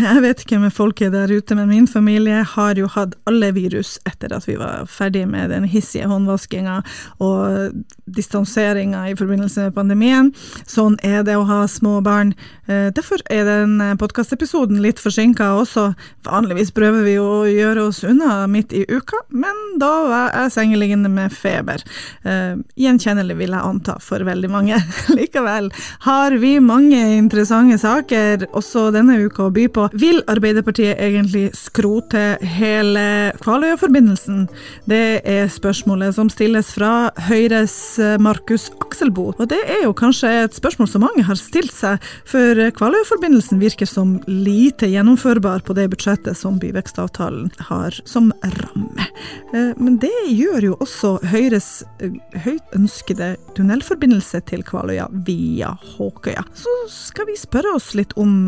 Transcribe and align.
Jeg 0.08 0.20
vet 0.24 0.42
ikke 0.44 0.58
med 0.62 0.72
folket 0.72 1.12
der 1.12 1.30
ute, 1.32 1.56
men 1.58 1.68
min 1.68 1.86
familie 1.88 2.40
har 2.54 2.78
jo 2.78 2.88
hatt 2.88 3.16
alle 3.28 3.50
virus 3.56 3.98
etter 4.08 4.32
at 4.32 4.46
vi 4.48 4.56
var 4.60 4.86
ferdig 4.88 5.26
med 5.28 5.50
den 5.52 5.66
hissige 5.68 6.08
håndvaskinga 6.08 6.78
og 7.20 7.74
distanseringa 8.10 9.02
i 9.10 9.16
forbindelse 9.18 9.66
med 9.66 9.76
pandemien. 9.76 10.30
Sånn 10.68 10.96
er 11.06 11.24
det 11.26 11.36
å 11.36 11.44
ha 11.48 11.60
små 11.68 11.98
barn. 12.04 12.32
Eh, 12.70 12.88
derfor 12.96 13.20
er 13.30 13.44
den 13.48 13.76
podkastepisoden 14.00 14.80
litt 14.82 15.02
forsinka 15.02 15.50
også. 15.58 15.90
Vanligvis 16.28 16.72
prøver 16.76 17.04
vi 17.04 17.18
å 17.20 17.44
gjøre 17.50 17.88
oss 17.90 18.02
unna 18.06 18.46
midt 18.50 18.72
i 18.76 18.86
uka, 18.88 19.20
men 19.28 19.60
da 19.82 19.92
var 20.08 20.32
jeg 20.38 20.54
sengeliggende 20.56 21.12
med 21.12 21.34
feber. 21.34 21.84
Eh, 22.24 22.56
gjenkjennelig, 22.80 23.36
vil 23.40 23.56
jeg 23.56 23.66
anta, 23.74 23.98
for 24.00 24.24
veldig 24.26 24.52
mange. 24.52 24.80
Likevel 25.18 25.70
har 26.06 26.40
vi 26.40 26.56
mange 26.64 27.00
interessante 27.18 27.78
saker 27.80 28.48
også 28.56 28.88
denne 28.94 29.20
uka 29.26 29.48
å 29.48 29.54
by 29.54 29.68
på. 29.68 29.89
Vil 29.92 30.20
Arbeiderpartiet 30.30 31.00
egentlig 31.02 31.50
skrote 31.58 32.36
hele 32.46 33.32
Kvaløya-forbindelsen? 33.42 34.44
Det 34.90 35.20
er 35.26 35.50
spørsmålet 35.50 36.14
som 36.14 36.30
stilles 36.30 36.70
fra 36.76 37.10
Høyres 37.26 37.74
eh, 37.98 38.14
Markus 38.22 38.68
Akselbo. 38.84 39.30
Og 39.34 39.48
det 39.50 39.58
er 39.66 39.82
jo 39.84 39.94
kanskje 39.96 40.30
et 40.44 40.54
spørsmål 40.54 40.90
som 40.92 41.02
mange 41.02 41.24
har 41.26 41.38
stilt 41.40 41.74
seg, 41.74 41.98
for 42.28 42.60
Kvaløya-forbindelsen 42.78 43.58
virker 43.62 43.88
som 43.90 44.18
lite 44.30 44.90
gjennomførbar 44.92 45.64
på 45.66 45.74
det 45.78 45.88
budsjettet 45.90 46.38
som 46.38 46.60
byvekstavtalen 46.62 47.50
har 47.70 47.98
som 48.04 48.30
ramme. 48.60 49.10
Eh, 49.50 49.74
men 49.80 49.98
det 50.02 50.14
gjør 50.30 50.70
jo 50.70 50.78
også 50.86 51.16
Høyres 51.32 51.72
eh, 51.98 52.14
høyt 52.46 52.78
ønskede 52.78 53.34
tunnelforbindelse 53.58 54.44
til 54.46 54.62
Kvaløya 54.66 55.10
via 55.26 55.74
Håkøya. 55.96 56.46
Så 56.54 56.78
skal 56.94 57.26
vi 57.32 57.38
spørre 57.40 57.74
oss 57.74 57.90
litt 57.98 58.14
om 58.20 58.46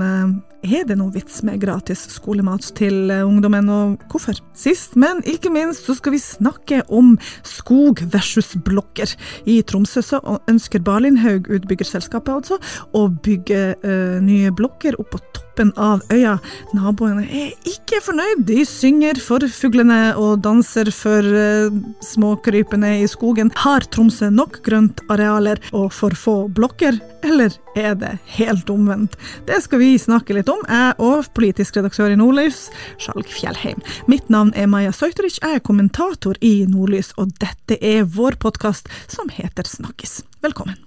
er 0.62 0.87
det 0.87 0.97
noen 0.98 1.12
vits 1.15 1.43
med 1.47 1.61
gratis 1.62 2.05
skolemat 2.15 2.70
til 2.79 3.11
eh, 3.11 3.25
ungdommen, 3.27 3.69
og 3.73 4.03
hvorfor? 4.12 4.39
Sist, 4.59 4.97
men 5.01 5.23
ikke 5.28 5.50
minst, 5.53 5.87
så 5.87 5.97
skal 5.98 6.14
vi 6.14 6.23
snakke 6.23 6.83
om 6.92 7.14
skog 7.47 8.03
versus 8.12 8.55
blokker. 8.67 9.14
I 9.48 9.61
Tromsø 9.67 10.03
så 10.06 10.20
ønsker 10.50 10.84
Barlindhaug, 10.87 11.50
utbyggerselskapet 11.53 12.34
altså, 12.34 12.61
å 12.97 13.06
bygge 13.22 13.62
ø, 13.83 13.97
nye 14.25 14.53
blokker 14.55 14.98
opp 15.00 15.12
på 15.14 15.22
toppen 15.33 15.52
av 15.61 16.03
øya. 16.12 16.39
Naboene 16.77 17.25
er 17.27 17.53
ikke 17.69 18.00
fornøyd. 18.05 18.45
De 18.48 18.62
synger 18.69 19.20
for 19.22 19.45
fuglene 19.53 20.14
og 20.19 20.42
danser 20.44 20.91
for 20.94 21.22
uh, 21.27 21.72
småkrypene 22.05 22.94
i 23.03 23.09
skogen. 23.11 23.53
Har 23.62 23.84
Tromsø 23.92 24.31
nok 24.33 24.61
grønt 24.67 25.03
arealer 25.12 25.61
og 25.72 25.92
for 25.94 26.17
få 26.17 26.36
blokker? 26.48 26.98
Eller 27.22 27.55
er 27.78 27.94
det 27.98 28.14
helt 28.36 28.70
omvendt? 28.72 29.17
Det 29.47 29.61
skal 29.64 29.83
vi 29.83 29.92
snakke 30.00 30.36
litt 30.36 30.50
om, 30.53 30.62
jeg 30.69 30.97
og 31.03 31.28
politisk 31.36 31.78
redaktør 31.78 32.12
i 32.12 32.19
Nordlys, 32.19 32.64
Skjalg 33.03 33.28
Fjellheim. 33.31 33.83
Mitt 34.11 34.31
navn 34.33 34.53
er 34.59 34.70
Maja 34.70 34.92
Søyterich, 34.97 35.41
jeg 35.42 35.61
er 35.61 35.66
kommentator 35.66 36.39
i 36.41 36.62
Nordlys, 36.69 37.12
og 37.20 37.34
dette 37.42 37.78
er 37.78 38.09
vår 38.09 38.41
podkast 38.42 38.91
som 39.11 39.31
heter 39.33 39.69
Snakkes. 39.69 40.22
Velkommen. 40.42 40.81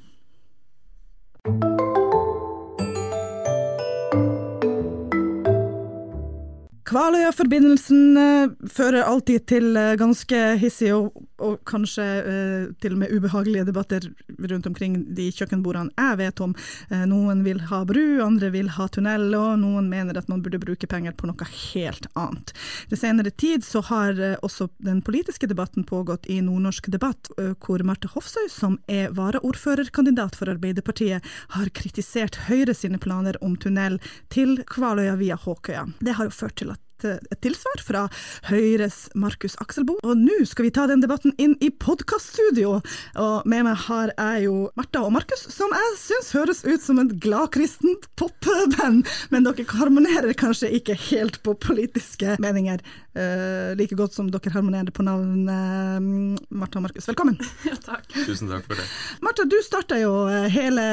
Kvaløya-forbindelsen 6.85 8.17
fører 8.69 9.07
alltid 9.07 9.47
til 9.49 9.71
uh, 9.73 9.95
ganske 9.97 10.41
hissige 10.61 10.97
og, 10.99 11.23
og 11.43 11.59
kanskje 11.67 12.05
eh, 12.21 12.65
til 12.83 12.95
og 12.95 13.01
med 13.03 13.11
ubehagelige 13.11 13.67
debatter 13.67 14.07
rundt 14.51 14.69
omkring 14.69 14.97
de 15.17 15.29
kjøkkenbordene 15.35 15.93
jeg 15.95 16.19
vet 16.19 16.41
om. 16.43 16.53
noen 17.09 17.41
vil 17.45 17.59
ha 17.69 17.81
bru, 17.87 18.21
andre 18.23 18.49
vil 18.53 18.69
ha 18.75 18.87
tunnel, 18.91 19.27
og 19.35 19.59
noen 19.61 19.87
mener 19.89 20.17
at 20.17 20.29
man 20.31 20.41
burde 20.43 20.59
bruke 20.61 20.87
penger 20.87 21.15
på 21.17 21.27
noe 21.29 21.47
helt 21.51 22.07
annet. 22.13 22.53
Den 22.91 22.99
senere 22.99 23.31
tid 23.31 23.65
så 23.65 23.81
har 23.89 24.19
også 24.45 24.69
den 24.83 25.01
politiske 25.05 25.47
debatten 25.49 25.85
pågått 25.87 26.27
i 26.31 26.39
Nordnorsk 26.45 26.89
debatt, 26.93 27.31
hvor 27.63 27.83
Marte 27.87 28.11
Hofsøy, 28.11 28.47
som 28.51 28.77
er 28.91 29.13
varaordførerkandidat 29.15 30.37
for 30.39 30.51
Arbeiderpartiet, 30.51 31.25
har 31.57 31.73
kritisert 31.75 32.45
Høyre 32.49 32.75
sine 32.77 32.99
planer 33.01 33.39
om 33.43 33.57
tunnel 33.59 33.99
til 34.33 34.59
Kvaløya 34.69 35.17
via 35.19 35.39
Håkøya. 35.39 35.87
Det 35.99 36.17
har 36.17 36.29
jo 36.29 36.35
ført 36.35 36.59
til 36.61 36.75
at 36.75 36.84
et 37.03 37.41
tilsvar 37.43 37.81
fra 37.83 38.03
Høyres 38.47 39.09
Markus 39.17 39.57
Akselbo. 39.61 39.97
Og 40.05 40.17
nå 40.19 40.37
skal 40.47 40.67
vi 40.67 40.73
ta 40.75 40.85
den 40.87 41.03
debatten 41.03 41.33
inn 41.41 41.55
i 41.63 41.69
podkaststudio. 41.69 42.79
Og 43.21 43.49
med 43.49 43.65
meg 43.67 43.79
har 43.87 44.13
jeg 44.13 44.45
jo 44.47 44.69
Martha 44.79 45.03
og 45.05 45.13
Markus, 45.15 45.45
som 45.51 45.73
jeg 45.75 45.95
syns 46.01 46.31
høres 46.37 46.63
ut 46.65 46.83
som 46.83 47.01
et 47.03 47.15
gladkristent 47.23 48.07
popband. 48.19 49.05
Men 49.33 49.47
dere 49.47 49.67
harmonerer 49.75 50.35
kanskje 50.37 50.71
ikke 50.79 50.97
helt 51.09 51.41
på 51.43 51.57
politiske 51.59 52.37
meninger. 52.43 52.83
Uh, 53.15 53.71
like 53.79 53.95
godt 53.95 54.11
som 54.11 54.27
dere 54.27 54.51
harmonerer 54.51 54.91
på 54.91 55.03
navn 55.07 55.47
uh, 55.47 56.39
Martha 56.51 56.79
og 56.79 56.87
Markus. 56.87 57.09
Velkommen. 57.11 57.39
Ja, 57.65 57.73
takk. 57.81 58.03
Tusen 58.13 58.51
takk 58.51 58.67
for 58.67 58.77
det. 58.77 58.85
Martha, 59.25 59.45
du 59.49 59.55
starta 59.65 59.97
jo 59.97 60.11
eh, 60.29 60.45
hele 60.53 60.83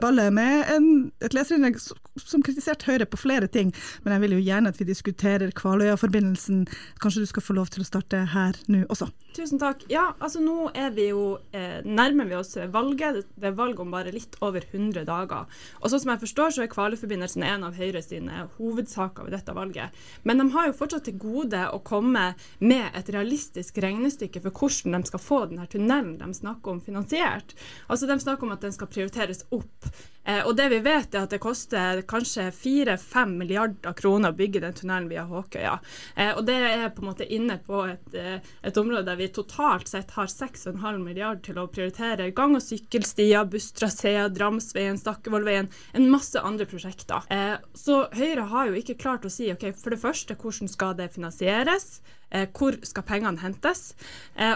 ballet 0.00 0.32
med 0.32 0.70
en, 0.72 0.86
et 1.24 1.34
leserinnlegg 1.36 1.76
som 1.82 2.44
kritiserte 2.44 2.86
Høyre 2.88 3.06
på 3.10 3.18
flere 3.20 3.48
ting, 3.50 3.72
men 4.04 4.14
jeg 4.14 4.22
vil 4.24 4.36
jo 4.36 4.44
gjerne 4.46 4.72
at 4.72 4.80
vi 4.80 4.86
diskuterer 4.88 5.43
Kvaløya-forbindelsen. 5.52 6.64
Kanskje 7.02 7.24
du 7.24 7.30
skal 7.30 7.44
få 7.44 7.56
lov 7.58 7.68
til 7.74 7.84
å 7.84 7.88
starte 7.88 8.22
her 8.32 8.56
nå 8.70 8.84
også? 8.88 9.10
Tusen 9.34 9.58
takk. 9.58 9.82
Ja, 9.90 10.12
altså 10.22 10.38
nå 10.38 10.68
er 10.78 10.92
vi 10.94 11.08
jo 11.08 11.40
eh, 11.50 11.82
nærmer 11.82 12.28
vi 12.30 12.36
oss 12.38 12.54
valget. 12.70 13.24
Det 13.34 13.50
er 13.50 13.56
valg 13.58 13.80
om 13.82 13.90
bare 13.90 14.12
litt 14.14 14.38
over 14.46 14.62
100 14.62 15.02
dager. 15.08 15.50
Og 15.80 15.90
sånn 15.90 16.04
som 16.04 16.12
jeg 16.14 16.22
forstår, 16.22 16.54
så 16.54 16.64
er 16.64 16.70
Kvaløy-forbindelsen 16.70 17.42
en 17.42 17.66
av 17.66 17.74
Høyre 17.78 18.02
sine 18.04 18.46
hovedsaker 18.60 19.26
ved 19.26 19.34
dette 19.34 19.56
valget. 19.56 20.04
Men 20.22 20.38
de 20.38 20.48
har 20.54 20.70
jo 20.70 20.78
fortsatt 20.78 21.08
til 21.08 21.18
gode 21.18 21.64
å 21.66 21.82
komme 21.82 22.28
med 22.62 22.86
et 22.94 23.10
realistisk 23.14 23.82
regnestykke 23.82 24.44
for 24.44 24.54
hvordan 24.54 25.00
de 25.02 25.10
skal 25.10 25.24
få 25.26 25.44
denne 25.50 25.66
tunnelen 25.70 26.16
de 26.22 26.30
snakker 26.38 26.76
om, 26.76 26.82
finansiert. 26.84 27.56
Altså 27.88 28.06
De 28.06 28.20
snakker 28.22 28.46
om 28.46 28.54
at 28.54 28.62
den 28.62 28.74
skal 28.76 28.90
prioriteres 28.92 29.42
opp. 29.50 29.90
Eh, 30.24 30.46
og 30.46 30.56
det 30.56 30.70
vi 30.72 30.80
vet 30.84 31.14
er 31.14 31.26
at 31.26 31.34
det 31.34 31.40
koster 31.42 32.00
kanskje 32.08 32.48
4-5 32.56 33.34
milliarder 33.40 33.96
kroner 33.96 34.32
å 34.32 34.38
bygge 34.38 34.62
den 34.64 34.76
tunnelen 34.76 35.10
via 35.10 35.26
Håkøya. 35.28 35.74
Eh, 36.16 36.32
og 36.32 36.46
det 36.48 36.56
er 36.70 36.92
på 36.94 37.04
en 37.04 37.10
måte 37.10 37.28
inne 37.28 37.58
på 37.64 37.82
et, 37.90 38.16
eh, 38.16 38.40
et 38.64 38.80
område 38.80 39.04
der 39.10 39.20
vi 39.20 39.28
totalt 39.28 39.90
sett 39.90 40.14
har 40.16 40.30
6,5 40.32 41.04
milliarder 41.04 41.42
til 41.44 41.60
å 41.60 41.68
prioritere 41.68 42.30
gang- 42.34 42.56
og 42.56 42.64
sykkelstier, 42.64 43.44
busstraseer, 43.50 44.32
Dramsveien, 44.32 44.98
Stakkevollveien, 44.98 45.68
en 45.94 46.10
masse 46.10 46.40
andre 46.40 46.66
prosjekter. 46.66 47.24
Så 47.74 48.08
Høyre 48.14 48.48
har 48.48 48.68
jo 48.68 48.78
ikke 48.78 48.98
klart 48.98 49.24
å 49.24 49.30
si 49.30 49.50
ok, 49.52 49.72
for 49.76 49.90
det 49.90 50.00
første 50.00 50.36
hvordan 50.36 50.68
skal 50.68 50.94
det 50.94 51.12
finansieres, 51.12 52.00
hvor 52.56 52.78
skal 52.84 53.02
pengene 53.02 53.40
hentes, 53.40 53.94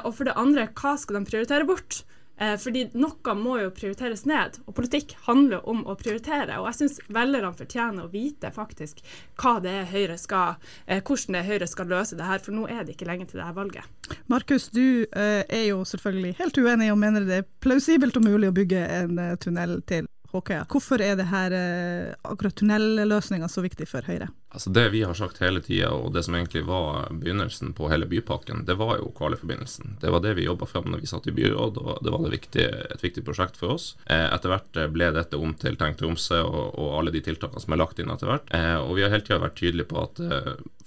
og 0.04 0.14
for 0.14 0.24
det 0.24 0.36
andre 0.36 0.68
hva 0.68 0.96
skal 0.98 1.18
de 1.18 1.30
prioritere 1.30 1.66
bort. 1.66 2.04
Eh, 2.38 2.54
fordi 2.60 2.84
noe 2.98 3.34
må 3.38 3.56
jo 3.62 3.70
prioriteres 3.74 4.24
ned, 4.28 4.60
og 4.66 4.76
politikk 4.78 5.14
handler 5.26 5.64
om 5.68 5.84
å 5.88 5.96
prioritere. 5.98 6.60
Og 6.60 6.68
jeg 6.70 6.78
syns 6.80 7.00
velgerne 7.10 7.54
fortjener 7.58 8.06
å 8.06 8.12
vite 8.12 8.52
faktisk 8.54 9.02
hva 9.40 9.56
det 9.64 9.74
er 9.80 9.88
Høyre 9.90 10.18
skal, 10.20 10.58
eh, 10.86 11.02
hvordan 11.02 11.34
det 11.34 11.42
er 11.42 11.50
Høyre 11.50 11.70
skal 11.70 11.90
løse 11.90 12.18
det 12.18 12.28
her, 12.28 12.42
for 12.44 12.54
nå 12.54 12.68
er 12.70 12.84
det 12.84 12.94
ikke 12.94 13.08
lenge 13.10 13.26
til 13.28 13.40
det 13.40 13.48
her 13.48 13.56
valget. 13.56 14.14
Markus, 14.30 14.68
du 14.68 15.06
eh, 15.12 15.42
er 15.48 15.66
jo 15.70 15.82
selvfølgelig 15.88 16.36
helt 16.38 16.62
uenig 16.62 16.92
og 16.92 17.00
mener 17.02 17.26
det 17.26 17.42
er 17.42 17.50
plausibelt 17.64 18.16
og 18.16 18.28
mulig 18.28 18.52
å 18.52 18.56
bygge 18.56 18.84
en 19.02 19.18
eh, 19.18 19.34
tunnel 19.42 19.80
til 19.88 20.06
Håkøya. 20.28 20.66
Hvorfor 20.68 21.00
er 21.00 21.14
det 21.16 21.30
her 21.30 21.54
eh, 21.56 22.12
akkurat 22.28 22.56
tunnelløsninga 22.60 23.48
så 23.48 23.62
viktig 23.64 23.86
for 23.88 24.04
Høyre? 24.04 24.28
Altså 24.52 24.72
Det 24.72 24.84
vi 24.92 25.00
har 25.04 25.16
sagt 25.16 25.40
hele 25.40 25.62
tida, 25.64 25.88
og 25.92 26.12
det 26.12 26.22
som 26.26 26.36
egentlig 26.36 26.66
var 26.68 27.08
begynnelsen 27.12 27.72
på 27.76 27.88
hele 27.92 28.08
bypakken, 28.08 28.66
det 28.68 28.76
var 28.80 28.98
jo 29.00 29.08
Kvaløyforbindelsen. 29.16 29.96
Det 30.02 30.12
var 30.12 30.20
det 30.24 30.34
vi 30.36 30.44
jobba 30.44 30.68
fram 30.68 30.90
når 30.92 31.00
vi 31.04 31.08
satt 31.08 31.28
i 31.28 31.36
byråd, 31.36 31.80
og 31.80 32.04
det 32.04 32.12
var 32.12 32.24
det 32.26 32.34
viktige, 32.36 32.68
et 32.92 33.04
viktig 33.04 33.24
prosjekt 33.24 33.56
for 33.60 33.78
oss. 33.78 33.94
Eh, 34.04 34.26
etter 34.28 34.52
hvert 34.52 34.82
ble 34.92 35.12
dette 35.16 35.40
om 35.40 35.56
til 35.56 35.80
Tenk 35.80 36.00
Tromsø 36.00 36.42
og, 36.44 36.74
og, 36.76 36.90
alle 37.00 37.14
de 37.14 37.24
tiltakene 37.24 37.64
som 37.64 37.76
er 37.76 37.80
lagt 37.80 38.00
inn 38.00 38.12
etter 38.12 38.28
hvert. 38.28 38.52
Eh, 38.52 38.76
og 38.82 38.98
vi 38.98 39.06
har 39.06 39.14
hele 39.14 39.24
tida 39.24 39.40
vært 39.40 39.56
tydelige 39.60 39.88
på 39.88 40.04
at 40.04 40.24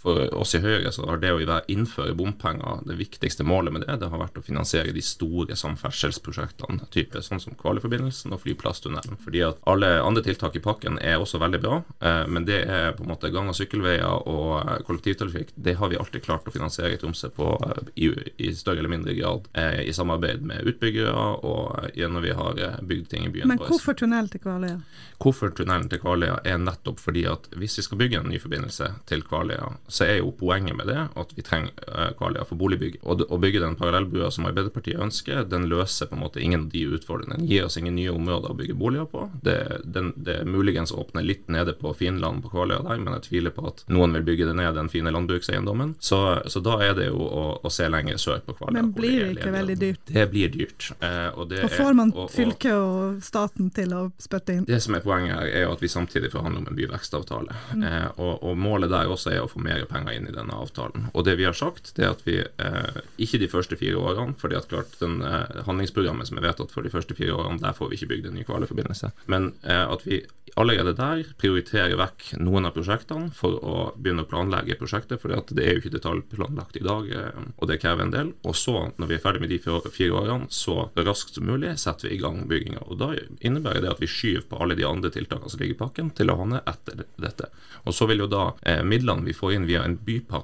for 0.02 0.26
oss 0.38 0.56
i 0.58 0.62
Høyre 0.64 0.92
så 0.94 1.06
har 1.10 1.22
det 1.22 1.34
å 1.34 1.60
innføre 1.72 2.16
bompenger 2.18 2.82
det 2.88 2.98
viktigste 3.00 3.46
målet 3.48 3.74
med 3.74 3.86
det, 3.86 4.00
det 4.02 4.10
har 4.12 4.22
vært 4.22 4.40
å 4.40 4.46
finansiere 4.46 4.94
de 4.96 5.04
store 5.06 5.58
samferdselsprosjektene, 5.60 6.88
type 6.94 7.22
sånn 7.24 7.42
som 7.44 7.58
Kvaløyforbindelsen 7.60 8.34
og 8.34 8.44
flyplasstunnelen. 8.44 9.20
Fordi 9.22 9.44
at 9.46 9.62
alle 9.70 9.94
andre 10.02 10.24
tiltak 10.26 10.58
i 10.58 10.64
pakken 10.64 10.98
er 11.02 11.22
også 11.22 11.42
veldig 11.42 11.62
bra, 11.62 11.82
men 12.28 12.48
det 12.48 12.64
er 12.66 12.96
på 12.98 13.06
en 13.06 13.12
måte 13.14 13.32
gang- 13.34 13.50
og 13.52 13.58
sykkelveier 13.58 14.28
og 14.30 14.52
eh, 14.62 14.82
kollektivtrafikk, 14.88 15.54
det 15.56 15.76
har 15.80 15.92
vi 15.92 16.00
alltid 16.00 16.24
klart 16.26 16.48
å 16.48 16.54
finansiere 16.54 16.96
i 16.96 17.00
Tromsø 17.02 17.32
på 17.36 17.54
eh, 17.68 17.92
i, 18.06 18.12
i 18.48 18.52
større 18.58 18.82
eller 18.82 18.92
mindre 18.92 19.16
grad 19.18 19.48
eh, 19.54 19.82
i 19.86 19.94
samarbeid 19.96 20.46
med 20.48 20.68
utbyggere 20.72 21.12
og 21.48 21.90
når 22.12 22.26
vi 22.26 22.36
har 22.36 22.62
bygd 22.88 23.08
ting 23.12 23.28
i 23.28 23.32
byen. 23.34 23.52
Men 23.52 23.62
hvorfor 23.62 23.96
tunnel 23.98 24.30
til 24.32 24.44
Kvaløya? 24.44 24.80
Hvorfor 25.22 25.54
tunnelen 25.56 25.90
til 25.92 26.02
Kvaløya 26.02 26.40
er 26.48 26.62
nettopp 26.62 27.02
fordi 27.02 27.26
at 27.30 27.48
hvis 27.58 27.78
vi 27.80 27.86
skal 27.86 28.00
bygge 28.02 28.22
en 28.22 28.32
ny 28.32 28.40
forbindelse 28.42 28.90
til 29.10 29.24
Kvaløya, 29.28 29.70
så 29.92 30.06
er 30.08 30.20
jo 30.22 30.32
poenget 30.36 30.78
med 30.78 30.88
det 30.88 31.00
at 31.20 31.34
vi 31.36 31.44
trenger 31.46 31.72
uh, 31.92 32.12
Kvaløya 32.18 32.46
for 32.48 32.60
boligbygg. 32.60 33.00
Og 33.04 33.26
å 33.28 33.40
bygge 33.42 33.64
den 33.64 33.78
parallellbrua 33.80 34.32
som 34.32 34.48
Arbeiderpartiet 34.50 35.02
ønsker, 35.02 35.44
den 35.52 35.68
løser 35.72 36.08
på 36.08 36.16
en 36.16 36.24
måte 36.24 36.42
ingen 36.44 36.66
av 36.66 36.70
de 36.72 36.86
utfordringene. 36.96 37.42
Den 37.42 37.50
gir 37.52 37.68
oss 37.68 37.78
ingen 37.80 37.98
nye 38.00 38.14
områder 38.14 38.54
å 38.54 38.58
bygge 38.58 38.78
boliger 38.80 39.10
på. 39.12 39.28
Det, 39.44 39.58
den, 39.84 40.14
det 40.16 40.42
er 40.42 40.50
muligens 40.50 40.94
åpner 40.96 41.26
litt 41.28 41.52
nede 41.52 41.76
på 41.78 41.94
Finland 41.98 42.46
på 42.46 42.54
Kvaløya 42.54 42.86
der, 42.88 43.02
men 43.04 43.18
jeg 43.18 43.28
tviler 43.28 43.56
på 43.56 43.68
at 43.72 43.84
noen 43.92 44.16
vil 44.18 44.26
bygge 44.32 44.48
det 44.50 44.56
ned, 44.60 44.74
den 44.80 44.92
fine 44.92 45.14
landbrukseiendommen. 45.14 45.96
Så, 46.00 46.22
så 46.48 46.64
da 46.64 46.78
er 46.86 46.96
det 46.98 47.10
jo 47.10 47.20
å, 47.28 47.46
å 47.62 47.74
se 47.74 47.88
lenger 47.92 48.20
sør 48.22 48.42
på 48.46 48.56
Kvaløya. 48.58 48.80
Men 48.80 48.94
blir 48.96 49.18
det 49.26 49.36
ikke 49.36 49.54
veldig 49.58 49.78
dyrt? 49.82 50.04
Det 50.08 50.28
blir 50.32 50.56
dyrt. 50.56 50.92
Eh, 51.00 51.28
og, 51.36 51.50
det 51.52 51.66
og 51.68 51.76
får 51.76 51.98
man 52.00 52.14
fylket 52.32 52.74
og 52.78 53.22
staten 53.26 53.72
til 53.76 53.96
å 53.98 54.04
spytte 54.22 54.56
inn? 54.56 54.66
Det 54.68 54.80
som 54.84 54.96
er 54.96 55.04
poenget 55.06 55.36
her, 55.36 55.52
er 55.52 55.66
jo 55.66 55.76
at 55.76 55.84
vi 55.84 55.92
samtidig 55.92 56.32
forhandler 56.34 56.64
om 56.64 56.72
en 56.72 56.78
byvekstavtale. 56.78 57.58
Mm. 57.76 57.86
Eh, 57.88 58.08
og, 58.16 58.34
og, 58.40 58.58
målet 58.62 58.92
der 58.92 59.12
også 59.12 59.34
er 59.34 59.44
å 59.44 59.50
få 59.52 59.62
mer 59.64 59.81
penger 59.90 60.18
inn 60.18 60.28
i 60.30 60.36
denne 60.36 60.58
avtalen. 60.58 61.10
Og 61.14 61.26
det 61.28 61.38
vi 61.40 61.48
har 61.48 61.58
sagt, 61.58 61.94
det 61.98 62.06
er 62.06 62.14
at 62.16 62.24
vi 62.28 62.38
eh, 62.42 63.00
ikke 63.22 63.42
de 63.42 63.50
første 63.52 63.78
fire 63.80 64.02
årene, 64.02 64.36
fordi 64.42 64.60
at 64.60 64.70
klart 64.72 64.98
den 65.02 65.22
eh, 65.26 65.64
handlingsprogrammet 65.68 66.30
som 66.30 66.40
er 66.40 66.48
vedtatt 66.50 66.74
for 66.74 66.86
de 66.86 66.94
første 66.94 67.18
fire 67.18 67.38
årene, 67.38 67.62
der 67.64 67.76
får 67.78 67.92
vi 67.92 68.00
ikke 68.00 68.12
bygd 68.14 68.30
en 68.30 68.38
ny 68.40 68.46
kvaleforbindelse. 68.48 69.12
Men 69.32 69.54
eh, 69.64 69.86
at 69.86 70.06
vi 70.08 70.24
allerede 70.60 70.94
der 70.98 71.24
prioriterer 71.40 71.96
vekk 72.00 72.34
noen 72.42 72.68
av 72.68 72.76
prosjektene 72.76 73.32
for 73.36 73.58
å 73.64 73.76
begynne 73.96 74.26
å 74.26 74.30
planlegge 74.30 74.78
prosjektet, 74.80 75.22
for 75.22 75.32
det 75.32 75.64
er 75.64 75.76
jo 75.76 75.82
ikke 75.84 75.94
detaljplanlagt 75.96 76.80
i 76.80 76.84
dag, 76.86 77.10
eh, 77.12 77.46
og 77.58 77.70
det 77.70 77.80
krever 77.84 78.06
en 78.06 78.14
del. 78.14 78.34
Og 78.48 78.58
så, 78.58 78.76
når 78.98 79.12
vi 79.12 79.18
er 79.18 79.24
ferdig 79.24 79.44
med 79.44 79.54
de 79.54 79.60
fire 79.62 80.18
årene, 80.18 80.50
så 80.52 80.90
raskt 80.98 81.38
som 81.38 81.48
mulig 81.48 81.74
setter 81.82 82.10
vi 82.10 82.18
i 82.18 82.22
gang 82.22 82.44
bygginga. 82.50 82.84
Og 82.90 83.00
da 83.02 83.12
innebærer 83.40 83.86
det 83.86 83.94
at 83.94 84.04
vi 84.04 84.10
skyver 84.12 84.48
på 84.50 84.62
alle 84.64 84.78
de 84.80 84.88
andre 84.88 85.12
tiltakene 85.14 85.52
som 85.52 85.62
ligger 85.62 85.78
i 85.78 85.82
pakken, 85.84 86.12
til 86.18 86.32
å 86.32 86.40
havne 86.42 86.64
etter 86.68 87.06
dette. 87.22 87.52
Og 87.86 87.96
så 87.96 88.08
vil 88.10 88.26
jo 88.26 88.30
da 88.32 88.52
eh, 88.68 88.84
midlene 88.86 89.26
vi 89.26 89.38
får 89.38 89.56
inn 89.56 89.70
via 89.72 89.84
en 89.88 89.98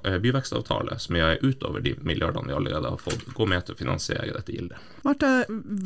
eh, 0.04 0.18
byvekstavtale, 0.24 1.00
som 1.00 1.16
er 1.20 1.38
utover 1.44 1.84
de 1.84 1.96
milliardene 2.02 2.48
vi 2.48 2.56
allerede 2.56 2.94
har 2.94 3.02
fått, 3.02 3.26
gå 3.36 3.46
med 3.50 3.66
til 3.66 3.76
å 3.76 3.80
finansiere 3.80 4.34
dette 4.36 4.56
gildet. 4.56 4.84
Marte, 5.04 5.30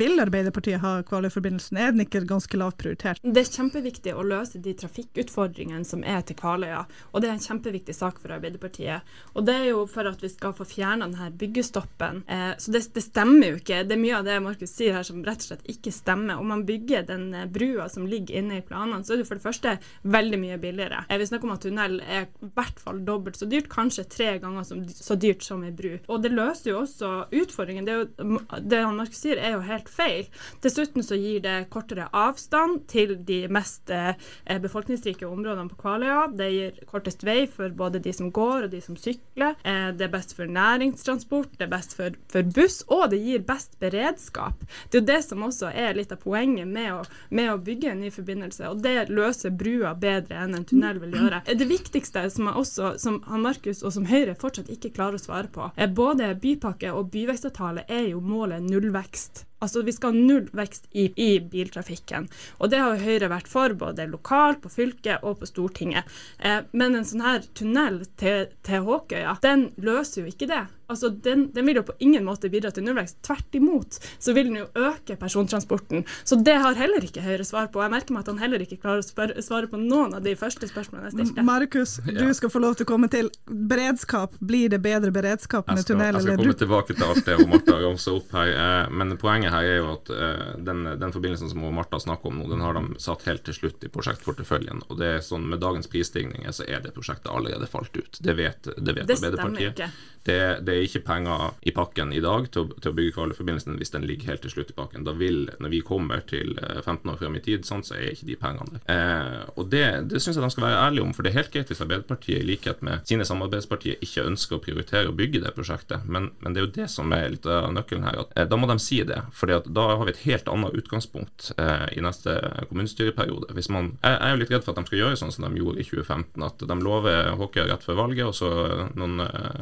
vil 0.02 0.22
Arbeiderpartiet 0.22 0.82
ha 0.82 0.94
Kvaløyforbindelsen? 1.06 1.78
Er 1.78 1.94
den 1.94 2.06
ikke 2.06 2.24
ganske 2.30 2.58
lavt 2.58 2.80
prioritert? 2.82 3.22
Det 3.22 3.44
er 3.44 3.50
kjempeviktig 3.50 4.14
å 4.18 4.26
løse 4.26 4.62
de 4.62 4.74
trafikkutfordringene 4.78 5.86
som 5.88 6.06
er 6.06 6.24
til 6.26 6.38
Kvaløya, 6.40 6.84
og 7.12 7.22
det 7.22 7.30
er 7.30 7.38
en 7.38 7.46
kjempeviktig 7.46 7.96
sak 7.98 8.22
for 8.22 8.34
Arbeiderpartiet. 8.38 9.08
Og 9.36 9.46
det 9.48 9.58
er 9.58 9.68
jo 9.72 9.86
for 9.90 10.10
at 10.10 10.22
vi 10.24 10.32
skal 10.32 10.56
få 10.58 10.68
fjerna 10.68 11.08
denne 11.08 11.32
byggestoppen. 11.42 12.24
Eh, 12.28 12.52
så 12.58 12.74
det, 12.74 12.84
det, 12.96 13.06
stemmer 13.06 13.54
jo 13.54 13.62
ikke. 13.62 13.84
Det 13.88 13.98
er 13.98 14.02
mye 14.02 14.20
av 14.20 14.28
det 14.28 14.40
Markus 14.44 14.76
sier 14.76 14.98
her 14.98 15.08
som 15.08 15.24
rett 15.26 15.44
og 15.44 15.52
slett 15.52 15.70
ikke 15.72 15.94
stemmer. 15.94 16.42
Om 16.42 16.54
man 16.54 16.66
bygger 16.68 17.08
den 17.10 17.28
eh, 17.38 17.48
brua 17.50 17.90
som 17.92 18.08
ligger 18.10 18.42
inne 18.42 18.62
i 18.62 18.66
planene, 18.66 19.04
så 19.06 19.16
er 19.16 19.22
det 19.22 19.30
for 19.30 19.40
det 19.40 19.46
første 19.46 19.76
veldig 20.18 20.42
mye 20.42 20.60
billigere. 20.62 21.04
Vi 21.22 21.30
snakker 21.30 21.50
om 21.50 21.56
at 21.56 21.66
tunnel 21.66 22.00
er 22.02 22.28
i 22.28 22.52
hvert 22.56 22.82
fall 22.82 23.02
dobbelt 23.06 23.31
så 23.40 23.48
dyrt, 23.50 23.70
kanskje 23.72 24.08
tre 24.12 24.32
ganger 24.42 24.66
så 24.92 25.18
dyrt 25.20 25.46
som 25.46 25.64
ei 25.66 25.72
bru. 25.76 25.94
Og 26.12 26.24
det 26.24 26.34
løser 26.34 26.72
jo 26.72 26.82
også 26.84 27.12
utfordringen. 27.42 27.88
Det, 27.88 27.98
jo, 27.98 28.40
det 28.60 28.82
han 28.84 28.98
Markus 28.98 29.22
sier, 29.24 29.40
er 29.40 29.56
jo 29.56 29.64
helt 29.66 29.90
feil. 29.92 30.28
Dessuten 30.64 31.06
så 31.06 31.18
gir 31.20 31.44
det 31.46 31.58
kortere 31.74 32.10
avstand 32.16 32.86
til 32.92 33.16
de 33.28 33.44
mest 33.52 33.92
eh, 33.94 34.16
befolkningsrike 34.62 35.28
områdene 35.28 35.72
på 35.72 35.80
Kvaløya. 35.84 36.26
Det 36.38 36.50
gir 36.52 36.82
kortest 36.90 37.26
vei 37.28 37.46
for 37.50 37.74
både 37.76 38.02
de 38.04 38.14
som 38.16 38.32
går 38.34 38.68
og 38.68 38.74
de 38.74 38.82
som 38.84 38.98
sykler. 39.00 39.56
det 39.98 40.06
er 40.06 40.12
best 40.12 40.36
for 40.36 40.50
næringstransport, 40.50 41.56
det 41.58 41.66
er 41.66 41.72
best 41.72 41.96
for, 41.98 42.16
for 42.32 42.48
buss, 42.56 42.82
og 42.88 43.10
det 43.14 43.22
gir 43.24 43.44
best 43.46 43.78
beredskap. 43.80 44.64
Det 44.90 45.00
er 45.00 45.02
jo 45.02 45.10
det 45.12 45.20
som 45.26 45.44
også 45.46 45.72
er 45.72 45.96
litt 45.98 46.12
av 46.14 46.22
poenget 46.22 46.68
med 46.68 46.92
å, 46.94 47.02
med 47.30 47.52
å 47.52 47.60
bygge 47.62 47.92
en 47.92 48.02
ny 48.04 48.12
forbindelse, 48.14 48.70
og 48.70 48.82
det 48.84 49.10
løser 49.12 49.54
brua 49.56 49.94
bedre 49.98 50.40
enn 50.44 50.58
en 50.58 50.68
tunnel 50.68 51.02
vil 51.02 51.16
gjøre. 51.18 51.44
Det 51.62 51.68
viktigste 51.70 52.26
som, 52.34 52.50
også, 52.52 52.96
som 53.02 53.21
Markus 53.42 53.84
og 53.84 53.94
som 53.96 54.08
Høyre 54.10 54.36
fortsatt 54.40 54.72
ikke 54.74 54.94
klarer 54.96 55.20
å 55.20 55.22
svare 55.22 55.52
på, 55.52 55.70
både 55.96 56.34
bypakke 56.42 56.94
og 56.96 57.12
byvekstavtale 57.14 57.86
er 57.88 58.12
jo 58.12 58.22
målet 58.24 58.64
nullvekst. 58.66 59.46
Altså 59.62 59.84
Vi 59.86 59.94
skal 59.96 60.14
ha 60.14 60.26
null 60.28 60.50
vekst 60.58 60.90
i, 60.92 61.08
i, 61.16 61.30
biltrafikken. 61.40 62.28
Og 62.60 62.72
det 62.74 62.82
har 62.82 63.02
Høyre 63.02 63.32
vært 63.32 63.50
for, 63.52 63.76
både 63.78 64.08
lokalt, 64.10 64.62
på 64.64 64.74
fylket 64.74 65.26
og 65.28 65.40
på 65.42 65.50
Stortinget. 65.50 66.10
Eh, 66.40 66.62
men 66.74 66.98
en 66.98 67.08
sånn 67.08 67.26
her 67.26 67.46
tunnel 67.58 68.02
til, 68.20 68.50
til 68.66 68.86
Håkøya, 68.88 69.38
den 69.46 69.70
løser 69.82 70.24
jo 70.24 70.34
ikke 70.34 70.50
det. 70.50 70.66
Altså, 70.92 71.10
den, 71.10 71.46
den, 71.56 71.66
vil 71.66 71.80
jo 71.80 71.84
på 71.88 71.94
ingen 72.04 72.26
måte 72.28 72.50
bidra 72.52 72.72
til 72.76 72.84
nullvekst. 72.84 73.22
Tvert 73.24 73.56
imot 73.56 74.00
så 74.20 74.34
vil 74.36 74.50
den 74.50 74.58
jo 74.60 74.66
øke 74.76 75.16
persontransporten. 75.16 76.04
Så 76.28 76.36
det 76.44 76.58
har 76.60 76.76
heller 76.76 77.06
ikke 77.08 77.24
Høyre 77.24 77.46
svar 77.48 77.70
på. 77.72 77.80
Jeg 77.86 77.94
merker 77.94 78.16
meg 78.16 78.26
at 78.26 78.32
han 78.34 78.42
heller 78.42 78.64
ikke 78.66 78.82
klarer 78.82 79.00
å 79.00 79.46
svare 79.46 79.70
på 79.72 79.80
noen 79.80 80.18
av 80.18 80.26
de 80.26 80.34
første 80.36 80.68
spørsmålene 80.68 81.08
jeg 81.08 81.16
stilte. 81.16 81.46
Markus, 81.48 81.96
du 82.04 82.26
skal 82.36 82.52
få 82.52 82.64
lov 82.64 82.76
til 82.76 82.88
å 82.88 82.92
komme 82.92 83.08
til 83.14 83.32
beredskap. 83.48 84.36
Blir 84.44 84.74
det 84.74 84.82
bedre 84.84 85.14
beredskap 85.16 85.72
med 85.72 85.86
tunnel? 85.88 86.20
Jeg 86.20 86.28
skal 86.28 86.42
komme 86.44 86.60
tilbake 86.66 86.98
til 86.98 87.08
alt 87.08 87.30
det 87.30 87.40
Martha 87.54 87.78
ramsa 87.86 88.18
opp 88.18 88.36
her. 88.36 88.52
Eh, 88.52 88.92
men 88.92 89.16
poenget 89.22 89.51
her 89.52 89.68
er 89.68 89.78
jo 89.80 89.92
at 89.96 90.12
uh, 90.14 90.54
den, 90.58 90.84
den, 91.02 91.14
forbindelsen 91.14 91.52
som 91.52 91.66
Martha 91.76 92.00
snakker 92.02 92.32
om 92.32 92.42
nå, 92.42 92.50
den 92.52 92.64
har 92.64 92.78
de 92.78 93.02
satt 93.02 93.28
helt 93.30 93.46
til 93.48 93.58
slutt 93.58 93.84
i 93.86 93.92
prosjektporteføljen. 93.94 94.86
Og 94.90 95.00
det 95.02 95.12
er 95.18 95.26
sånn 95.26 95.50
med 95.52 95.62
dagens 95.64 95.90
prisstigninger 95.92 96.56
så 96.56 96.68
er 96.68 96.84
det 96.84 96.96
prosjektet 96.96 97.32
allerede 97.32 97.70
falt 97.70 97.96
ut. 97.98 98.20
Det 98.20 98.38
vet, 98.38 98.72
det 98.78 98.98
vet 98.98 99.08
det 99.08 99.20
Arbeiderpartiet. 99.20 99.86
Det, 100.22 100.38
det, 100.62 100.74
er 100.74 100.86
ikke 100.86 101.02
penger 101.06 101.56
i 101.66 101.74
pakken 101.74 102.12
i 102.14 102.22
dag 102.22 102.46
til 102.54 102.62
til 102.82 102.92
å 102.92 102.96
bygge 102.98 103.16
Kvaløyforbindelsen 103.16 103.78
hvis 103.80 103.94
den 103.94 104.06
ligger 104.08 104.32
helt 104.32 104.44
til 104.46 104.54
slutt 104.54 104.72
i 104.74 104.78
pakken. 104.78 105.06
Da 105.08 105.14
vil, 105.18 105.46
når 105.64 105.74
vi 105.74 105.82
kommer 105.86 106.24
til 106.30 106.54
15 106.58 106.94
eh, 106.94 107.14
år 107.14 107.20
frem 107.20 107.38
i 107.38 107.44
tid, 107.44 107.66
sånn, 107.68 107.84
så 107.86 107.98
er 107.98 108.14
ikke 108.14 108.30
de 108.30 108.38
pengene 108.42 108.78
der. 108.78 108.84
Uh, 108.86 109.52
og 109.62 109.72
det, 109.74 109.86
det 110.12 110.22
syns 110.22 110.38
jeg 110.38 110.46
de 110.46 110.52
skal 110.54 110.68
være 110.68 110.82
ærlige 110.86 111.06
om, 111.06 111.14
for 111.16 111.26
det 111.26 111.32
er 111.32 111.40
helt 111.42 111.54
greit 111.54 111.72
hvis 111.72 111.84
Arbeiderpartiet 111.84 112.42
i 112.42 112.48
likhet 112.48 112.84
med 112.86 113.08
sine 113.10 113.28
samarbeidspartier 113.28 114.02
ikke 114.06 114.28
ønsker 114.30 114.58
å 114.58 114.64
prioritere 114.64 115.12
å 115.12 115.18
bygge 115.18 115.44
det 115.46 115.54
prosjektet, 115.58 116.06
men, 116.06 116.32
men 116.42 116.54
det 116.54 116.62
er 116.62 116.68
jo 116.68 116.74
det 116.82 116.90
som 116.94 117.16
er 117.16 117.30
litt 117.34 117.48
av 117.50 117.72
nøkkelen 117.76 118.08
her. 118.08 118.22
at 118.26 118.52
Da 118.52 118.60
må 118.60 118.70
de 118.70 118.78
si 118.82 119.02
det. 119.08 119.22
Fordi 119.42 119.58
at 119.58 119.70
da 119.74 119.88
har 119.96 120.06
vi 120.06 120.14
et 120.14 120.24
helt 120.28 120.50
annet 120.52 120.76
utgangspunkt 120.78 121.52
eh, 121.58 121.88
i 121.98 122.04
neste 122.04 122.36
kommunestyreperiode. 122.70 123.52
Hvis 123.58 123.72
man, 123.74 123.96
jeg, 124.04 124.14
jeg 124.14 124.28
er 124.28 124.36
jo 124.36 124.42
litt 124.44 124.54
redd 124.54 124.66
for 124.66 124.76
at 124.76 124.82
de 124.82 124.92
skal 124.92 125.02
gjøre 125.02 125.20
sånn 125.22 125.34
som 125.34 125.48
de 125.48 125.62
gjorde 125.62 125.82
i 125.82 125.88
2015, 125.88 126.46
at 126.46 126.66
de 126.72 126.78
lover 126.82 127.32
Håkøy 127.42 127.64
rett 127.66 127.86
før 127.86 128.00
valget, 128.04 128.28
og 128.28 128.36
så 128.38 128.52
noen, 129.00 129.18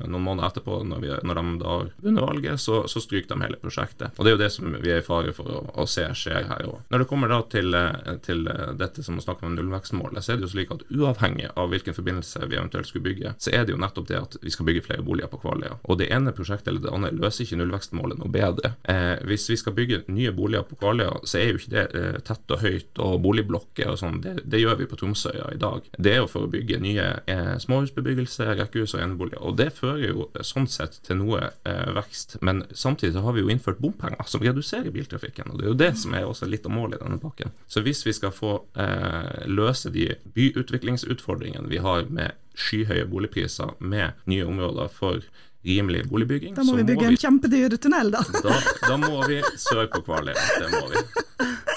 noen 0.05 0.25
måneder 0.25 0.49
etterpå, 0.49 0.81
når, 0.89 1.03
vi, 1.03 1.13
når 1.29 1.39
de 1.39 1.55
da 1.61 1.75
har 1.77 2.19
valget, 2.27 2.61
så, 2.61 2.81
så, 2.91 3.01
stryker 3.03 3.31
de 3.31 3.45
hele 3.45 3.59
prosjektet. 3.61 4.17
Og 4.17 4.25
Det 4.25 4.31
er 4.31 4.35
jo 4.35 4.41
det 4.43 4.51
som 4.53 4.75
vi 4.75 4.91
er 4.91 5.01
i 5.01 5.05
fare 5.05 5.33
for 5.35 5.47
å, 5.47 5.61
å 5.79 5.87
se 5.89 6.03
skjer 6.19 6.49
her 6.49 6.67
òg. 6.67 6.81
Når 6.91 7.03
det 7.03 7.09
kommer 7.09 7.31
da 7.31 7.39
til, 7.49 7.77
til 8.25 8.43
dette 8.79 9.05
som 9.05 9.17
å 9.19 9.23
snakke 9.23 9.47
om 9.47 9.55
nullvekstmålet, 9.55 10.25
så 10.25 10.33
er 10.33 10.39
det 10.39 10.49
jo 10.49 10.53
slik 10.53 10.73
at 10.75 10.83
uavhengig 10.91 11.49
av 11.55 11.71
hvilken 11.71 11.95
forbindelse 11.95 12.43
vi 12.49 12.59
eventuelt 12.59 12.89
skulle 12.89 13.07
bygge, 13.07 13.33
så 13.39 13.53
er 13.55 13.65
det 13.65 13.75
jo 13.75 13.81
nettopp 13.81 14.09
det 14.11 14.19
at 14.19 14.37
vi 14.43 14.53
skal 14.53 14.67
bygge 14.67 14.85
flere 14.89 15.05
boliger 15.05 15.31
på 15.31 15.39
Kvaløya. 15.41 15.79
Og 15.87 15.99
det 16.01 16.09
ene 16.13 16.35
prosjektet 16.35 16.73
eller 16.73 16.83
det 16.83 16.93
andre 16.93 17.13
løser 17.15 17.45
ikke 17.45 17.61
nullvekstmålet 17.61 18.19
noe 18.21 18.33
bedre. 18.33 18.73
Eh, 18.89 19.15
hvis 19.29 19.47
vi 19.51 19.57
skal 19.59 19.68
bygge 19.75 20.01
nye 20.11 20.31
boliger 20.35 20.65
på 20.67 20.77
Kvaløya, 20.79 21.19
så 21.27 21.39
er 21.39 21.51
jo 21.51 21.59
ikke 21.59 21.73
det 21.73 21.85
eh, 21.97 22.17
tett 22.25 22.53
og 22.53 22.63
høyt 22.63 23.01
og 23.03 23.19
boligblokker 23.23 23.91
og 23.91 23.99
sånn. 24.01 24.19
Det, 24.23 24.35
det, 24.45 24.61
gjør 24.63 24.79
vi 24.81 24.89
på 24.89 24.99
Tromsøya 24.99 25.51
i 25.53 25.59
dag. 25.61 25.87
Det 25.97 26.13
er 26.13 26.21
jo 26.21 26.29
for 26.31 26.47
å 26.47 26.51
bygge 26.51 26.81
nye 26.83 27.07
eh, 27.29 27.53
småhusbebyggelse, 27.63 28.49
rekkehus 28.59 28.95
og 28.97 29.03
eneboliger. 29.05 29.43
Og 29.45 29.57
det 29.59 29.69
fører 29.77 30.05
jo 30.09 30.27
sånn 30.45 30.69
sett 30.71 30.99
til 31.05 31.21
noe 31.21 31.49
eh, 31.49 31.87
vekst. 31.97 32.39
Men 32.45 32.63
samtidig 32.71 33.15
så 33.17 33.25
har 33.25 33.37
vi 33.37 33.45
jo 33.45 33.53
innført 33.53 33.81
bompenger 33.83 34.27
som 34.29 34.43
reduserer 34.45 34.93
biltrafikken. 34.95 35.53
Og 35.53 35.59
det 35.59 35.67
er 35.67 35.73
jo 35.73 35.79
det 35.83 35.93
som 36.01 36.15
er 36.17 36.27
også 36.27 36.49
litt 36.49 36.67
av 36.67 36.75
målet 36.75 36.99
i 36.99 37.05
denne 37.05 37.21
pakken. 37.21 37.55
Så 37.67 37.83
hvis 37.85 38.05
vi 38.07 38.15
skal 38.15 38.35
få 38.35 38.59
eh, 38.79 39.47
løse 39.49 39.91
de 39.93 40.11
byutviklingsutfordringene 40.35 41.69
vi 41.71 41.81
har 41.83 42.07
med 42.09 42.37
skyhøye 42.59 43.07
boligpriser, 43.09 43.75
med 43.79 44.17
nye 44.29 44.47
områder 44.47 44.89
for 44.91 45.23
rimelig 45.65 46.05
boligbygging 46.09 46.55
Da 46.55 46.63
må 46.63 46.77
vi 46.77 46.85
bygge 46.87 47.03
må 47.03 47.09
vi, 47.09 47.17
en 47.17 47.23
kjempedyr 47.23 47.77
tunnel, 47.81 48.13
da. 48.15 48.23
da. 48.43 48.59
Da 48.85 48.99
må 49.01 49.19
vi 49.27 49.41
sør 49.59 49.89
på 49.91 50.03
Kvaløya. 50.07 50.47
Det 50.59 50.71
må 50.75 50.85
vi. 50.93 51.03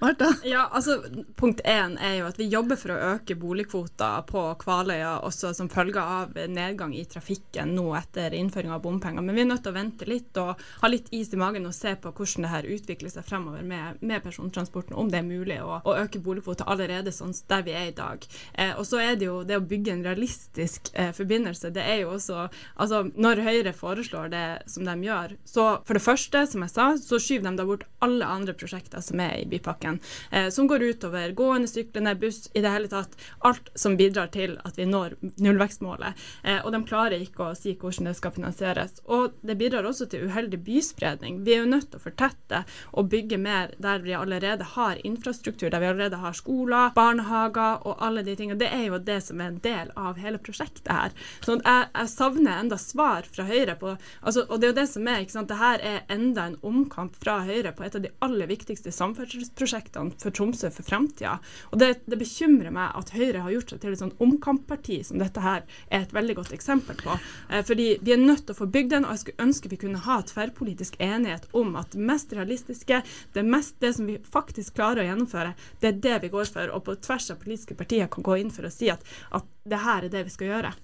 Martha? 0.00 0.30
Ja, 0.46 0.68
altså 0.72 0.98
Punkt 1.36 1.60
én 1.64 1.96
er 2.02 2.18
jo 2.20 2.28
at 2.28 2.38
vi 2.40 2.48
jobber 2.50 2.78
for 2.80 2.94
å 2.94 3.14
øke 3.14 3.36
boligkvoter 3.38 4.24
på 4.28 4.42
Kvaløya 4.60 5.18
også 5.26 5.52
som 5.56 5.70
følge 5.72 6.02
av 6.02 6.36
nedgang 6.50 6.94
i 6.96 7.04
trafikken 7.08 7.74
nå 7.76 7.86
etter 7.98 8.34
innføring 8.36 8.72
av 8.74 8.82
bompenger. 8.84 9.24
Men 9.24 9.36
vi 9.36 9.44
er 9.44 9.50
nødt 9.50 9.64
til 9.66 9.74
å 9.74 9.78
vente 9.78 10.08
litt 10.08 10.40
og 10.40 10.60
ha 10.82 10.90
litt 10.90 11.10
is 11.14 11.32
i 11.34 11.40
magen 11.40 11.68
og 11.68 11.76
se 11.76 11.94
på 11.98 12.12
hvordan 12.12 12.46
det 12.46 12.52
her 12.52 12.68
utvikler 12.76 13.12
seg 13.12 13.26
fremover 13.28 13.64
med, 13.66 14.00
med 14.00 14.24
persontransporten, 14.24 14.96
om 14.98 15.10
det 15.10 15.22
er 15.22 15.28
mulig 15.28 15.58
å, 15.62 15.80
å 15.82 15.96
øke 16.02 16.22
boligkvoter 16.24 16.68
allerede 16.68 17.14
sånn 17.14 17.34
der 17.48 17.64
vi 17.66 17.74
er 17.76 17.90
i 17.90 17.96
dag. 17.96 18.24
Eh, 18.54 18.74
og 18.76 18.86
så 18.88 19.00
er 19.02 19.18
det 19.18 19.28
jo 19.28 19.40
det 19.46 19.58
å 19.58 19.64
bygge 19.64 19.94
en 19.94 20.04
realistisk 20.06 20.92
eh, 20.94 21.12
forbindelse. 21.16 21.72
Det 21.74 21.84
er 21.84 22.02
jo 22.02 22.14
også 22.16 22.48
Altså, 22.78 23.00
når 23.18 23.40
Høyre 23.42 23.72
foreslår 23.76 24.30
det 24.32 24.44
som 24.70 24.86
de 24.86 24.94
gjør, 25.06 25.34
så 25.48 25.64
for 25.86 25.98
det 25.98 26.02
første, 26.04 26.44
som 26.50 26.64
jeg 26.64 26.72
sa, 26.72 26.86
så 27.00 27.18
skyver 27.22 27.48
de 27.48 27.60
da 27.60 27.66
bort 27.68 27.86
alle 28.04 28.26
andre 28.26 28.54
prosjekter 28.56 29.02
som 29.04 29.20
er 29.22 29.40
i 29.40 29.46
bypakken 29.48 29.77
bypakken, 29.78 30.00
eh, 30.30 30.48
som 30.48 30.66
går 30.66 30.82
utover 30.82 31.32
gående, 31.32 31.68
syklende, 31.68 32.14
buss, 32.14 32.50
i 32.54 32.60
det 32.60 32.68
hele 32.68 32.88
tatt 32.88 33.16
alt 33.38 33.70
som 33.74 33.96
bidrar 33.96 34.26
til 34.26 34.58
at 34.64 34.78
vi 34.78 34.86
når 34.86 35.16
nullvekstmålet. 35.38 36.14
Eh, 36.44 36.64
og 36.64 36.72
de 36.72 36.84
klarer 36.84 37.20
ikke 37.20 37.50
å 37.50 37.56
si 37.56 37.74
hvordan 37.74 38.08
det 38.08 38.16
skal 38.16 38.32
finansieres. 38.32 39.00
Og 39.06 39.32
det 39.42 39.56
bidrar 39.58 39.84
også 39.84 40.08
til 40.08 40.26
uheldig 40.28 40.58
byspredning. 40.64 41.44
Vi 41.44 41.54
er 41.54 41.64
jo 41.64 41.70
nødt 41.70 41.90
til 41.90 41.98
å 42.00 42.02
fortette 42.02 42.64
og 42.92 43.08
bygge 43.08 43.38
mer 43.38 43.74
der 43.78 43.98
vi 43.98 44.14
allerede 44.14 44.64
har 44.64 44.98
infrastruktur, 45.04 45.70
der 45.70 45.80
vi 45.80 45.86
allerede 45.86 46.16
har 46.16 46.32
skoler, 46.32 46.92
barnehager 46.94 47.86
og 47.86 47.98
alle 48.00 48.22
de 48.22 48.36
tingene. 48.36 48.58
Det 48.58 48.70
er 48.72 48.86
jo 48.88 48.98
det 48.98 49.20
som 49.24 49.40
er 49.40 49.52
en 49.52 49.62
del 49.62 49.92
av 49.96 50.18
hele 50.18 50.38
prosjektet 50.38 50.90
her. 50.92 51.14
Så 51.44 51.58
jeg, 51.58 51.88
jeg 51.94 52.12
savner 52.12 52.62
enda 52.62 52.78
svar 52.78 53.26
fra 53.28 53.46
Høyre 53.48 53.74
på 53.78 53.94
altså, 54.20 54.44
Og 54.48 54.60
det 54.60 54.68
er 54.68 54.72
jo 54.72 54.80
det 54.80 54.88
som 54.90 55.08
er, 55.08 55.22
ikke 55.22 55.36
sant. 55.36 55.48
Det 55.48 55.58
her 55.58 55.82
er 55.84 56.00
enda 56.12 56.48
en 56.48 56.58
omkamp 56.66 57.16
fra 57.18 57.38
Høyre 57.46 57.72
på 57.76 57.84
et 57.86 57.96
av 57.96 58.04
de 58.04 58.12
aller 58.24 58.48
viktigste 58.50 58.92
samferdselsprosjektene 58.94 59.67
for 59.68 60.34
Tromsø 60.34 60.70
for 60.74 60.86
fremtida. 60.86 61.38
Og 61.72 61.80
det, 61.80 61.90
det, 62.06 62.18
bekymrer 62.20 62.72
meg 62.74 62.96
at 62.98 63.12
Høyre 63.14 63.44
har 63.44 63.54
gjort 63.54 63.74
seg 63.74 63.82
til 63.82 63.94
et 63.94 64.02
sånn 64.02 64.14
omkampparti 64.22 65.00
som 65.06 65.20
dette 65.22 65.42
her 65.44 65.64
er 65.88 66.04
et 66.04 66.14
veldig 66.14 66.38
godt 66.40 66.54
eksempel 66.56 66.98
på. 67.00 67.18
Eh, 67.50 67.64
fordi 67.66 67.88
vi 68.04 68.14
er 68.14 68.22
nødt 68.22 68.46
til 68.46 68.56
å 68.56 68.60
få 68.60 68.70
bygd 68.74 68.94
den, 68.96 69.06
og 69.06 69.14
jeg 69.14 69.24
skulle 69.24 69.48
ønske 69.48 69.72
vi 69.72 69.80
kunne 69.84 70.02
ha 70.06 70.20
tverrpolitisk 70.28 70.98
enighet 71.02 71.48
om 71.56 71.76
at 71.80 71.92
det 71.94 72.04
mest 72.10 72.34
realistiske, 72.36 73.02
det, 73.36 73.44
mest, 73.44 73.76
det 73.84 73.94
som 73.98 74.08
vi 74.08 74.18
faktisk 74.22 74.78
klarer 74.78 75.04
å 75.04 75.08
gjennomføre, 75.10 75.54
det 75.82 75.92
er 75.92 76.02
det 76.08 76.16
vi 76.26 76.32
går 76.34 76.50
for. 76.54 76.74
Og 76.74 76.84
på 76.88 76.98
tvers 77.04 77.30
av 77.34 77.42
politiske 77.42 77.76
partier 77.78 78.10
kan 78.12 78.26
gå 78.26 78.40
inn 78.40 78.54
for 78.54 78.68
å 78.68 78.72
si 78.72 78.90
at, 78.92 79.04
at 79.34 79.46
det 79.70 79.82
her 79.84 80.06
er 80.08 80.12
det 80.12 80.26
vi 80.28 80.34
skal 80.34 80.54
gjøre. 80.54 80.74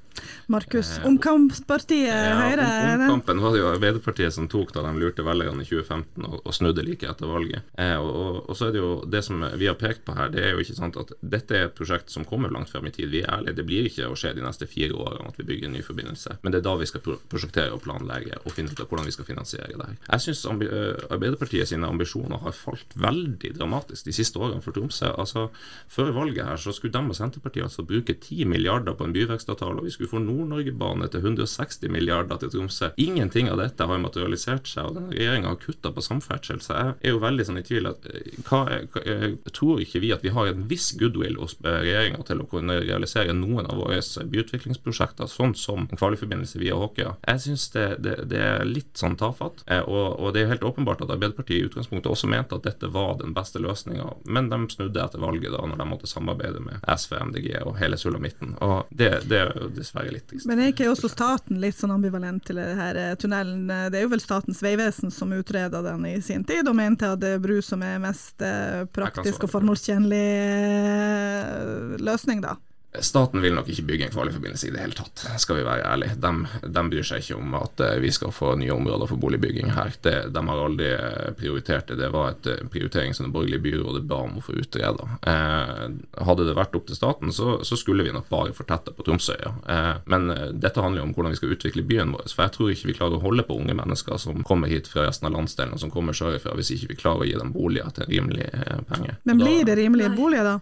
Markus, 0.47 0.99
eh, 0.99 1.07
omkampspartiet 1.07 2.09
ja, 2.09 2.35
Høyre? 2.39 2.67
Omkampen 2.95 3.41
var 3.43 3.55
det 3.55 3.63
jo 3.63 3.71
Arbeiderpartiet 3.73 4.35
som 4.35 4.47
tok 4.51 4.75
da 4.75 4.85
de 4.87 4.93
lurte 5.01 5.25
velgerne 5.27 5.65
i 5.65 5.69
2015 5.69 6.27
og, 6.29 6.37
og, 6.43 6.53
snudde 6.55 6.85
like 6.87 7.09
etter 7.09 7.31
valget. 7.31 7.65
Eh, 7.81 7.97
og, 7.99 8.11
og, 8.11 8.39
og, 8.49 8.57
så 8.59 8.69
er 8.69 8.75
det 8.77 8.83
jo 8.83 8.91
det 9.11 9.25
som 9.27 9.43
vi 9.59 9.69
har 9.71 9.79
pekt 9.81 10.05
på 10.07 10.15
her, 10.17 10.31
det 10.33 10.45
er 10.45 10.55
jo 10.55 10.63
ikke 10.65 10.77
sant 10.77 10.99
at 11.01 11.15
dette 11.21 11.57
er 11.57 11.69
et 11.69 11.77
prosjekt 11.77 12.13
som 12.13 12.27
kommer 12.29 12.53
langt 12.53 12.71
frem 12.73 12.87
i 12.89 12.95
tid. 12.95 13.11
Vi 13.13 13.25
er 13.25 13.33
ærlige, 13.39 13.57
det 13.59 13.67
blir 13.69 13.89
ikke 13.89 14.11
å 14.11 14.19
skje 14.19 14.35
de 14.37 14.45
neste 14.45 14.69
fire 14.71 14.97
årene 14.97 15.33
at 15.33 15.41
vi 15.41 15.49
bygger 15.49 15.71
en 15.71 15.77
ny 15.79 15.83
forbindelse. 15.87 16.39
Men 16.45 16.55
det 16.55 16.61
er 16.61 16.69
da 16.69 16.77
vi 16.81 16.91
skal 16.91 17.05
prosjektere 17.05 17.75
og 17.75 17.83
planlegge 17.87 18.39
og 18.45 18.55
finne 18.55 18.73
ut 18.73 18.85
av 18.85 18.91
hvordan 18.91 19.09
vi 19.09 19.17
skal 19.17 19.29
finansiere 19.29 19.73
det 19.73 19.89
her. 19.89 19.99
Jeg 20.11 20.27
syns 20.29 20.45
eh, 20.53 21.09
Arbeiderpartiet 21.09 21.73
sine 21.73 21.91
ambisjoner 21.91 22.43
har 22.45 22.57
falt 22.57 22.95
veldig 23.01 23.55
dramatisk 23.59 24.11
de 24.11 24.17
siste 24.17 24.41
årene 24.41 24.63
for 24.65 24.77
Tromsø. 24.77 25.11
Altså, 25.11 25.49
Før 25.91 26.13
valget 26.15 26.45
her 26.45 26.61
så 26.61 26.73
skulle 26.75 26.93
de 26.95 27.03
og 27.05 27.17
Senterpartiet 27.17 27.67
altså 27.67 27.85
bruke 27.87 28.15
10 28.15 28.45
milliarder 28.49 28.74
på 28.83 29.05
en 29.05 29.13
byvekstavtale. 29.13 29.79
og 29.79 29.85
vi 29.85 29.91
skulle 29.91 30.11
få 30.11 30.19
Nord-Norge-bane 30.19 31.09
til 31.09 31.21
160 31.21 31.89
milliarder 31.89 32.37
til 32.37 32.51
Tromsø. 32.51 32.91
Ingenting 32.97 33.49
av 33.49 33.59
dette 33.59 33.85
har 33.87 33.99
materialisert 33.99 34.67
seg, 34.67 34.87
og 34.89 34.95
denne 34.95 35.15
regjeringa 35.15 35.49
har 35.49 35.57
kutta 35.57 35.93
på 35.93 36.03
samferdsel. 36.03 36.61
Så 36.61 36.75
jeg 36.75 36.95
er 37.01 37.15
jo 37.15 37.23
veldig 37.23 37.47
sånn 37.47 37.61
i 37.61 37.65
tvil 37.67 37.87
at 37.91 38.07
eh, 38.11 38.41
hva, 38.49 38.65
hva, 38.93 39.53
tror 39.53 39.81
ikke 39.81 40.01
vi 40.01 40.13
at 40.13 40.25
vi 40.25 40.33
har 40.35 40.51
en 40.51 40.67
viss 40.69 40.93
goodwill 40.99 41.39
hos 41.39 41.57
eh, 41.63 41.81
regjeringa 41.85 42.25
til 42.27 42.43
å 42.43 42.49
kunne 42.51 42.81
realisere 42.83 43.33
noen 43.37 43.67
av 43.67 43.79
våre 43.79 44.01
byutviklingsprosjekter, 44.01 45.31
sånn 45.31 45.55
som 45.59 45.87
en 45.87 46.01
kvaliförbindelse 46.01 46.61
via 46.63 46.79
Håkøya. 46.79 47.17
Jeg 47.27 47.45
syns 47.47 47.69
det, 47.75 47.87
det, 48.05 48.17
det, 48.31 48.41
er 48.41 48.67
litt 48.69 48.97
sånn 48.99 49.19
tafatt, 49.21 49.65
eh, 49.67 49.83
og, 49.83 50.19
og, 50.19 50.33
det 50.35 50.45
er 50.45 50.53
helt 50.55 50.67
åpenbart 50.67 51.05
at 51.05 51.13
Arbeiderpartiet 51.15 51.61
i 51.61 51.69
utgangspunktet 51.69 52.11
også 52.11 52.31
mente 52.31 52.59
at 52.59 52.67
dette 52.67 52.91
var 52.95 53.19
den 53.21 53.35
beste 53.37 53.63
løsninga, 53.63 54.11
men 54.25 54.51
de 54.51 54.61
snudde 54.73 55.03
etter 55.03 55.23
valget 55.23 55.55
da, 55.55 55.63
når 55.65 55.81
de 55.81 55.89
måtte 55.89 56.11
samarbeide 56.11 56.63
med 56.65 56.83
SV, 56.89 57.17
MDG 57.31 57.51
og 57.63 57.79
hele 57.81 57.99
sulamitten. 58.01 58.57
Og 58.65 58.91
det, 58.91 59.11
det 59.29 59.39
er 59.41 59.53
jo 59.53 59.69
dessverre 59.75 60.13
litt 60.15 60.27
trist. 60.31 60.49
Men 60.49 60.63
er 60.63 60.73
ikke 60.73 60.89
også 60.91 61.11
staten 61.13 61.61
litt 61.63 61.79
sånn 61.79 61.95
ambivalent 61.95 62.45
til 62.49 62.61
det 62.61 62.69
her 62.79 63.01
eh, 63.01 63.15
tunnelen? 63.21 63.67
Det 63.69 64.01
er 64.01 64.07
jo 64.07 64.13
vel 64.15 64.23
Statens 64.25 64.63
vegvesen 64.65 65.13
som 65.15 65.33
utreda 65.37 65.83
den 65.85 66.07
i 66.09 66.17
sin 66.25 66.45
tid, 66.49 66.69
og 66.71 66.79
mente 66.79 67.11
at 67.13 67.23
det 67.23 67.37
er 67.37 67.43
bru 67.45 67.59
som 67.65 67.83
er 67.85 68.01
mest 68.03 68.43
eh, 68.45 68.85
praktisk 68.95 69.47
og 69.47 69.53
formålstjenlig 69.53 70.27
eh, 70.45 71.99
løsning, 72.05 72.45
da. 72.45 72.57
Staten 73.01 73.41
vil 73.43 73.55
nok 73.57 73.69
ikke 73.71 73.85
bygge 73.89 74.07
en 74.07 74.13
kvaliforbindelse 74.15 74.69
i 74.69 74.73
det 74.75 74.83
hele 74.83 74.95
tatt, 74.95 75.25
skal 75.43 75.59
vi 75.59 75.65
være 75.67 75.87
ærlige. 75.89 76.17
De, 76.23 76.33
de, 76.63 76.83
bryr 76.93 77.07
seg 77.07 77.25
ikke 77.25 77.39
om 77.41 77.57
at 77.59 77.83
eh, 77.83 77.97
vi 78.03 78.11
skal 78.15 78.33
få 78.35 78.53
nye 78.61 78.71
områder 78.75 79.11
for 79.11 79.21
boligbygging 79.21 79.73
her. 79.75 79.95
Det, 80.05 80.15
de 80.35 80.43
har 80.49 80.63
aldri 80.63 80.91
eh, 80.95 81.33
prioritert 81.39 81.91
det. 81.91 81.99
Det 81.99 82.11
var 82.15 82.35
et 82.35 82.51
eh, 82.53 82.63
prioritering 82.71 83.17
som 83.17 83.27
det 83.27 83.33
borgerlige 83.35 83.65
byrådet 83.65 84.05
ba 84.11 84.21
om 84.27 84.39
å 84.39 84.45
få 84.45 84.55
utreda. 84.61 85.09
Eh, 85.27 85.85
hadde 86.29 86.47
det 86.47 86.57
vært 86.59 86.79
opp 86.79 86.87
til 86.91 86.99
staten, 86.99 87.33
så, 87.35 87.57
så 87.67 87.79
skulle 87.81 88.07
vi 88.07 88.15
nok 88.15 88.31
bare 88.31 88.55
fortetta 88.57 88.95
på 88.95 89.07
Tromsøya. 89.07 89.55
Eh, 89.75 89.91
men 90.15 90.31
dette 90.53 90.85
handler 90.85 91.03
jo 91.03 91.09
om 91.09 91.17
hvordan 91.17 91.35
vi 91.35 91.41
skal 91.41 91.57
utvikle 91.57 91.87
byen 91.89 92.15
vår. 92.15 92.31
For 92.31 92.47
jeg 92.47 92.55
tror 92.59 92.73
ikke 92.75 92.93
vi 92.93 92.99
klarer 93.01 93.19
å 93.19 93.25
holde 93.25 93.47
på 93.49 93.59
unge 93.59 93.75
mennesker 93.75 94.21
som 94.23 94.45
kommer 94.47 94.71
hit 94.71 94.91
fra 94.91 95.09
resten 95.09 95.31
av 95.31 95.35
landsdelen, 95.35 95.75
og 95.75 95.83
som 95.83 95.93
kommer 95.95 96.17
sørfra, 96.17 96.55
hvis 96.59 96.75
ikke 96.77 96.93
vi 96.95 97.01
klarer 97.03 97.27
å 97.27 97.29
gi 97.29 97.35
dem 97.41 97.53
boliger 97.55 97.91
til 97.97 98.09
rimelige 98.13 98.79
penger. 98.89 99.19
Men 99.27 99.43
blir 99.43 99.67
det 99.67 99.79
rimelige 99.81 100.15
boliger, 100.15 100.55
da? 100.55 100.57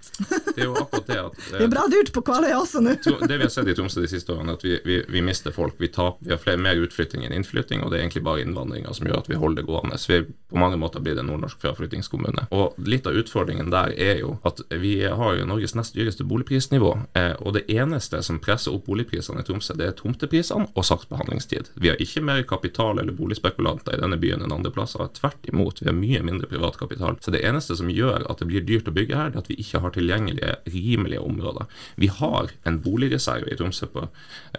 det 0.53 0.65
er 0.65 0.69
jo 0.69 0.77
akkurat 0.81 1.09
det 1.13 1.21
at 1.21 1.41
Det 1.53 1.67
er 1.67 1.71
bra 1.73 1.85
dyrt 1.91 2.13
på 2.15 2.22
Kvaløya 2.27 2.59
også 2.61 2.83
nå. 2.85 2.97
det 3.29 3.39
vi 3.39 3.45
har 3.45 3.53
sett 3.53 3.69
i 3.71 3.75
Tromsø 3.77 4.03
de 4.03 4.11
siste 4.11 4.35
årene, 4.35 4.55
er 4.55 4.61
at 4.61 4.65
vi, 4.67 4.77
vi, 4.87 4.99
vi 5.09 5.23
mister 5.25 5.55
folk. 5.55 5.77
Vi, 5.81 5.91
tar, 5.93 6.15
vi 6.21 6.33
har 6.35 6.41
flere, 6.43 6.61
mer 6.61 6.81
utflytting 6.83 7.27
enn 7.27 7.35
innflytting, 7.37 7.83
og 7.83 7.93
det 7.93 7.99
er 7.99 8.07
egentlig 8.07 8.25
bare 8.27 8.45
innvandringa 8.45 8.95
som 8.97 9.09
gjør 9.09 9.23
at 9.23 9.31
vi 9.31 9.39
holder 9.41 9.63
det 9.63 9.69
gående. 9.69 9.99
Så 10.01 10.13
vi 10.13 10.21
på 10.53 10.61
mange 10.61 10.79
måter 10.81 11.03
blir 11.05 11.17
det 11.19 11.25
nordnorsk 11.27 11.61
fraflyttingskommune. 11.63 12.47
Og 12.55 12.79
litt 12.89 13.07
av 13.09 13.17
utfordringen 13.19 13.73
der 13.73 13.95
er 13.97 14.23
jo 14.23 14.37
at 14.49 14.63
vi 14.83 14.95
har 15.07 15.39
jo 15.39 15.49
Norges 15.49 15.77
nest 15.79 15.97
dyreste 15.97 16.27
boligprisnivå, 16.29 16.93
eh, 17.19 17.35
og 17.41 17.57
det 17.57 17.65
eneste 17.73 18.23
som 18.25 18.41
presser 18.43 18.75
opp 18.75 18.87
boligprisene 18.89 19.43
i 19.43 19.49
Tromsø, 19.49 19.77
det 19.79 19.89
er 19.89 19.97
tomteprisene 19.99 20.71
og 20.73 20.87
saksbehandlingstid. 20.87 21.73
Vi 21.81 21.93
har 21.93 22.01
ikke 22.03 22.25
mer 22.25 22.43
kapital 22.49 23.01
eller 23.01 23.17
boligspekulanter 23.17 23.97
i 23.97 24.03
denne 24.03 24.19
byen 24.21 24.45
enn 24.45 24.55
andre 24.55 24.73
plasser. 24.75 25.09
Tvert 25.17 25.49
imot, 25.51 25.83
vi 25.83 25.91
har 25.91 25.97
mye 25.97 26.23
mindre 26.27 26.51
privatkapital. 26.51 27.19
Så 27.25 27.35
det 27.35 27.43
eneste 27.47 27.77
som 27.79 27.91
gjør 27.93 28.27
at 28.31 28.43
det 28.43 28.49
blir 28.51 28.67
dyrt 28.67 28.91
å 28.91 28.95
bygge 28.97 29.19
her, 29.19 29.33
det 29.33 29.41
er 29.41 29.47
at 29.47 29.51
vi 29.51 29.59
ikke 29.63 29.83
har 29.85 29.95
tilgjengelige, 29.97 30.57
rimelige 30.73 31.25
områder. 31.25 31.69
Vi 31.97 32.12
har 32.19 32.53
en 32.69 32.79
boligreserve 32.83 33.51
i 33.53 33.57
Tromsø 33.59 33.89
på 33.93 34.05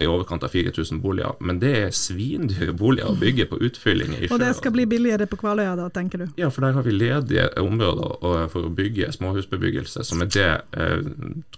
i 0.02 0.08
overkant 0.10 0.44
av 0.46 0.54
4000 0.54 1.02
boliger. 1.04 1.38
Men 1.40 1.60
det 1.62 1.74
er 1.80 1.94
svindyre 1.96 2.74
boliger 2.78 3.12
å 3.12 3.18
bygge 3.20 3.48
på 3.52 3.60
utfylling 3.68 4.16
i 4.18 4.26
sjø. 4.26 4.34
Og 4.36 4.42
det 4.44 4.52
skal 4.58 4.74
bli 4.76 4.88
billigere 4.90 5.28
på 5.30 5.40
Kvaløya 5.42 5.76
da, 5.80 5.88
tenker 5.94 6.24
du? 6.24 6.28
Ja, 6.40 6.50
for 6.54 6.66
der 6.66 6.78
har 6.78 6.88
vi 6.88 6.96
ledige 6.96 7.48
områder 7.62 8.50
for 8.54 8.68
å 8.68 8.74
bygge 8.74 9.12
småhusbebyggelse, 9.16 10.06
som 10.08 10.24
er 10.26 10.32
det 10.34 10.50
eh, 10.78 11.06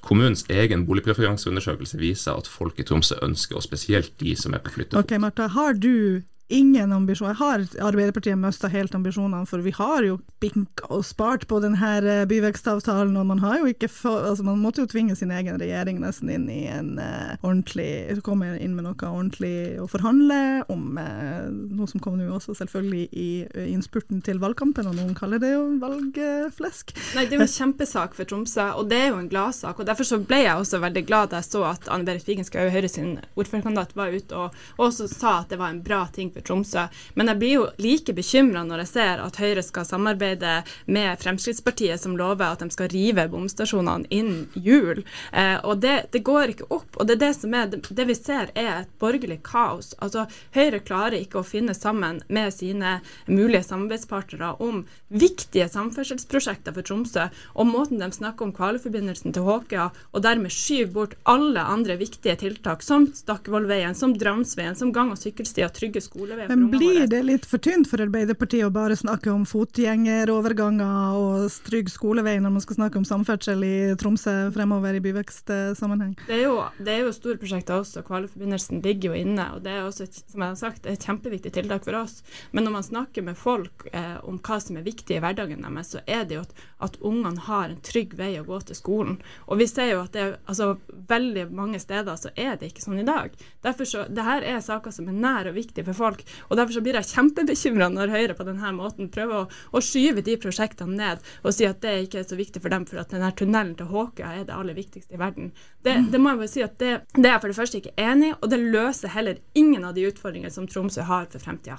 kommunens 0.06 0.46
egen 0.52 0.86
boligpreferanseundersøkelse 0.90 2.00
viser 2.02 2.36
at 2.36 2.50
folk 2.52 2.80
i 2.80 2.88
Tromsø 2.88 3.20
ønsker, 3.26 3.60
og 3.60 3.66
spesielt 3.66 4.14
de 4.22 4.36
som 4.40 4.56
er 4.56 4.64
på 4.64 4.76
flyttefot. 4.76 5.04
Ok, 5.04 5.18
Martha, 5.22 5.50
har 5.56 5.78
du 5.80 6.24
ingen 6.48 6.92
ambisjoner. 6.94 7.34
Har 7.34 7.66
Arbeiderpartiet 7.82 8.38
mista 8.38 8.68
helt 8.68 8.96
ambisjonene, 8.96 9.46
for 9.50 9.64
vi 9.66 9.74
har 9.76 10.06
jo 10.06 10.20
binka 10.42 10.88
og 10.94 11.06
spart 11.06 11.48
på 11.50 11.60
denne 11.64 11.92
eh, 12.04 12.26
byvekstavtalen, 12.30 13.16
og 13.18 13.26
man 13.32 13.42
har 13.42 13.60
jo 13.62 13.72
ikke 13.72 13.90
altså 14.06 14.44
Man 14.46 14.62
måtte 14.62 14.84
jo 14.84 14.90
tvinge 14.90 15.16
sin 15.16 15.32
egen 15.34 15.58
regjering 15.60 16.00
nesten 16.04 16.30
inn 16.30 16.46
i 16.52 16.66
en 16.70 17.00
uh, 17.00 17.34
ordentlig 17.42 18.14
Komme 18.26 18.52
inn 18.62 18.76
med 18.76 18.86
noe 18.86 19.08
ordentlig 19.10 19.80
å 19.82 19.88
forhandle 19.90 20.66
om 20.72 20.98
uh, 21.00 21.48
noe 21.50 21.90
som 21.90 22.02
kommer 22.04 22.22
nå 22.22 22.36
også, 22.38 22.56
selvfølgelig 22.58 23.08
i 23.12 23.30
innspurten 23.74 24.22
til 24.26 24.40
valgkampen, 24.42 24.88
og 24.90 24.98
noen 24.98 25.16
kaller 25.18 25.42
det 25.42 25.52
jo 25.54 25.66
valgflesk. 25.82 26.94
Nei, 27.16 27.26
det 27.26 27.38
er 27.38 27.42
jo 27.42 27.48
en 27.48 27.54
kjempesak 27.56 28.16
for 28.18 28.30
Tromsø, 28.30 28.68
og 28.80 28.90
det 28.92 29.02
er 29.02 29.10
jo 29.12 29.20
en 29.22 29.30
gladsak. 29.32 29.80
og 29.80 29.90
Derfor 29.90 30.08
så 30.08 30.22
ble 30.22 30.44
jeg 30.44 30.62
også 30.62 30.82
veldig 30.84 31.06
glad 31.08 31.34
da 31.34 31.42
jeg 31.42 31.50
så 31.50 31.66
at 31.70 31.90
Anne 31.92 32.08
Berit 32.08 32.26
Figenschou, 32.28 32.70
Høyre 32.74 32.92
sin 32.92 33.16
ordførerkandidat, 33.36 33.96
var 33.98 34.14
ute 34.14 34.40
og 34.46 34.82
også 34.82 35.10
sa 35.12 35.40
at 35.42 35.54
det 35.54 35.60
var 35.62 35.74
en 35.74 35.84
bra 35.86 36.04
ting 36.14 36.32
for 36.36 36.46
Tromsø. 36.46 36.88
Men 37.16 37.32
jeg 37.32 37.42
blir 37.42 37.54
jo 37.56 37.66
like 37.82 38.16
bekymra 38.16 38.66
når 38.68 38.84
jeg 38.84 38.92
ser 38.92 39.24
at 39.24 39.40
Høyre 39.40 39.64
skal 39.66 39.88
samarbeide 39.88 40.56
med 40.92 41.22
Fremskrittspartiet, 41.22 42.02
som 42.02 42.18
lover 42.20 42.52
at 42.52 42.64
de 42.64 42.70
skal 42.74 42.92
rive 42.92 43.28
bomstasjonene 43.32 44.10
innen 44.14 44.46
jul. 44.54 45.04
Eh, 45.32 45.58
og 45.64 45.82
det, 45.86 45.96
det, 46.14 46.24
går 46.28 46.56
ikke 46.56 46.70
opp. 46.70 47.00
Og 47.00 47.08
det, 47.08 47.20
det, 47.24 47.32
er, 47.46 47.72
det, 47.72 47.82
det 47.96 48.08
vi 48.10 48.18
ser, 48.18 48.52
er 48.56 48.72
et 48.82 48.92
borgerlig 49.02 49.40
kaos. 49.48 49.94
Altså, 50.04 50.28
Høyre 50.56 50.82
klarer 50.86 51.20
ikke 51.20 51.42
å 51.42 51.48
finne 51.48 51.76
sammen 51.78 52.22
med 52.28 52.54
sine 52.54 53.00
mulige 53.30 53.64
samarbeidspartnere 53.68 54.56
om 54.64 54.84
viktige 55.16 55.68
samferdselsprosjekter 55.72 56.76
for 56.76 56.86
Tromsø, 56.86 57.30
og 57.56 57.70
måten 57.70 58.02
de 58.02 58.10
snakker 58.12 58.48
om 58.48 58.54
kvaleforbindelsen 58.56 59.36
til 59.36 59.46
Håkøya, 59.48 59.90
og 60.12 60.26
dermed 60.26 60.54
skyver 60.54 60.92
bort 60.96 61.16
alle 61.30 61.64
andre 61.64 61.98
viktige 62.00 62.36
tiltak, 62.42 62.84
som 62.84 63.08
Stakkevollveien, 63.16 63.96
som 63.96 64.16
Dramsveien, 64.18 64.76
som 64.76 64.92
gang- 64.96 65.14
og 65.14 65.22
sykkelstier, 65.22 65.72
trygge 65.74 66.04
skoler 66.04 66.25
skoleveien. 66.26 66.50
Men 66.50 66.72
blir 66.72 67.08
det 67.08 67.22
litt 67.24 67.46
for 67.46 67.62
tynt 67.62 67.90
for 67.90 68.02
Arbeiderpartiet 68.04 68.66
å 68.68 68.74
bare 68.74 68.98
snakke 68.98 69.32
om 69.34 69.46
fotgjengeroverganger 69.50 71.20
og 71.20 71.48
trygg 71.66 71.90
skolevei 71.94 72.38
når 72.42 72.56
man 72.58 72.66
skal 72.66 72.80
snakke 72.80 73.00
om 73.00 73.08
samferdsel 73.08 73.64
i 73.66 73.76
Tromsø 74.00 74.36
fremover 74.56 74.98
i 74.98 75.04
byvekstsammenheng? 75.06 76.16
Det 76.28 76.40
er 76.40 76.46
jo, 76.48 76.58
det 76.80 76.96
er 76.96 77.06
jo 77.06 77.14
store 77.16 77.40
prosjekter 77.42 77.80
også, 77.80 78.04
Kvaløyforbindelsen 78.06 78.82
ligger 78.86 79.14
jo 79.14 79.22
inne. 79.22 79.48
og 79.56 79.64
Det 79.66 79.74
er 79.74 79.86
også, 79.86 80.08
som 80.24 80.42
jeg 80.42 80.54
har 80.54 80.60
sagt, 80.60 80.90
et 80.90 81.06
kjempeviktig 81.06 81.54
tiltak 81.56 81.86
for 81.88 81.98
oss. 82.00 82.22
Men 82.52 82.68
når 82.68 82.78
man 82.78 82.88
snakker 82.90 83.26
med 83.26 83.40
folk 83.40 83.88
eh, 83.92 84.18
om 84.26 84.40
hva 84.40 84.60
som 84.64 84.80
er 84.80 84.88
viktig 84.88 85.18
i 85.18 85.22
hverdagen 85.24 85.66
deres, 85.66 85.94
så 85.96 86.04
er 86.06 86.26
det 86.26 86.40
jo 86.40 86.46
at, 86.46 86.56
at 86.90 87.00
ungene 87.06 87.42
har 87.48 87.70
en 87.70 87.82
trygg 87.86 88.16
vei 88.18 88.34
å 88.40 88.46
gå 88.48 88.60
til 88.66 88.78
skolen. 88.78 89.20
Og 89.50 89.62
vi 89.62 89.70
ser 89.70 89.92
jo 89.94 90.04
at 90.04 90.16
det 90.16 90.28
altså, 90.46 90.76
veldig 91.10 91.48
mange 91.56 91.82
steder 91.82 92.18
så 92.20 92.32
er 92.36 92.56
det 92.60 92.72
ikke 92.72 92.86
sånn 92.86 93.02
i 93.02 93.08
dag. 93.08 93.36
Derfor 93.66 93.90
så, 93.90 94.06
det 94.10 94.26
her 94.26 94.46
er 94.46 94.64
saker 94.64 94.94
som 94.94 95.10
er 95.10 95.18
nær 95.18 95.50
og 95.50 95.58
viktige 95.58 95.86
for 95.88 95.98
folk 96.06 96.15
folk. 96.16 96.26
Og 96.50 96.58
Derfor 96.58 96.74
så 96.74 96.84
blir 96.84 96.98
jeg 96.98 97.10
kjempebekymra 97.12 97.90
når 97.94 98.14
Høyre 98.14 98.36
på 98.38 98.46
denne 98.48 98.72
måten 98.76 99.10
prøver 99.10 99.44
å, 99.44 99.48
å, 99.72 99.82
skyve 99.84 100.24
de 100.26 100.38
prosjektene 100.38 100.96
ned 100.96 101.24
og 101.44 101.54
si 101.54 101.66
at 101.68 101.82
det 101.84 102.06
ikke 102.06 102.22
er 102.22 102.28
så 102.28 102.38
viktig 102.38 102.62
for 102.62 102.74
dem, 102.74 102.86
for 102.86 103.02
at 103.02 103.12
denne 103.12 103.32
tunnelen 103.36 103.76
til 103.78 103.90
Håkøya 103.92 104.32
er 104.42 104.46
det 104.48 104.56
aller 104.56 104.76
viktigste 104.78 105.16
i 105.16 105.20
verden. 105.20 105.52
Det, 105.86 105.96
det 106.12 106.20
må 106.20 106.34
jeg 106.34 106.42
bare 106.42 106.52
si 106.52 106.64
at 106.66 106.78
det, 106.82 106.94
det, 107.14 107.26
er 107.26 107.36
jeg 107.36 107.42
for 107.44 107.52
det 107.52 107.58
første 107.60 107.82
ikke 107.82 107.94
enig 108.02 108.32
i, 108.32 108.36
og 108.40 108.52
det 108.52 108.60
løser 108.62 109.14
heller 109.14 109.42
ingen 109.54 109.86
av 109.86 109.96
de 109.98 110.08
utfordringene 110.10 110.54
som 110.54 110.68
Tromsø 110.70 111.06
har 111.06 111.28
for 111.32 111.44
fremtida. 111.44 111.78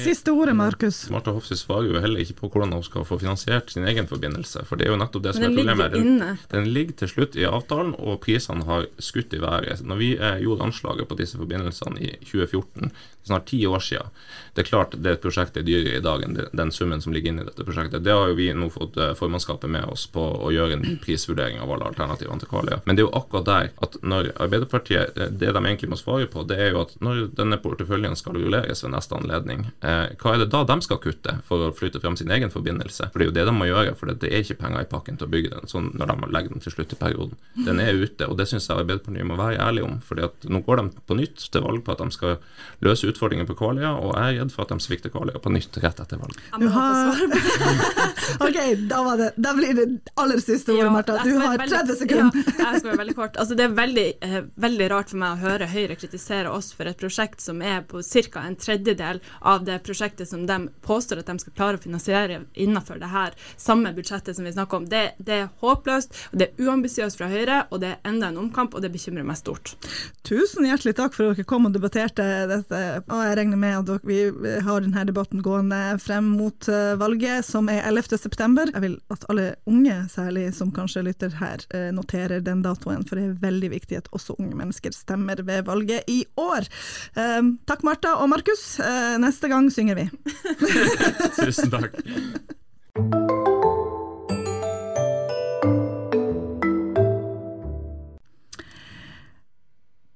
Siste 0.00 0.34
ordet, 0.34 0.56
Markus. 0.58 1.04
Marta 1.12 1.34
Hofsø 1.34 1.58
svarer 1.58 1.92
jo 1.92 2.02
heller 2.02 2.22
ikke 2.22 2.40
på 2.40 2.50
hvordan 2.54 2.74
hun 2.74 2.84
skal 2.86 3.06
få 3.06 3.20
finansiert 3.22 3.70
sin 3.70 3.86
egen 3.86 4.08
forbindelse, 4.10 4.64
for 4.66 4.78
det 4.78 4.88
er 4.88 4.94
jo 4.94 5.00
nettopp 5.00 5.26
det 5.26 5.36
som 5.36 5.46
er 5.46 5.54
problemet. 5.54 5.94
Den, 5.94 6.40
den, 6.50 6.70
ligger 6.76 6.98
til 7.02 7.12
slutt 7.12 7.38
i 7.38 7.46
avtalen, 7.48 7.94
og 8.02 8.18
prisene 8.24 8.66
har 8.66 8.88
skutt 9.02 9.34
i 9.36 9.42
været. 9.42 9.84
Når 9.86 10.00
vi 10.00 10.10
eh, 10.16 10.40
gjorde 10.42 10.66
anslaget 10.66 11.08
på 11.08 11.18
disse 11.18 11.38
forbindelsene 11.38 12.02
i 12.02 12.12
2014, 12.24 12.90
snart 13.26 13.48
ti 13.50 13.62
år 13.70 13.82
siden, 13.84 14.12
det 14.56 14.64
er 14.64 14.68
klart 14.70 14.94
det 15.04 15.18
prosjektet 15.20 15.60
er 15.60 15.66
dyrere 15.66 15.98
i 15.98 16.04
dag 16.04 16.22
enn 16.24 16.38
den 16.56 16.70
summen 16.72 17.02
som 17.04 17.12
ligger 17.12 17.32
inne 17.32 17.44
i 17.44 17.48
dette 17.48 17.64
prosjektet. 17.66 18.04
Det 18.04 18.14
har 18.14 18.30
jo 18.30 18.36
vi 18.38 18.48
nå 18.56 18.70
fått 18.72 18.96
eh, 18.96 19.12
formannskapet 19.18 19.70
med 19.70 19.84
oss 19.92 20.06
på 20.12 20.22
å 20.22 20.52
gjøre 20.54 20.78
en 20.78 20.96
prisvurdering 21.02 21.60
av 21.60 21.74
alle 21.74 21.90
alternativene 21.90 22.40
til 22.40 22.50
Kvaløya. 22.50 22.80
Men 22.86 22.96
det 22.96 23.04
er 23.04 23.08
jo 23.08 23.18
akkurat 23.18 23.48
der 23.48 23.68
at 23.84 23.98
når 24.00 24.30
Arbeiderpartiet 24.40 25.18
eh, 25.18 25.32
Det 25.36 25.52
de 25.52 25.60
egentlig 25.60 25.90
må 25.92 25.98
svare 26.00 26.28
på, 26.32 26.46
det 26.48 26.56
er 26.62 26.72
jo 26.72 26.84
at 26.86 26.94
når 27.04 27.26
denne 27.36 27.58
porteføljen 27.60 28.16
skal 28.16 28.38
rulleres 28.38 28.84
ved 28.84 28.94
neste 28.94 29.18
anledning, 29.18 29.66
eh, 29.84 30.14
hva 30.22 30.34
er 30.34 30.44
det 30.44 30.48
da 30.54 30.62
de 30.68 30.78
skal 30.86 31.02
kutte 31.04 31.36
for 31.48 31.66
å 31.66 31.74
flytte 31.76 32.00
frem 32.00 32.16
sin 32.16 32.32
egen 32.32 32.52
forbindelse? 32.52 33.10
For 33.12 33.20
det 33.20 33.26
er 33.26 33.30
jo 33.32 33.36
det 33.36 33.46
de 33.50 33.56
må 33.58 33.68
gjøre, 33.68 33.92
for 34.00 34.12
det 34.12 34.30
er 34.30 34.40
ikke 34.40 34.60
penger 34.62 34.86
i 34.86 34.90
pakken 34.90 35.20
til 35.20 35.28
å 35.28 35.34
bygge 35.36 35.52
den 35.52 35.70
sånn 35.70 35.92
når 36.00 36.14
de 36.14 36.30
legger 36.32 36.56
den 36.56 36.64
til 36.64 36.76
slutt 36.76 36.96
i 36.96 37.00
perioden. 37.00 37.36
Den 37.68 37.82
er 37.82 38.00
ute, 38.00 38.28
og 38.30 38.40
det 38.40 38.48
syns 38.48 38.70
jeg 38.70 38.80
Arbeiderpartiet 38.80 39.28
må 39.28 39.36
være 39.36 39.60
ærlig 39.60 39.84
om. 39.84 40.00
at 40.24 40.48
nå 40.48 40.62
går 40.64 40.80
de 40.80 41.04
på 41.06 41.18
nytt 41.18 41.48
til 41.52 41.62
valg 41.62 41.84
på 41.84 41.92
at 41.92 42.00
de 42.00 42.10
skal 42.14 42.38
løse 42.80 43.08
utfordringer 43.08 43.46
på 43.46 43.55
Kvaløya, 43.56 43.92
og 44.00 44.12
jeg 44.14 44.36
er 44.36 44.40
redd 44.42 44.52
for 44.54 44.66
at 44.66 44.72
de 44.74 44.84
svikter 44.84 45.12
Kvaløya 45.14 45.40
på 45.42 45.52
nytt 45.54 45.78
rett 45.82 46.00
etter 46.02 46.20
valget. 46.20 46.42
Har... 46.76 47.22
ok, 48.46 48.58
da, 48.90 49.00
det, 49.20 49.30
da, 49.36 49.54
blir 49.56 49.74
det 49.78 49.86
aller 50.14 50.42
siste 50.42 50.74
ordet, 50.74 50.84
ja, 50.84 50.92
Marta. 50.92 51.18
Du 51.24 51.34
har 51.40 51.60
30 51.62 51.98
sekunder. 52.02 52.40
Ja, 52.58 52.70
jeg 52.72 52.82
skal 52.82 52.90
være 52.90 53.00
veldig 53.02 53.16
kort. 53.18 53.40
Altså, 53.40 53.58
det 53.58 53.66
er 53.66 53.76
veldig, 53.76 54.06
eh, 54.28 54.38
veldig, 54.66 54.88
rart 54.92 55.12
for 55.12 55.22
meg 55.22 55.36
å 55.36 55.40
høre 55.42 55.70
Høyre 55.70 55.96
kritisere 55.98 56.52
oss 56.52 56.70
for 56.76 56.88
et 56.90 57.00
prosjekt 57.00 57.42
som 57.44 57.62
er 57.64 57.82
på 57.88 58.02
ca. 58.04 58.44
en 58.46 58.58
tredjedel 58.60 59.20
av 59.40 59.64
det 59.66 59.78
prosjektet 59.86 60.28
som 60.30 60.46
de 60.46 60.58
påstår 60.86 61.22
at 61.22 61.30
de 61.32 61.38
skal 61.42 61.56
klare 61.56 61.80
å 61.80 61.82
finansiere 61.82 62.42
innenfor 62.54 63.00
det 63.02 63.10
her 63.12 63.34
samme 63.56 63.92
budsjettet 63.96 64.36
som 64.36 64.46
vi 64.46 64.54
snakker 64.54 64.82
om. 64.82 64.88
Det, 64.90 65.04
det 65.18 65.40
er 65.42 65.48
håpløst, 65.62 66.14
og 66.32 66.40
det 66.40 66.50
er 66.50 66.68
uambisiøst 66.68 67.20
fra 67.20 67.30
Høyre, 67.32 67.62
og 67.70 67.82
det 67.82 67.94
er 67.94 68.10
enda 68.10 68.30
en 68.30 68.40
omkamp, 68.46 68.74
og 68.76 68.84
det 68.84 68.92
bekymrer 68.94 69.26
meg 69.26 69.38
stort. 69.40 69.74
Tusen 70.26 70.66
hjertelig 70.68 70.96
takk 70.98 71.16
for 71.16 71.32
at 71.32 71.40
dere 71.40 71.48
kom 71.48 71.68
og 71.68 71.74
debatterte 71.74 72.24
dette. 72.50 72.82
og 73.06 73.22
jeg 73.22 73.38
regner 73.46 73.56
med 73.56 73.90
at 73.90 74.00
vi 74.04 74.32
har 74.64 74.80
denne 74.80 75.04
debatten 75.06 75.42
gående 75.42 75.98
frem 76.02 76.24
mot 76.34 76.68
eh, 76.68 76.96
valget, 76.98 77.44
som 77.46 77.68
er 77.68 77.84
11.9. 77.86 78.72
Jeg 78.72 78.82
vil 78.82 78.96
at 79.12 79.24
alle 79.30 79.54
unge, 79.66 80.08
særlig 80.10 80.54
som 80.54 80.72
kanskje 80.74 81.04
lytter 81.06 81.36
her, 81.38 81.62
eh, 81.70 81.92
noterer 81.94 82.40
den 82.40 82.62
datoen, 82.64 83.06
for 83.06 83.16
det 83.16 83.24
er 83.28 83.40
veldig 83.44 83.70
viktig 83.70 84.00
at 84.00 84.10
også 84.12 84.36
unge 84.40 84.56
mennesker 84.58 84.90
stemmer 84.94 85.42
ved 85.46 85.66
valget 85.66 86.02
i 86.08 86.24
år. 86.36 86.66
Um, 87.14 87.58
takk, 87.66 87.84
Marta 87.86 88.16
og 88.18 88.30
Markus. 88.32 88.78
Neste 89.22 89.48
gang 89.48 89.70
synger 89.72 90.02
vi. 90.02 90.08
Tusen 91.38 91.70
takk. 91.70 92.00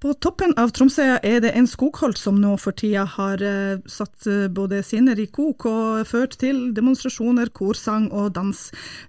På 0.01 0.15
toppen 0.17 0.55
av 0.57 0.71
Tromsøya 0.73 1.19
er 1.29 1.43
det 1.45 1.51
en 1.59 1.67
skogholt 1.69 2.17
som 2.17 2.39
nå 2.41 2.55
for 2.57 2.73
tida 2.73 3.03
har 3.19 3.43
uh, 3.45 3.83
satt 3.85 4.25
uh, 4.25 4.47
både 4.49 4.79
sinner 4.87 5.21
i 5.21 5.27
kok 5.29 5.67
og 5.69 6.09
ført 6.09 6.39
til 6.41 6.71
demonstrasjoner, 6.73 7.51
korsang 7.53 8.07
og 8.09 8.31
dans. 8.39 8.63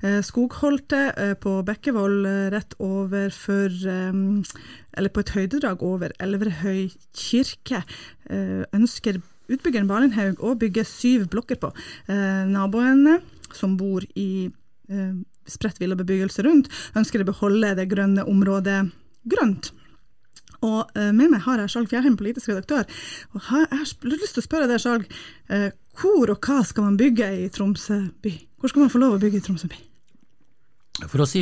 Uh, 0.03 0.19
skogholtet 0.19 1.39
på 1.39 1.55
Bekkevoll 1.63 2.27
rett 2.51 2.75
over 2.83 3.31
for 3.31 3.71
Eller 3.71 5.09
på 5.13 5.23
et 5.23 5.31
høydedrag 5.31 5.83
over 5.83 6.11
Elverhøy 6.19 6.89
kirke 7.15 7.83
ønsker 8.75 9.21
utbyggeren 9.47 9.87
Balenhaug 9.87 10.43
å 10.43 10.55
bygge 10.59 10.83
syv 10.87 11.29
blokker 11.31 11.59
på. 11.61 11.71
naboene 12.07 13.19
som 13.55 13.77
bor 13.77 14.03
i 14.15 14.51
spredt 15.47 15.79
villabebyggelse 15.79 16.43
rundt, 16.43 16.71
ønsker 16.95 17.23
å 17.23 17.29
beholde 17.31 17.75
det 17.79 17.87
grønne 17.91 18.27
området 18.27 18.81
grønt. 19.31 19.71
Og 20.61 20.91
uh, 20.93 21.09
med 21.15 21.31
meg 21.33 21.41
har 21.45 21.61
jeg 21.61 21.73
Skjalg 21.73 21.91
Fjærheim, 21.91 22.17
politisk 22.19 22.51
redaktør. 22.51 22.89
Og 23.33 23.39
jeg 23.41 23.69
har 23.71 24.09
lyst 24.11 24.35
til 24.35 24.43
å 24.43 24.45
spørre 24.45 24.69
deg, 24.69 24.81
Skjalg. 24.81 25.07
Uh, 25.51 25.69
hvor 26.01 26.33
og 26.33 26.47
hva 26.47 26.61
skal 26.65 26.87
man 26.87 26.99
bygge 26.99 27.29
i 27.43 27.47
Tromsø 27.53 28.01
by? 28.23 28.35
Hvor 28.61 28.71
skal 28.71 28.85
man 28.85 28.93
få 28.93 29.01
lov 29.01 29.17
å 29.17 29.21
bygge 29.21 29.41
i 29.41 29.45
Tromsø 29.47 29.71
by? 29.71 29.79
For 31.01 31.23
å 31.23 31.29
si 31.29 31.41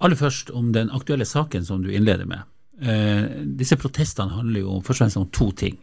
aller 0.00 0.16
først 0.16 0.52
om 0.56 0.70
den 0.72 0.88
aktuelle 0.94 1.26
saken 1.28 1.66
som 1.66 1.84
du 1.84 1.90
innleder 1.92 2.28
med. 2.30 2.48
Uh, 2.78 3.44
disse 3.58 3.76
protestene 3.78 4.36
handler 4.36 4.64
jo 4.64 4.80
først 4.80 4.96
og 4.96 5.04
fremst 5.04 5.20
om 5.20 5.28
to 5.34 5.50
ting. 5.64 5.78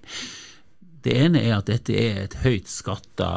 Det 1.05 1.13
ene 1.21 1.43
er 1.45 1.59
at 1.59 1.69
dette 1.69 1.93
er 1.93 2.23
et 2.23 2.39
høyt 2.41 2.69
skatta 2.71 3.29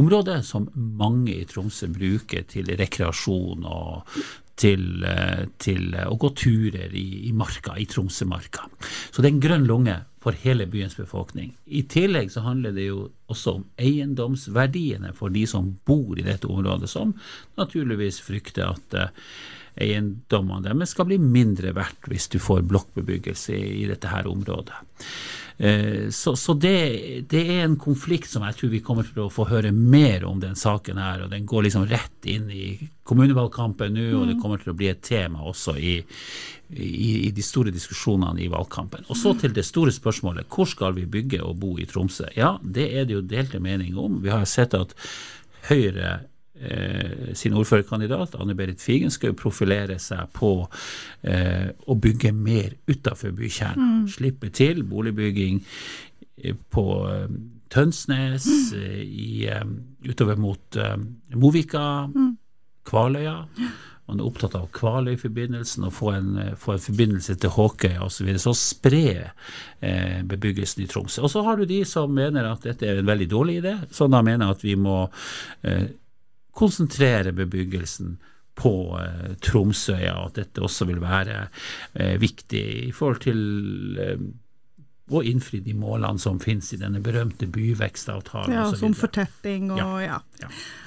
område 0.00 0.40
som 0.42 0.66
mange 0.74 1.32
i 1.32 1.46
Tromsø 1.48 1.88
bruker 1.94 2.44
til 2.50 2.68
rekreasjon 2.78 3.64
og 3.64 4.18
til, 4.60 5.04
eh, 5.04 5.46
til 5.58 5.94
å 6.06 6.16
gå 6.20 6.30
turer 6.38 6.92
i, 6.94 7.28
i, 7.28 7.32
marka, 7.36 7.76
i 7.78 7.86
Tromsømarka. 7.90 8.68
Så 9.10 9.22
det 9.22 9.30
er 9.30 9.34
en 9.34 9.44
grønn 9.44 9.66
lunge 9.68 9.96
for 10.24 10.36
hele 10.44 10.66
byens 10.70 10.96
befolkning. 10.96 11.52
I 11.66 11.82
tillegg 11.90 12.30
så 12.32 12.44
handler 12.46 12.72
det 12.76 12.86
jo 12.86 13.08
også 13.32 13.58
om 13.58 13.66
eiendomsverdiene 13.80 15.12
for 15.16 15.34
de 15.34 15.44
som 15.50 15.74
bor 15.86 16.16
i 16.18 16.24
dette 16.24 16.48
området, 16.48 16.88
som 16.88 17.12
naturligvis 17.60 18.22
frykter 18.24 18.70
at 18.70 18.96
uh, 18.96 19.12
eiendommene 19.74 20.68
deres 20.68 20.94
skal 20.94 21.08
bli 21.08 21.18
mindre 21.18 21.74
verdt 21.76 22.10
hvis 22.10 22.28
du 22.32 22.38
får 22.42 22.66
blokkbebyggelse 22.70 23.56
i, 23.56 23.86
dette 23.90 24.10
her 24.10 24.28
området. 24.30 24.76
Eh, 25.56 26.10
så, 26.10 26.34
så 26.36 26.54
det, 26.58 27.24
det, 27.30 27.42
er 27.56 27.64
en 27.64 27.76
konflikt 27.78 28.30
som 28.30 28.42
jeg 28.46 28.58
tror 28.58 28.72
vi 28.72 28.82
kommer 28.82 29.06
til 29.06 29.24
å 29.24 29.30
få 29.30 29.46
høre 29.50 29.70
mer 29.74 30.26
om 30.26 30.40
den 30.42 30.56
saken 30.58 30.98
her. 30.98 31.24
og 31.24 31.30
Den 31.34 31.46
går 31.46 31.68
liksom 31.68 31.86
rett 31.90 32.30
inn 32.30 32.48
i 32.50 32.66
kommunevalgkampen 33.06 33.94
nå, 33.94 34.08
og 34.18 34.26
det 34.30 34.38
mm. 34.38 34.42
kommer 34.42 34.62
til 34.62 34.74
å 34.74 34.78
bli 34.78 34.90
et 34.90 35.02
tema 35.04 35.44
også 35.46 35.76
i, 35.78 35.96
i, 36.74 37.12
i 37.28 37.30
de 37.34 37.44
store 37.44 37.74
diskusjonene 37.74 38.42
i 38.42 38.50
valgkampen. 38.50 39.06
Og 39.08 39.18
så 39.18 39.34
til 39.38 39.54
det 39.54 39.66
store 39.66 39.94
spørsmålet. 39.94 40.50
Hvor 40.50 40.70
skal 40.70 40.98
vi 40.98 41.06
bygge 41.06 41.42
og 41.44 41.58
bo 41.62 41.74
i 41.78 41.86
Tromsø? 41.90 42.30
Ja, 42.38 42.56
det 42.62 42.90
er 42.94 43.06
det 43.06 43.18
jo 43.18 43.26
delte 43.26 43.62
meninger 43.62 44.06
om. 44.06 44.22
Vi 44.24 44.34
har 44.34 44.46
sett 44.48 44.74
at 44.78 44.96
Høyre 45.64 46.18
sin 47.34 47.54
ordførerkandidat, 47.58 48.36
Anne 48.38 48.54
Berit 48.54 48.82
Figen, 48.82 49.10
skal 49.10 49.32
jo 49.32 49.38
profilere 49.38 49.98
seg 50.02 50.30
på 50.36 50.52
eh, 51.26 51.72
å 51.86 51.96
bygge 51.98 52.30
mer 52.36 52.76
utafor 52.86 53.34
bykjernen. 53.34 54.04
Mm. 54.04 54.04
Slippe 54.14 54.52
til 54.54 54.84
boligbygging 54.86 55.58
eh, 56.44 56.54
på 56.70 56.86
eh, 57.10 57.26
Tønsnes, 57.74 58.46
mm. 58.46 58.78
Eh, 58.78 59.00
i, 59.02 59.48
utover 60.06 60.38
mot 60.38 60.78
Movika, 61.34 62.06
mm. 62.14 62.30
Kvaløya. 62.86 63.40
Man 64.04 64.20
er 64.20 64.26
opptatt 64.28 64.52
av 64.58 64.66
Kvaløy-forbindelsen 64.76 65.86
og 65.88 65.94
få 65.96 66.10
en, 66.12 66.32
få 66.60 66.74
en, 66.74 66.82
forbindelse 66.84 67.38
til 67.40 67.52
Håkøya 67.54 68.02
osv. 68.04 68.18
Så, 68.18 68.26
videre. 68.26 68.42
så 68.42 68.52
spre 68.58 69.04
eh, 69.80 70.20
bebyggelsen 70.28 70.84
i 70.84 70.88
Tromsø. 70.90 71.22
Og 71.24 71.32
så 71.32 71.42
har 71.46 71.56
du 71.56 71.64
de 71.68 71.80
som 71.88 72.12
mener 72.12 72.50
at 72.50 72.68
dette 72.68 72.84
er 72.84 73.00
en 73.00 73.08
veldig 73.08 73.30
dårlig 73.32 73.62
idé, 73.62 73.78
som 73.96 74.12
da 74.12 74.20
mener 74.24 74.52
at 74.52 74.64
vi 74.64 74.76
må 74.76 75.06
eh, 75.64 75.88
konsentrere 76.54 77.34
bebyggelsen 77.36 78.16
på 78.54 78.74
eh, 79.00 79.34
Tromsøya, 79.42 80.14
og 80.20 80.32
at 80.32 80.40
dette 80.42 80.62
også 80.62 80.86
vil 80.90 81.02
være 81.02 81.48
eh, 81.94 82.16
viktig 82.22 82.64
i 82.86 82.92
forhold 82.94 83.22
til 83.24 83.40
eh, 84.00 84.24
å 85.12 85.20
innfri 85.26 85.60
de 85.60 85.74
målene 85.76 86.20
som 86.22 86.38
finnes 86.40 86.70
i 86.72 86.78
denne 86.80 87.02
berømte 87.04 87.48
byvekstavtalen. 87.52 88.54
Ja, 88.54 88.68
som 88.78 88.94
fortetting 88.96 89.68
og 89.74 89.80
ja. 89.82 89.88
ja. 90.06 90.20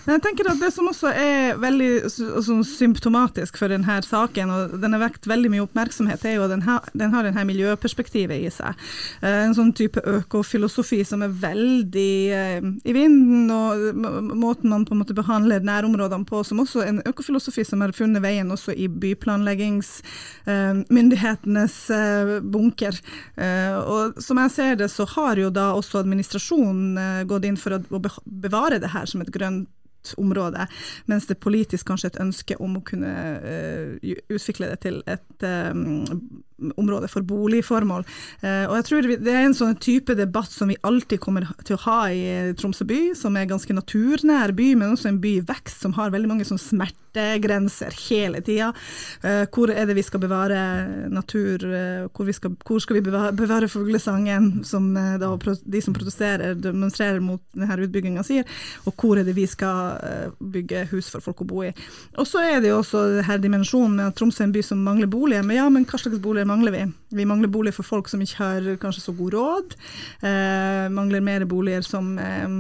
Men 0.08 0.16
jeg 0.16 0.22
tenker 0.24 0.48
at 0.48 0.62
Det 0.62 0.70
som 0.72 0.86
også 0.88 1.10
er 1.12 1.58
veldig 1.60 2.08
altså, 2.08 2.64
symptomatisk 2.64 3.58
for 3.60 3.68
denne 3.72 4.04
saken, 4.08 4.50
og 4.56 4.80
den 4.80 4.94
har 4.96 5.02
vekt 5.04 5.28
veldig 5.28 5.50
mye 5.52 5.66
oppmerksomhet, 5.66 6.24
er 6.24 6.38
jo 6.38 6.46
at 6.46 6.52
den, 6.54 6.64
har, 6.64 6.80
den 6.96 7.12
har 7.12 7.24
denne 7.28 7.44
miljøperspektivet 7.50 8.38
i 8.40 8.48
seg. 8.54 8.72
Eh, 9.20 9.44
en 9.50 9.56
sånn 9.58 9.74
type 9.76 10.00
økofilosofi 10.00 11.04
som 11.08 11.24
er 11.26 11.32
veldig 11.42 12.32
eh, 12.32 12.62
i 12.88 12.94
vinden, 12.96 13.52
og 13.52 13.72
måten 14.32 14.70
man 14.72 14.86
på 14.88 14.94
en 14.96 15.02
måte 15.02 15.18
behandler 15.18 15.60
nærområdene 15.68 16.26
på, 16.30 16.38
som 16.48 16.60
også 16.64 16.80
en 16.86 17.02
økofilosofi 17.04 17.64
som 17.68 17.82
har 17.84 17.92
funnet 17.98 18.24
veien 18.24 18.52
også 18.54 18.72
i 18.80 18.88
byplanleggingsmyndighetenes 18.88 21.76
eh, 21.98 22.40
bunker. 22.48 22.96
Og 23.88 24.02
som 24.24 24.38
jeg 24.40 24.52
ser 24.56 24.76
det, 24.80 24.90
så 24.94 25.04
har 25.18 25.34
jo 25.42 25.50
da 25.52 25.66
også 25.76 26.00
administrasjonen 26.00 27.28
gått 27.28 27.46
inn 27.50 27.60
for 27.60 27.72
å 27.76 27.80
bevare 28.24 28.80
det 28.82 28.90
her 28.96 29.06
som 29.10 29.22
et 29.22 29.34
grønt 29.34 29.47
område, 30.18 30.68
mens 31.12 31.28
det 31.28 31.40
politisk 31.44 31.90
kanskje 31.90 32.08
er 32.10 32.16
et 32.16 32.22
ønske 32.24 32.56
om 32.64 32.78
å 32.80 32.84
kunne 32.88 33.14
uh, 33.44 34.14
utvikle 34.32 34.70
det 34.72 34.80
til 34.86 35.02
et 35.10 35.48
um, 35.74 36.06
område 36.58 37.08
for 37.12 37.26
boligformål. 37.28 38.06
Eh, 38.42 38.66
og 38.66 38.76
jeg 38.80 38.86
tror 38.88 39.08
Det 39.08 39.34
er 39.34 39.46
en 39.46 39.58
sånn 39.58 39.78
type 39.82 40.16
debatt 40.18 40.52
som 40.52 40.72
vi 40.72 40.78
alltid 40.82 41.20
kommer 41.22 41.46
til 41.66 41.78
å 41.78 41.84
ha 41.86 42.00
i 42.10 42.54
Tromsø 42.58 42.88
by, 42.88 43.02
som 43.18 43.38
er 43.38 43.50
ganske 43.50 43.74
naturnær 43.74 44.54
by, 44.58 44.74
men 44.76 44.96
også 44.96 45.12
en 45.12 45.22
by 45.22 45.38
i 45.38 45.44
vekst, 45.46 45.82
som 45.84 45.94
har 45.98 46.14
veldig 46.14 46.32
mange 46.32 46.48
sånn 46.48 46.62
smertegrenser 46.62 47.94
hele 48.08 48.42
tida. 48.46 48.72
Eh, 49.22 49.46
hvor 49.54 49.72
er 49.74 49.86
det 49.90 49.98
vi 49.98 50.06
skal 50.06 50.24
bevare 50.24 51.10
natur, 51.14 51.66
eh, 51.66 52.08
hvor, 52.10 52.32
skal, 52.34 52.56
hvor 52.66 52.82
skal 52.84 53.00
vi 53.00 53.06
bevare, 53.10 53.36
bevare 53.38 53.70
fuglesangen, 53.70 54.64
som 54.66 54.90
da, 54.94 55.32
de 55.38 55.82
som 55.84 55.94
protesterer, 55.94 56.58
demonstrerer 56.58 57.22
mot 57.24 57.42
denne 57.54 57.80
utbygginga 57.86 58.26
sier, 58.26 58.48
og 58.86 58.98
hvor 58.98 59.20
er 59.20 59.28
det 59.28 59.36
vi 59.38 59.46
skal 59.50 60.34
bygge 60.42 60.88
hus 60.92 61.12
for 61.14 61.24
folk 61.24 61.44
å 61.44 61.50
bo 61.50 61.64
i. 61.68 61.72
Og 62.18 62.26
så 62.28 62.42
er 62.42 62.62
det 62.64 62.72
jo 62.72 62.82
også 62.82 63.04
denne 63.20 63.38
dimensjonen 63.44 63.98
med 64.00 64.10
at 64.10 64.18
Tromsø 64.18 64.44
er 64.44 64.50
en 64.50 64.56
by 64.56 64.64
som 64.66 64.82
mangler 64.84 65.10
boliger. 65.12 65.46
Men 65.46 65.60
ja, 65.60 65.68
men 65.74 65.86
hva 65.88 66.00
slags 66.02 66.22
boliger 66.24 66.47
mangler 66.48 66.74
vi? 66.74 66.84
Vi 67.20 67.28
mangler 67.30 67.52
boliger 67.52 67.78
for 67.78 67.88
folk 67.88 68.10
som 68.12 68.24
ikke 68.24 68.42
har 68.42 68.74
kanskje 68.82 69.06
så 69.06 69.16
god 69.18 69.38
råd. 69.38 69.78
Eh, 70.26 70.88
mangler 70.94 71.24
mer 71.24 71.46
boliger 71.50 71.86
som 71.86 72.16
eh, 72.22 72.60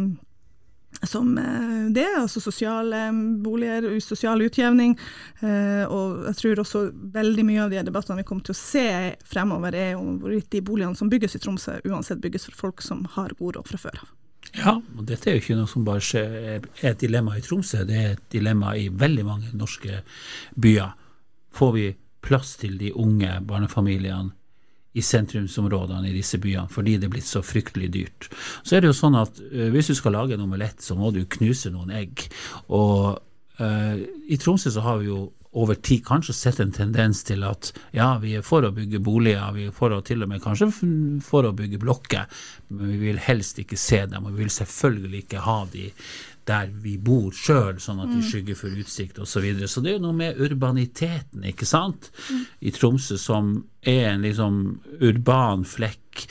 som 1.01 1.37
eh, 1.37 1.91
det, 1.91 2.07
altså 2.17 2.41
sosiale 2.41 3.11
boliger, 3.43 3.99
sosial 3.99 4.41
utjevning. 4.41 4.97
Eh, 5.39 5.83
og 5.85 6.25
jeg 6.29 6.39
tror 6.41 6.61
også 6.63 6.83
veldig 7.13 7.45
mye 7.45 7.65
av 7.65 7.73
de 7.73 7.83
debattene 7.89 8.21
vi 8.21 8.27
kommer 8.27 8.47
til 8.47 8.55
å 8.55 8.59
se 8.59 8.87
fremover, 9.27 9.75
er 9.75 9.97
om 9.99 10.17
hvorvidt 10.21 10.49
de 10.55 10.63
boligene 10.65 10.97
som 10.97 11.11
bygges 11.11 11.37
i 11.37 11.43
Tromsø, 11.43 11.79
uansett 11.85 12.23
bygges 12.23 12.47
for 12.49 12.63
folk 12.67 12.85
som 12.85 13.05
har 13.17 13.35
god 13.39 13.59
råd 13.59 13.73
fra 13.73 13.81
før 13.87 14.01
av. 14.01 14.13
Ja, 14.55 14.73
og 14.79 15.03
dette 15.05 15.29
er 15.29 15.37
jo 15.37 15.43
ikke 15.43 15.57
noe 15.59 15.69
som 15.69 15.85
bare 15.85 16.23
er 16.23 16.67
et 16.87 17.01
dilemma 17.03 17.35
i 17.37 17.43
Tromsø, 17.45 17.83
det 17.85 17.97
er 17.97 18.15
et 18.15 18.27
dilemma 18.33 18.73
i 18.79 18.87
veldig 18.89 19.25
mange 19.27 19.53
norske 19.57 20.01
byer. 20.55 20.95
Får 21.57 21.73
vi 21.75 21.87
plass 22.25 22.55
til 22.61 22.77
de 22.79 22.93
unge 22.95 23.29
barnefamiliene 23.47 24.33
i 24.97 25.03
sentrumsområdene 25.05 26.09
i 26.09 26.15
disse 26.15 26.39
byene, 26.41 26.71
fordi 26.73 26.95
det 26.97 27.05
er 27.07 27.13
blitt 27.13 27.29
så 27.29 27.43
fryktelig 27.45 27.91
dyrt. 27.93 28.29
Så 28.65 28.75
er 28.75 28.81
det 28.81 28.89
jo 28.89 28.97
sånn 28.97 29.17
at 29.19 29.37
uh, 29.43 29.67
hvis 29.73 29.91
du 29.91 29.95
skal 29.97 30.17
lage 30.17 30.33
en 30.37 30.45
omelett, 30.47 30.81
så 30.81 30.97
må 30.97 31.11
du 31.13 31.21
knuse 31.37 31.69
noen 31.73 31.93
egg. 31.93 32.25
Og 32.73 33.19
uh, 33.61 33.95
i 34.25 34.39
Tromsø 34.41 34.73
så 34.73 34.85
har 34.85 35.03
vi 35.03 35.11
jo 35.11 35.19
over 35.57 35.79
tid 35.81 36.03
kanskje 36.05 36.35
sett 36.37 36.61
en 36.61 36.73
tendens 36.75 37.23
til 37.27 37.43
at 37.47 37.71
ja, 37.95 38.11
vi 38.21 38.35
er 38.37 38.45
for 38.45 38.67
å 38.67 38.73
bygge 38.75 39.01
boliger, 39.03 39.51
vi 39.55 39.67
er 39.69 39.75
for 39.75 39.95
å 39.95 40.03
til 40.05 40.23
og 40.23 40.31
med 40.31 40.43
kanskje 40.43 40.69
for 41.25 41.47
å 41.47 41.53
bygge 41.57 41.81
blokker, 41.81 42.41
men 42.69 42.93
vi 42.93 42.99
vil 43.09 43.21
helst 43.27 43.61
ikke 43.63 43.79
se 43.79 44.03
dem, 44.05 44.25
og 44.25 44.35
vi 44.35 44.45
vil 44.45 44.53
selvfølgelig 44.53 45.23
ikke 45.25 45.45
ha 45.47 45.61
de 45.73 45.87
der 46.47 46.69
vi 46.83 46.95
bor 47.03 47.33
sjøl, 47.35 47.75
sånn 47.83 47.99
at 48.03 48.11
de 48.11 48.21
mm. 48.21 48.27
skygger 48.29 48.55
for 48.55 48.79
utsikt 48.79 49.19
osv. 49.19 49.33
Så, 49.33 49.43
videre. 49.43 49.67
så 49.67 49.83
det 49.83 49.91
er 49.91 49.97
jo 49.97 50.05
noe 50.05 50.15
med 50.15 50.39
urbaniteten, 50.39 51.43
ikke 51.51 51.67
sant, 51.67 52.09
mm. 52.29 52.45
i 52.63 52.73
Tromsø 52.75 53.19
som 53.19 53.51
er 53.83 54.13
en 54.13 54.23
liksom 54.23 54.61
urban 55.03 55.65
flekk 55.67 56.23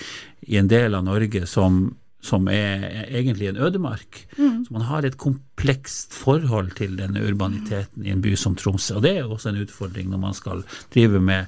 i 0.49 0.57
en 0.61 0.71
del 0.71 0.97
av 0.97 1.05
Norge 1.07 1.45
som 1.51 1.91
som 2.27 2.49
er 2.51 2.85
egentlig 3.07 3.49
en 3.51 3.61
ødemark. 3.63 4.27
Mm. 4.39 4.65
Så 4.67 4.75
man 4.75 4.87
har 4.89 5.07
et 5.07 5.19
komplekst 5.21 6.15
forhold 6.15 6.73
til 6.79 6.97
denne 6.99 7.23
urbaniteten 7.23 8.07
i 8.07 8.13
en 8.13 8.23
by 8.25 8.35
som 8.39 8.57
Tromsø. 8.59 8.99
Og 8.99 9.03
det 9.07 9.17
er 9.17 9.25
også 9.31 9.53
en 9.53 9.63
utfordring 9.63 10.11
når 10.11 10.23
man 10.23 10.35
skal 10.37 10.65
drive 10.95 11.21
med 11.23 11.45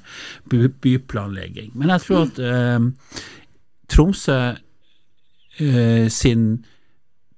by 0.49 0.67
byplanlegging. 0.81 1.71
Men 1.75 1.89
jeg 1.95 2.05
tror 2.07 2.27
at 2.27 2.39
eh, 2.39 2.79
Tromsø 3.89 4.39
eh, 5.59 6.07
sin 6.09 6.65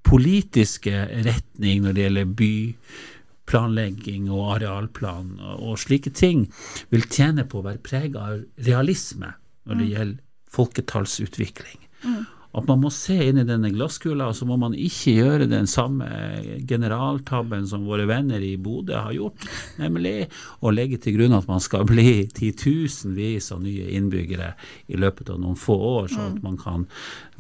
politiske 0.04 1.06
retning 1.26 1.84
når 1.84 1.92
det 1.96 2.04
gjelder 2.06 2.36
byplanlegging 2.42 4.30
og 4.34 4.56
arealplan 4.58 5.40
og 5.58 5.80
slike 5.80 6.14
ting, 6.18 6.48
vil 6.90 7.08
tjene 7.10 7.46
på 7.46 7.62
å 7.62 7.66
være 7.70 7.86
prega 7.86 8.28
av 8.34 8.44
realisme 8.68 9.34
når 9.66 9.76
det 9.76 9.88
mm. 9.88 9.94
gjelder 9.96 10.22
folketallsutvikling. 10.52 11.80
Mm 12.04 12.24
at 12.52 12.68
man 12.68 12.82
må 12.84 12.90
se 12.92 13.16
inn 13.30 13.40
i 13.40 13.48
denne 13.48 13.72
glasskula, 13.72 14.28
og 14.28 14.36
så 14.36 14.46
må 14.48 14.58
man 14.60 14.76
ikke 14.76 15.14
gjøre 15.16 15.48
den 15.52 15.70
samme 15.72 16.08
generaltabben 16.68 17.64
som 17.70 17.86
våre 17.88 18.08
venner 18.10 18.44
i 18.44 18.58
Bodø 18.60 18.98
har 18.98 19.16
gjort, 19.16 19.48
nemlig 19.80 20.28
å 20.60 20.74
legge 20.76 21.00
til 21.02 21.16
grunn 21.16 21.38
at 21.38 21.48
man 21.48 21.64
skal 21.64 21.86
bli 21.88 22.26
titusenvis 22.36 23.52
av 23.56 23.64
nye 23.64 23.88
innbyggere 23.96 24.52
i 24.92 25.00
løpet 25.00 25.32
av 25.32 25.40
noen 25.40 25.60
få 25.60 25.78
år, 25.94 26.12
sånn 26.12 26.28
at 26.28 26.42
mm. 26.42 26.44
man 26.44 26.60
kan 26.60 26.86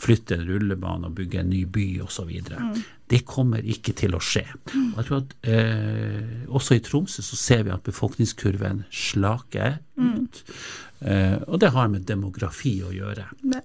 flytte 0.01 0.37
en 0.37 0.47
rullebane 0.47 1.09
og 1.09 1.17
bygge 1.19 1.43
en 1.43 1.51
ny 1.51 1.65
by 1.69 1.87
osv. 2.05 2.31
Mm. 2.31 2.79
Det 3.11 3.25
kommer 3.27 3.65
ikke 3.67 3.93
til 3.99 4.15
å 4.15 4.21
skje. 4.23 4.45
Og 4.71 5.01
jeg 5.01 5.07
tror 5.09 5.17
at 5.19 5.33
eh, 5.51 6.47
Også 6.47 6.77
i 6.77 6.83
Tromsø 6.83 7.23
så 7.25 7.39
ser 7.39 7.65
vi 7.67 7.73
at 7.75 7.83
befolkningskurven 7.83 8.85
slaker 8.87 9.81
ut. 9.99 10.39
Mm. 10.47 10.63
Eh, 11.01 11.37
og 11.47 11.59
det 11.59 11.73
har 11.75 11.91
med 11.91 12.07
demografi 12.07 12.77
å 12.85 12.93
gjøre. 12.95 13.27
Det. 13.41 13.61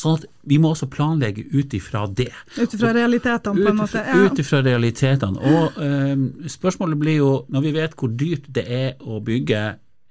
Sånn 0.00 0.16
at 0.18 0.26
vi 0.48 0.56
må 0.62 0.72
også 0.72 0.88
planlegge 0.92 1.44
ut 1.52 1.74
ifra 1.76 2.06
det. 2.06 2.30
Ut 2.56 2.76
ifra 2.76 2.92
realitetene, 2.96 3.60
på 3.60 3.72
en 3.72 3.80
måte. 3.82 4.04
Ja. 4.06 4.20
Ut 4.24 4.40
ifra 4.40 4.62
realitetene. 4.64 5.40
Og 5.50 5.80
um, 5.80 6.24
spørsmålet 6.48 7.00
blir 7.00 7.18
jo, 7.18 7.32
når 7.52 7.66
vi 7.66 7.74
vet 7.76 7.96
hvor 8.00 8.14
dyrt 8.22 8.48
det 8.56 8.64
er 8.64 9.02
å 9.04 9.20
bygge 9.24 9.60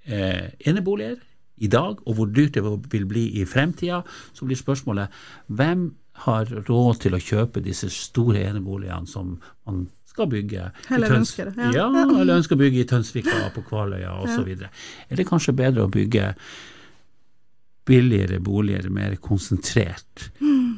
eh, 0.05 0.45
eneboliger 0.69 1.17
i 1.59 1.67
dag, 1.71 1.99
og 2.05 2.19
hvor 2.19 2.29
dyrt 2.31 2.57
det 2.57 2.63
vil 2.93 3.07
bli 3.09 3.25
i 3.41 3.45
fremtida, 3.49 4.03
så 4.33 4.47
blir 4.47 4.59
spørsmålet 4.59 5.15
hvem 5.47 5.89
har 6.25 6.51
råd 6.67 6.99
til 7.05 7.15
å 7.15 7.21
kjøpe 7.23 7.63
disse 7.63 7.89
store 7.93 8.43
eneboligene 8.49 9.07
som 9.07 9.37
man 9.67 9.85
skal 10.09 10.27
bygge 10.31 10.65
Heller 10.89 11.15
ønsker. 11.19 11.53
Ja. 11.55 11.69
ja, 11.75 11.87
eller 12.19 12.39
ønsker 12.39 12.57
å 12.57 12.63
bygge 12.63 12.83
i 12.83 12.87
Tønsvika, 12.89 13.37
på 13.55 13.63
Kvaløya 13.69 14.17
osv. 14.25 14.49
Ja. 14.51 14.71
Er 15.07 15.19
det 15.19 15.27
kanskje 15.29 15.55
bedre 15.55 15.85
å 15.85 15.91
bygge 15.91 16.33
billigere 17.89 18.39
boliger, 18.39 18.89
mer 18.93 19.15
konsentrert. 19.15 20.29
Mm. 20.39 20.68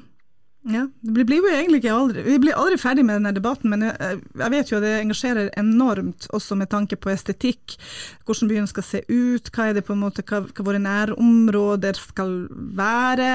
Ja, 0.62 0.84
det 1.02 1.24
blir 1.26 1.40
jo 1.42 1.50
egentlig 1.50 1.80
ikke 1.82 1.94
aldri, 1.98 2.22
Vi 2.22 2.36
blir 2.38 2.54
aldri 2.54 2.76
ferdig 2.78 3.02
med 3.02 3.16
denne 3.18 3.32
debatten, 3.34 3.72
men 3.74 3.82
jeg, 3.88 4.20
jeg, 4.38 4.50
vet 4.54 4.70
jo 4.70 4.78
at 4.78 4.84
det 4.86 4.92
engasjerer 5.00 5.48
enormt, 5.58 6.28
også 6.38 6.54
med 6.60 6.70
tanke 6.70 7.00
på 7.02 7.10
estetikk. 7.10 7.80
Hvordan 8.28 8.52
byen 8.52 8.70
skal 8.70 8.86
se 8.86 9.02
ut, 9.10 9.50
hva 9.56 9.66
er 9.68 9.80
det 9.80 9.84
på 9.88 9.96
en 9.96 10.04
måte, 10.04 10.22
hva, 10.22 10.44
hva 10.46 10.66
våre 10.68 10.82
nærområder 10.84 11.98
skal 11.98 12.36
være. 12.78 13.30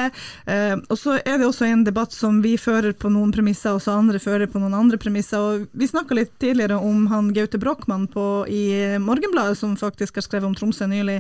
Eh, 0.47 0.77
og 0.79 1.01
så 1.01 1.17
er 1.19 1.41
det 1.41 1.49
også 1.49 1.67
en 1.67 1.83
debatt 1.89 2.15
som 2.15 2.39
vi 2.45 2.55
fører 2.63 2.95
på 2.95 3.11
noen 3.11 3.35
premisser, 3.35 3.75
og 3.75 3.83
så 3.83 3.97
andre 3.99 4.23
fører 4.23 4.47
på 4.47 4.63
noen 4.63 4.79
andre 4.79 5.03
premisser. 5.03 5.43
og 5.43 5.67
Vi 5.75 5.91
snakka 5.91 6.15
litt 6.15 6.37
tidligere 6.39 6.79
om 6.79 7.09
han 7.11 7.35
Gaute 7.35 7.59
Brochmann 7.59 8.07
i 8.47 8.63
Morgenbladet, 9.03 9.59
som 9.59 9.75
faktisk 9.75 10.23
har 10.23 10.29
skrevet 10.29 10.47
om 10.47 10.55
Tromsø 10.55 10.87
nylig, 10.87 11.19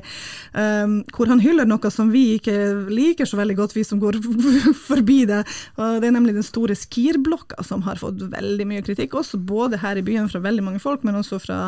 eh, 0.54 0.96
hvor 1.10 1.34
han 1.34 1.42
hyller 1.42 1.66
noe 1.66 1.90
som 1.90 2.14
vi 2.14 2.36
ikke 2.38 2.86
liker 2.94 3.26
så 3.26 3.42
veldig 3.42 3.58
godt, 3.58 3.74
vi 3.74 3.82
som 3.82 3.98
går 3.98 4.22
forbi 4.92 5.24
det. 5.26 5.42
og 5.74 5.95
det 6.00 6.08
er 6.08 6.14
nemlig 6.16 6.34
den 6.36 6.46
store 6.46 6.76
Skir-blokka 6.78 7.64
som 7.66 7.82
har 7.86 8.00
fått 8.00 8.20
veldig 8.32 8.66
mye 8.68 8.84
kritikk, 8.86 9.16
også 9.18 9.40
både 9.40 9.80
her 9.82 9.98
i 10.00 10.04
byen 10.06 10.28
fra 10.30 10.42
veldig 10.44 10.64
mange 10.66 10.82
folk, 10.82 11.04
men 11.06 11.18
også 11.18 11.38
fra 11.42 11.58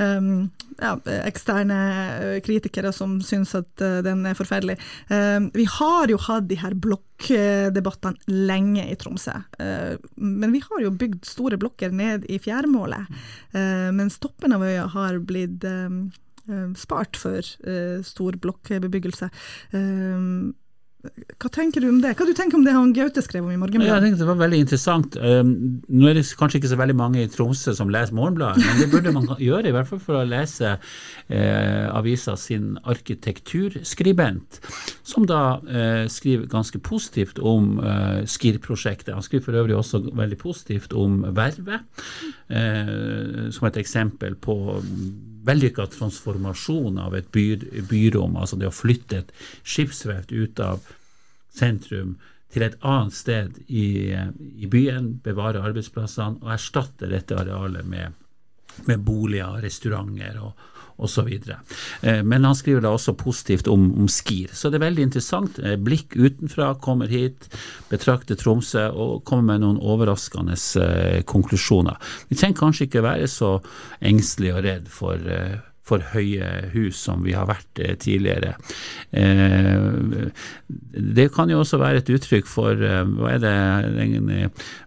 um, 0.00 0.48
ja, 0.78 0.94
eksterne 1.24 1.78
eh, 2.14 2.38
kritikere 2.44 2.92
som 2.94 3.18
syns 3.24 3.54
at 3.58 3.84
uh, 3.84 4.00
den 4.04 4.24
er 4.28 4.38
forferdelig. 4.38 4.78
Um, 5.10 5.50
vi 5.54 5.66
har 5.76 6.10
jo 6.12 6.18
hatt 6.26 6.48
de 6.50 6.58
her 6.60 6.76
blokkdebattene 6.86 8.40
lenge 8.50 8.86
i 8.88 8.98
Tromsø, 9.00 9.36
uh, 9.60 9.94
men 10.16 10.54
vi 10.54 10.64
har 10.64 10.84
jo 10.84 10.94
bygd 11.04 11.24
store 11.28 11.60
blokker 11.60 11.94
ned 11.94 12.28
i 12.32 12.40
fjærmålet, 12.42 13.08
uh, 13.56 13.88
mens 13.94 14.20
toppen 14.22 14.56
av 14.56 14.66
øya 14.66 14.88
har 14.94 15.22
blitt 15.24 15.64
um, 15.68 16.04
spart 16.76 17.16
for 17.16 17.40
stor 18.04 18.36
blokkbebyggelse. 18.36 19.30
Um, 19.72 20.52
hva 21.04 21.50
tenker 21.52 21.82
du 21.82 21.88
om 21.90 21.98
det? 22.00 22.14
Hva 22.16 22.24
du 22.24 22.32
tenker 22.36 22.56
om 22.56 22.64
det 22.64 22.72
han 22.72 22.92
Gaute 22.96 23.20
skrev 23.24 23.44
om 23.44 23.52
i 23.52 23.58
Morgenbladet? 23.60 23.90
Jeg 23.92 24.04
tenkte 24.06 24.22
Det 24.22 24.28
var 24.30 24.38
veldig 24.40 24.60
interessant. 24.62 25.18
Um, 25.20 25.50
nå 25.92 26.08
er 26.08 26.16
det 26.16 26.24
kanskje 26.38 26.60
ikke 26.60 26.70
så 26.72 26.78
veldig 26.80 26.96
mange 26.96 27.20
i 27.20 27.28
Tromsø 27.30 27.74
som 27.76 27.92
leser 27.92 28.16
Morgenbladet, 28.16 28.64
men 28.64 28.80
det 28.80 28.88
burde 28.92 29.12
man 29.12 29.28
gjøre, 29.48 29.68
i 29.68 29.74
hvert 29.76 29.90
fall 29.90 30.00
for 30.04 30.20
å 30.20 30.24
lese 30.28 30.70
eh, 31.28 31.84
avisa 31.90 32.36
sin 32.40 32.78
arkitekturskribent, 32.88 34.60
som 35.04 35.28
da 35.28 35.42
eh, 35.68 36.06
skriver 36.12 36.48
ganske 36.52 36.80
positivt 36.84 37.42
om 37.42 37.76
eh, 37.82 38.24
SKIR-prosjektet. 38.24 39.12
Han 39.12 39.26
skriver 39.26 39.50
for 39.50 39.60
øvrig 39.60 39.76
også 39.76 40.04
veldig 40.08 40.40
positivt 40.40 40.96
om 40.96 41.20
Vervet, 41.36 41.84
eh, 42.48 43.48
som 43.52 43.68
et 43.68 43.80
eksempel 43.84 44.38
på 44.40 44.58
vellykka 45.44 45.86
transformasjon 45.92 46.98
av 47.02 47.16
et 47.18 47.30
by, 47.32 47.46
byrom, 47.90 48.36
altså 48.40 48.58
det 48.60 48.70
å 48.70 48.74
flytte 48.74 49.22
et 49.22 49.32
skipsverft 49.62 50.32
ut 50.32 50.60
av 50.62 50.84
sentrum 51.54 52.16
til 52.54 52.64
et 52.66 52.76
annet 52.86 53.16
sted 53.16 53.58
i, 53.66 54.14
i 54.14 54.68
byen, 54.70 55.16
bevare 55.24 55.62
arbeidsplassene 55.66 56.42
og 56.42 56.52
erstatte 56.54 57.10
dette 57.10 57.36
arealet 57.36 57.86
med, 57.88 58.14
med 58.86 59.02
boliger, 59.06 59.58
restauranter 59.64 60.38
og, 60.42 60.70
osv. 60.96 61.28
Eh, 62.00 62.22
men 62.22 62.44
han 62.44 62.56
skriver 62.56 62.84
da 62.84 62.92
også 62.94 63.16
positivt 63.18 63.68
om, 63.68 63.90
om, 63.98 64.08
Skir. 64.08 64.52
Så 64.54 64.70
det 64.70 64.78
er 64.78 64.86
veldig 64.86 65.06
interessant. 65.08 65.58
Eh, 65.58 65.76
blikk 65.80 66.16
utenfra 66.16 66.74
kommer 66.84 67.10
hit, 67.10 67.48
betrakter 67.90 68.38
Tromsø 68.38 68.88
og 68.90 69.24
kommer 69.28 69.54
med 69.54 69.64
noen 69.64 69.82
overraskende 69.82 70.56
eh, 70.82 71.20
konklusjoner. 71.28 71.98
Vi 72.30 72.38
trenger 72.38 72.60
kanskje 72.62 72.88
ikke 72.88 73.04
være 73.04 73.30
så 73.30 73.56
engstelige 74.04 74.58
og 74.58 74.66
redd 74.68 74.90
for 74.92 75.30
for 75.84 76.04
høye 76.14 76.70
hus 76.72 76.96
som 77.06 77.24
vi 77.26 77.34
har 77.36 77.48
vært 77.50 77.80
eh, 77.82 77.92
tidligere. 78.00 78.54
Eh, 79.12 80.30
det 81.14 81.28
kan 81.34 81.52
jo 81.52 81.60
også 81.60 81.80
være 81.82 82.00
et 82.00 82.12
uttrykk 82.14 82.48
for 82.48 82.80
hva 82.80 83.34
er 83.34 83.42
det 83.42 83.52
den 83.98 84.30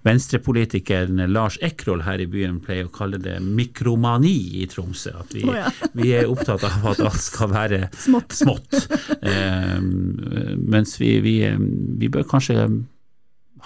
venstrepolitikeren 0.07 1.21
Lars 1.29 1.59
Ekroll 1.65 2.03
her 2.07 2.23
i 2.23 2.29
byen 2.31 2.59
pleier 2.63 2.89
å 2.89 2.93
kalle 2.93 3.21
det 3.21 3.37
mikromani 3.43 4.35
i 4.63 4.65
Tromsø. 4.71 5.13
At 5.21 5.37
vi, 5.37 5.45
oh, 5.45 5.55
ja. 5.57 5.69
vi 5.99 6.11
er 6.17 6.31
opptatt 6.31 6.65
av 6.67 6.91
at 6.93 7.05
alt 7.05 7.23
skal 7.23 7.53
være 7.53 7.81
smått. 7.93 8.37
smått. 8.41 8.75
mens 10.67 10.97
vi, 10.99 11.17
vi, 11.23 11.39
vi 12.01 12.11
bør 12.11 12.27
kanskje 12.27 12.67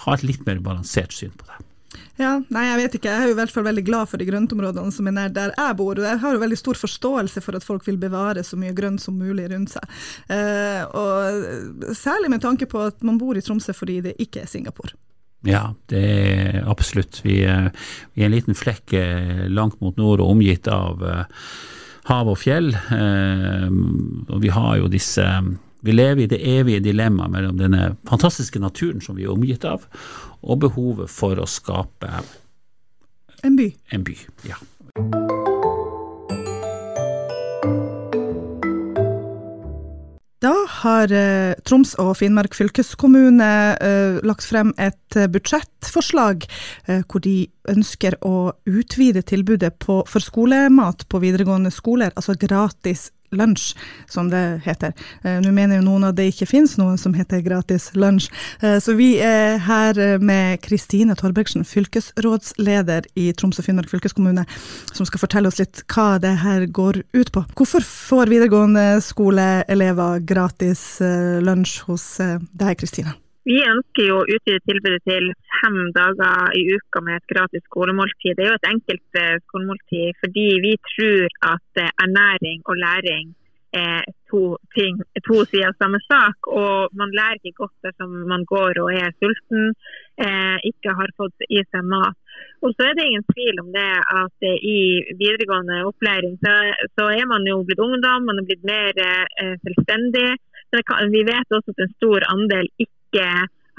ha 0.06 0.15
et 0.15 0.26
litt 0.26 0.46
mer 0.48 0.62
balansert 0.63 1.15
syn 1.15 1.34
på 1.38 1.48
det. 1.48 1.71
Ja, 2.22 2.36
nei, 2.54 2.66
jeg 2.68 2.80
vet 2.84 2.96
ikke. 2.98 3.10
Jeg 3.10 3.24
er 3.24 3.30
jo 3.30 3.34
i 3.34 3.38
hvert 3.40 3.54
fall 3.54 3.66
veldig 3.66 3.84
glad 3.88 4.10
for 4.12 4.22
de 4.22 4.28
grøntområdene 4.28 4.94
som 4.94 5.08
er 5.10 5.16
nær 5.16 5.32
der 5.34 5.54
jeg 5.56 5.78
bor. 5.80 5.98
Og 5.98 6.06
jeg 6.06 6.20
har 6.22 6.36
jo 6.36 6.42
veldig 6.44 6.60
stor 6.60 6.78
forståelse 6.78 7.42
for 7.42 7.58
at 7.58 7.66
folk 7.66 7.88
vil 7.88 7.98
bevare 8.02 8.44
så 8.46 8.60
mye 8.62 8.76
grønt 8.78 9.02
som 9.02 9.18
mulig 9.18 9.48
rundt 9.50 9.74
seg. 9.74 9.96
Eh, 10.30 10.84
og 10.86 11.96
særlig 11.98 12.30
med 12.34 12.44
tanke 12.46 12.70
på 12.70 12.84
at 12.92 13.02
man 13.08 13.18
bor 13.22 13.38
i 13.38 13.44
Tromsø 13.46 13.74
fordi 13.78 14.02
det 14.06 14.20
ikke 14.22 14.44
er 14.44 14.52
Singapore. 14.52 14.94
Ja, 15.48 15.72
det 15.90 16.02
er 16.06 16.70
absolutt. 16.70 17.24
Vi, 17.26 17.40
er, 17.50 17.72
vi 18.14 18.22
er 18.22 18.30
en 18.30 18.36
liten 18.36 18.58
flekk 18.58 18.94
eh, 19.00 19.48
langt 19.50 19.82
mot 19.82 19.98
nord 19.98 20.22
og 20.22 20.36
omgitt 20.36 20.70
av 20.70 21.02
eh, 21.02 21.26
hav 22.12 22.30
og 22.30 22.38
fjell. 22.42 22.70
Og 22.70 24.38
vi 24.42 24.54
har 24.54 24.78
jo 24.78 24.90
disse 24.94 25.26
vi 25.82 25.96
lever 25.96 26.24
i 26.24 26.30
det 26.30 26.41
evige 26.58 26.84
dilemmaet 26.86 27.34
mellom 27.34 27.58
denne 27.58 27.96
fantastiske 28.10 28.62
naturen 28.62 29.02
som 29.02 29.17
vi 29.17 29.26
er 29.26 29.34
omgitt 29.34 29.65
av, 29.65 29.88
og 30.41 30.62
behovet 30.65 31.10
for 31.12 31.41
å 31.41 31.50
skape 31.50 32.22
En 33.41 33.56
by. 33.58 33.72
En 33.89 34.04
by, 34.06 34.13
ja. 34.46 34.60
Da 40.41 40.54
har 40.82 41.12
eh, 41.13 41.54
Troms 41.65 41.91
og 42.02 42.15
Finnmark 42.17 42.56
fylkeskommune 42.58 43.50
eh, 43.78 44.20
lagt 44.26 44.46
frem 44.46 44.72
et 44.82 45.17
eh, 45.17 45.30
budsjettforslag 45.30 46.48
eh, 46.88 47.04
hvor 47.06 47.22
de 47.22 47.46
ønsker 47.70 48.17
å 48.26 48.52
utvide 48.65 49.22
tilbudet 49.22 49.76
på, 49.82 50.00
for 50.10 50.26
skolemat 50.26 51.06
på 51.10 51.22
videregående 51.22 51.74
skoler, 51.74 52.13
altså 52.17 52.34
gratis 52.41 53.12
lunsj, 53.32 53.76
som 54.12 54.30
det 54.32 54.62
heter. 54.65 54.94
Eh, 55.24 55.39
nå 55.44 55.54
mener 55.56 55.80
jo 55.80 55.86
noen 55.86 56.08
at 56.10 56.17
det 56.17 56.30
ikke 56.32 56.50
finnes 56.50 56.78
noe 56.80 56.98
som 57.02 57.15
heter 57.15 57.44
gratis 57.46 57.89
lunsj. 57.96 58.30
Eh, 58.62 58.78
så 58.84 58.96
vi 59.00 59.13
er 59.24 59.60
her 59.65 60.00
eh, 60.00 60.17
med 60.22 60.62
Kristine 60.65 61.15
Torbergsen, 61.20 61.65
fylkesrådsleder 61.67 63.08
i 63.15 63.32
Troms 63.38 63.62
og 63.62 63.67
Finnmark 63.67 63.91
fylkeskommune, 63.91 64.46
som 64.91 65.08
skal 65.08 65.24
fortelle 65.24 65.52
oss 65.52 65.62
litt 65.62 65.84
hva 65.91 66.15
det 66.22 66.36
her 66.44 66.67
går 66.67 67.04
ut 67.15 67.34
på. 67.34 67.46
Hvorfor 67.56 67.86
får 67.88 68.32
videregående 68.32 68.86
skoleelever 69.04 70.24
gratis 70.28 70.84
lunsj 71.02 71.82
hos 71.88 72.08
deg, 72.20 72.78
Kristine? 72.80 73.15
Vi 73.49 73.58
ønsker 73.65 74.06
jo 74.06 74.19
å 74.21 74.25
utvide 74.30 74.62
tilbudet 74.69 75.01
til 75.10 75.32
fem 75.58 75.77
dager 75.95 76.54
i 76.58 76.62
uka 76.77 77.01
med 77.01 77.17
et 77.17 77.32
gratis 77.34 77.63
skolemåltid. 77.65 78.36
Det 78.38 78.45
er 78.45 78.51
jo 78.51 78.58
et 78.60 78.69
enkelt 78.69 79.21
eh, 79.21 79.38
skolemåltid 79.47 80.19
fordi 80.21 80.47
vi 80.62 80.73
tror 80.91 81.38
at 81.49 81.82
eh, 81.82 81.93
ernæring 82.06 82.62
og 82.69 82.77
læring 82.84 83.32
er 83.73 84.04
to, 84.30 84.60
ting, 84.75 84.99
to 85.25 85.39
sider 85.47 85.71
av 85.71 85.80
samme 85.82 85.97
sak. 86.06 86.51
Og 86.54 86.93
man 87.01 87.15
lærer 87.17 87.41
ikke 87.41 87.63
godt 87.63 87.88
dersom 87.88 88.13
man 88.30 88.45
går 88.45 88.77
og 88.84 88.93
er 88.93 89.10
sulten, 89.17 89.73
eh, 90.21 90.62
ikke 90.69 90.93
har 91.01 91.17
fått 91.17 91.49
i 91.49 91.63
seg 91.65 91.89
mat. 91.95 92.17
Og 92.62 92.77
så 92.77 92.91
er 92.91 92.93
det 92.93 93.10
ingen 93.10 93.25
tvil 93.32 93.65
om 93.65 93.73
det 93.73 93.89
at 94.21 94.49
i 94.51 94.80
videregående 95.17 95.82
opplæring 95.89 96.38
så, 96.45 96.56
så 96.93 97.10
er 97.10 97.25
man 97.25 97.47
jo 97.49 97.63
blitt 97.65 97.82
ungdom, 97.82 98.30
man 98.30 98.43
er 98.43 98.45
blitt 98.45 98.69
mer 98.69 98.93
selvstendig. 99.65 100.30
Kan, 100.71 101.10
vi 101.12 101.25
vet 101.27 101.58
også 101.58 101.73
at 101.73 101.82
en 101.84 101.95
stor 101.97 102.23
andel 102.32 102.69
ikke 102.77 103.01
ikke 103.12 103.28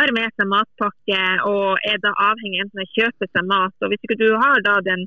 har 0.00 0.12
med 0.16 0.30
seg 0.36 0.48
matpakke 0.50 1.24
og 1.48 1.82
er 1.88 1.98
da 2.04 2.12
avhengig 2.30 2.64
av 2.64 2.84
å 2.84 2.88
kjøpe 2.92 3.28
seg 3.28 3.44
mat. 3.48 3.74
og 3.80 3.92
Hvis 3.92 4.02
ikke 4.04 4.20
du 4.20 4.30
har 4.36 4.62
da 4.64 4.78
den, 4.84 5.06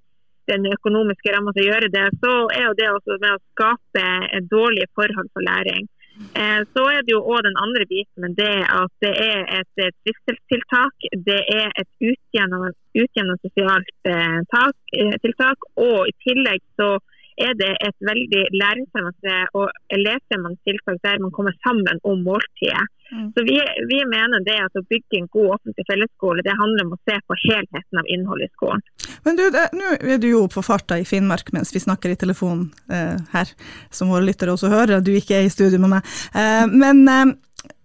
den 0.49 0.65
økonomiske 0.71 1.33
ramma 1.33 1.53
til 1.53 1.65
å 1.65 1.69
gjøre 1.71 1.91
det, 1.93 2.05
så 2.21 2.33
er 2.53 2.69
jo 2.69 2.77
det 2.79 2.89
også 2.93 3.19
med 3.21 3.35
å 3.35 3.43
skape 3.53 4.05
dårlige 4.51 4.91
forhold 4.97 5.29
for 5.33 5.45
læring. 5.45 5.88
Eh, 6.15 6.61
så 6.71 6.83
er 6.95 7.01
det 7.03 7.11
jo 7.11 7.25
òg 7.27 7.41
den 7.43 7.57
andre 7.59 7.83
biten, 7.89 8.21
men 8.23 8.35
det 8.39 8.53
at 8.71 8.93
det 9.03 9.11
er 9.19 9.41
et 9.59 9.73
trivselstiltak. 10.05 11.09
Det 11.27 11.41
er 11.43 11.73
et 11.75 11.91
utjevnende 11.99 13.41
sosialt 13.43 13.91
eh, 14.07 14.39
tak, 14.53 14.77
eh, 14.95 15.17
tiltak, 15.25 15.67
og 15.75 16.07
i 16.07 16.15
tillegg 16.23 16.63
så 16.79 16.95
er 17.38 17.54
det 17.60 17.71
et 17.84 17.95
veldig 18.10 18.43
læringsfremmende 18.56 19.38
og 19.60 19.71
elevfremmende 19.98 20.60
tiltak 20.67 21.02
der 21.04 21.21
man 21.24 21.34
kommer 21.36 21.56
sammen 21.65 22.00
om 22.04 22.24
måltidet. 22.24 22.86
Mm. 23.12 23.28
Så 23.34 23.43
vi, 23.45 23.58
vi, 23.91 24.00
mener 24.10 24.41
det 24.48 24.56
at 24.65 24.80
å 24.80 24.84
bygge 24.89 25.19
en 25.19 25.28
god 25.34 25.52
offentlig 25.58 25.86
fellesskole, 25.86 26.43
det 26.45 26.56
handler 26.58 26.88
om 26.88 26.95
å 26.95 27.02
se 27.06 27.17
på 27.21 27.38
helheten 27.43 28.02
av 28.02 28.10
innholdet 28.10 28.50
i 28.50 28.56
skolen. 28.56 28.86
Men 29.28 29.38
du, 29.38 29.43
nå 29.78 29.91
er 30.00 30.21
du 30.21 30.30
jo 30.32 30.45
på 30.52 30.63
farta 30.65 30.98
i 30.98 31.06
Finnmark 31.08 31.52
mens 31.54 31.74
vi 31.76 31.84
snakker 31.84 32.13
i 32.13 32.19
telefonen 32.19 32.71
eh, 32.89 33.19
her, 33.36 33.52
som 33.93 34.13
våre 34.13 34.26
lyttere 34.26 34.56
også 34.56 34.71
hører, 34.74 35.04
du 35.06 35.13
ikke 35.13 35.38
er 35.38 35.50
i 35.50 35.54
studio 35.54 35.82
med 35.84 35.98
meg. 35.98 36.15
Eh, 36.34 36.63
men 36.71 37.04
eh, 37.12 37.26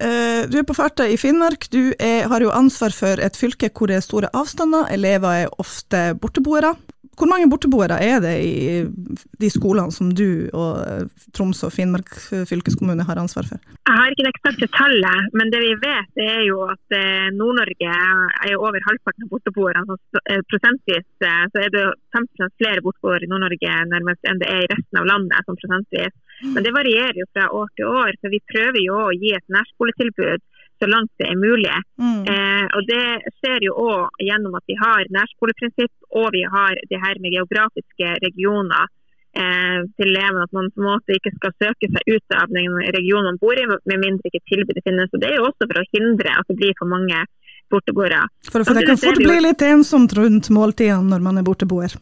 eh 0.07 0.49
du 0.49 0.57
er 0.61 0.69
på 0.69 0.77
farta 0.79 1.05
i 1.09 1.19
Finnmark. 1.21 1.69
Du 1.73 1.93
er, 1.99 2.25
har 2.33 2.41
jo 2.41 2.55
ansvar 2.55 2.97
for 2.97 3.21
et 3.21 3.37
fylke 3.37 3.69
hvor 3.77 3.93
det 3.93 4.01
er 4.01 4.07
store 4.07 4.33
avstander. 4.33 4.89
Elever 4.95 5.45
er 5.45 5.61
ofte 5.61 6.15
borteboere. 6.21 6.75
Hvor 7.21 7.29
mange 7.29 7.51
borteboere 7.53 7.99
er 8.01 8.23
det 8.25 8.37
i 8.41 8.53
de 9.43 9.49
skolene 9.53 9.93
som 9.93 10.09
du 10.17 10.49
og 10.57 10.79
eh, 10.81 11.03
Troms 11.37 11.59
og 11.67 11.75
Finnmark 11.75 12.09
fylkeskommune 12.49 13.05
har 13.05 13.21
ansvar 13.21 13.45
for? 13.51 13.61
Jeg 13.61 13.99
har 13.99 14.15
ikke 14.15 14.25
det 14.25 14.33
eksakte 14.33 14.69
tallet, 14.73 15.29
men 15.37 15.53
det 15.53 15.61
vi 15.61 15.75
vet 15.83 16.23
er 16.25 16.41
jo 16.47 16.63
at 16.65 16.97
eh, 16.97 17.29
Nord-Norge 17.37 17.93
er 17.93 18.57
over 18.57 18.81
halvparten 18.87 19.27
av 19.27 19.35
borteboerne. 19.35 19.99
Så 20.01 20.23
eh, 20.33 20.41
prosentvis 20.49 21.05
så 21.21 21.61
er 21.61 21.69
det 21.75 21.85
15 22.17 22.57
flere 22.57 22.81
borteboere 22.87 23.29
i 23.29 23.31
Nord-Norge 23.31 23.77
nærmest 23.93 24.25
enn 24.25 24.41
det 24.41 24.49
er 24.49 24.65
i 24.65 24.73
resten 24.73 25.03
av 25.03 25.11
landet. 25.13 25.45
som 25.45 25.61
prosentvis. 25.61 26.17
Men 26.55 26.65
det 26.65 26.73
varierer 26.73 27.21
jo 27.21 27.29
fra 27.35 27.51
år 27.53 27.69
til 27.77 27.93
år, 27.93 28.17
for 28.21 28.33
vi 28.33 28.41
prøver 28.49 28.81
jo 28.81 28.97
å 28.97 29.13
gi 29.13 29.35
et 29.37 29.53
nærskoletilbud 29.53 30.41
så 30.81 30.89
langt 30.89 31.13
det 31.21 31.29
er 31.29 31.39
mulig. 31.39 31.75
Mm. 32.01 32.23
Eh, 32.33 32.65
og 32.77 32.87
Det 32.89 33.05
skjer 33.41 33.67
jo 33.69 33.77
òg 33.81 34.25
gjennom 34.29 34.57
at 34.59 34.65
vi 34.71 34.77
har 34.81 35.11
nærskoleprinsipp 35.17 36.17
og 36.21 36.33
vi 36.37 36.43
har 36.55 36.81
det 36.91 37.03
her 37.05 37.21
med 37.23 37.37
geografiske 37.37 38.15
regioner 38.25 38.89
eh, 39.37 39.81
til 39.97 40.11
elevene. 40.11 40.47
At 40.47 40.57
man 40.57 40.71
på 40.73 40.83
en 40.83 40.89
måte 40.89 41.17
ikke 41.17 41.35
skal 41.37 41.55
søke 41.63 41.91
seg 41.93 42.15
ut 42.15 42.37
av 42.39 42.53
den 42.55 42.79
regionen 42.97 43.31
man 43.33 43.43
bor 43.43 43.59
i, 43.61 43.67
med 43.69 44.03
mindre 44.03 44.33
ikke 44.33 44.43
tilbudet 44.51 44.85
finnes. 44.87 45.13
Og 45.13 45.23
Det 45.23 45.31
er 45.31 45.39
jo 45.39 45.49
også 45.51 45.69
for 45.69 45.83
å 45.83 45.89
hindre 45.93 46.37
at 46.41 46.51
det 46.51 46.59
blir 46.63 46.77
for 46.81 46.91
mange 46.91 47.25
borteboere. 47.71 48.25
For, 48.51 48.65
for 48.67 48.75
det 48.75 48.89
kan 48.89 48.99
fort 48.99 49.21
bli 49.21 49.41
litt 49.45 49.63
ensomt 49.63 50.17
rundt 50.19 50.51
måltidene 50.55 51.13
når 51.13 51.27
man 51.27 51.39
er 51.39 51.47
borteboer? 51.47 51.95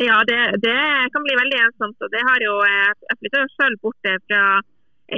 Ja, 0.00 0.22
det, 0.24 0.40
det, 0.64 0.76
kan 1.12 1.24
bli 1.26 1.34
veldig 1.36 1.58
ensomt. 1.66 1.96
og 2.00 2.08
det 2.12 2.22
har 2.24 2.40
jo, 2.40 2.58
eh, 2.64 2.92
Jeg 3.10 3.18
flytta 3.20 3.46
selv 3.60 3.82
bort 3.84 4.12
fra 4.26 4.44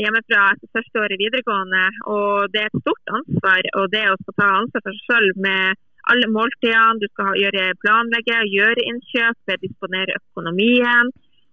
hjemmefra 0.00 0.48
etter 0.55 0.70
første 0.76 1.02
år 1.05 1.14
i 1.14 1.20
videregående. 1.20 1.85
Og 2.16 2.52
det 2.52 2.62
er 2.64 2.70
et 2.70 2.83
stort 2.85 3.14
ansvar. 3.18 3.68
Og 3.81 3.90
det 3.94 4.05
å 4.11 4.18
ta 4.37 4.48
ansvar 4.61 4.85
for 4.85 4.94
seg 4.94 5.09
selv 5.11 5.42
med 5.46 5.81
alle 6.11 6.28
måltidene, 6.35 6.98
du 6.98 7.07
skal 7.12 7.37
gjøre 7.38 7.74
planlegge, 7.83 8.38
gjøre 8.50 8.87
innkjøp, 8.90 9.55
disponere 9.62 10.18
økonomien. 10.18 11.12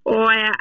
Og 0.10 0.28
jeg, 0.34 0.54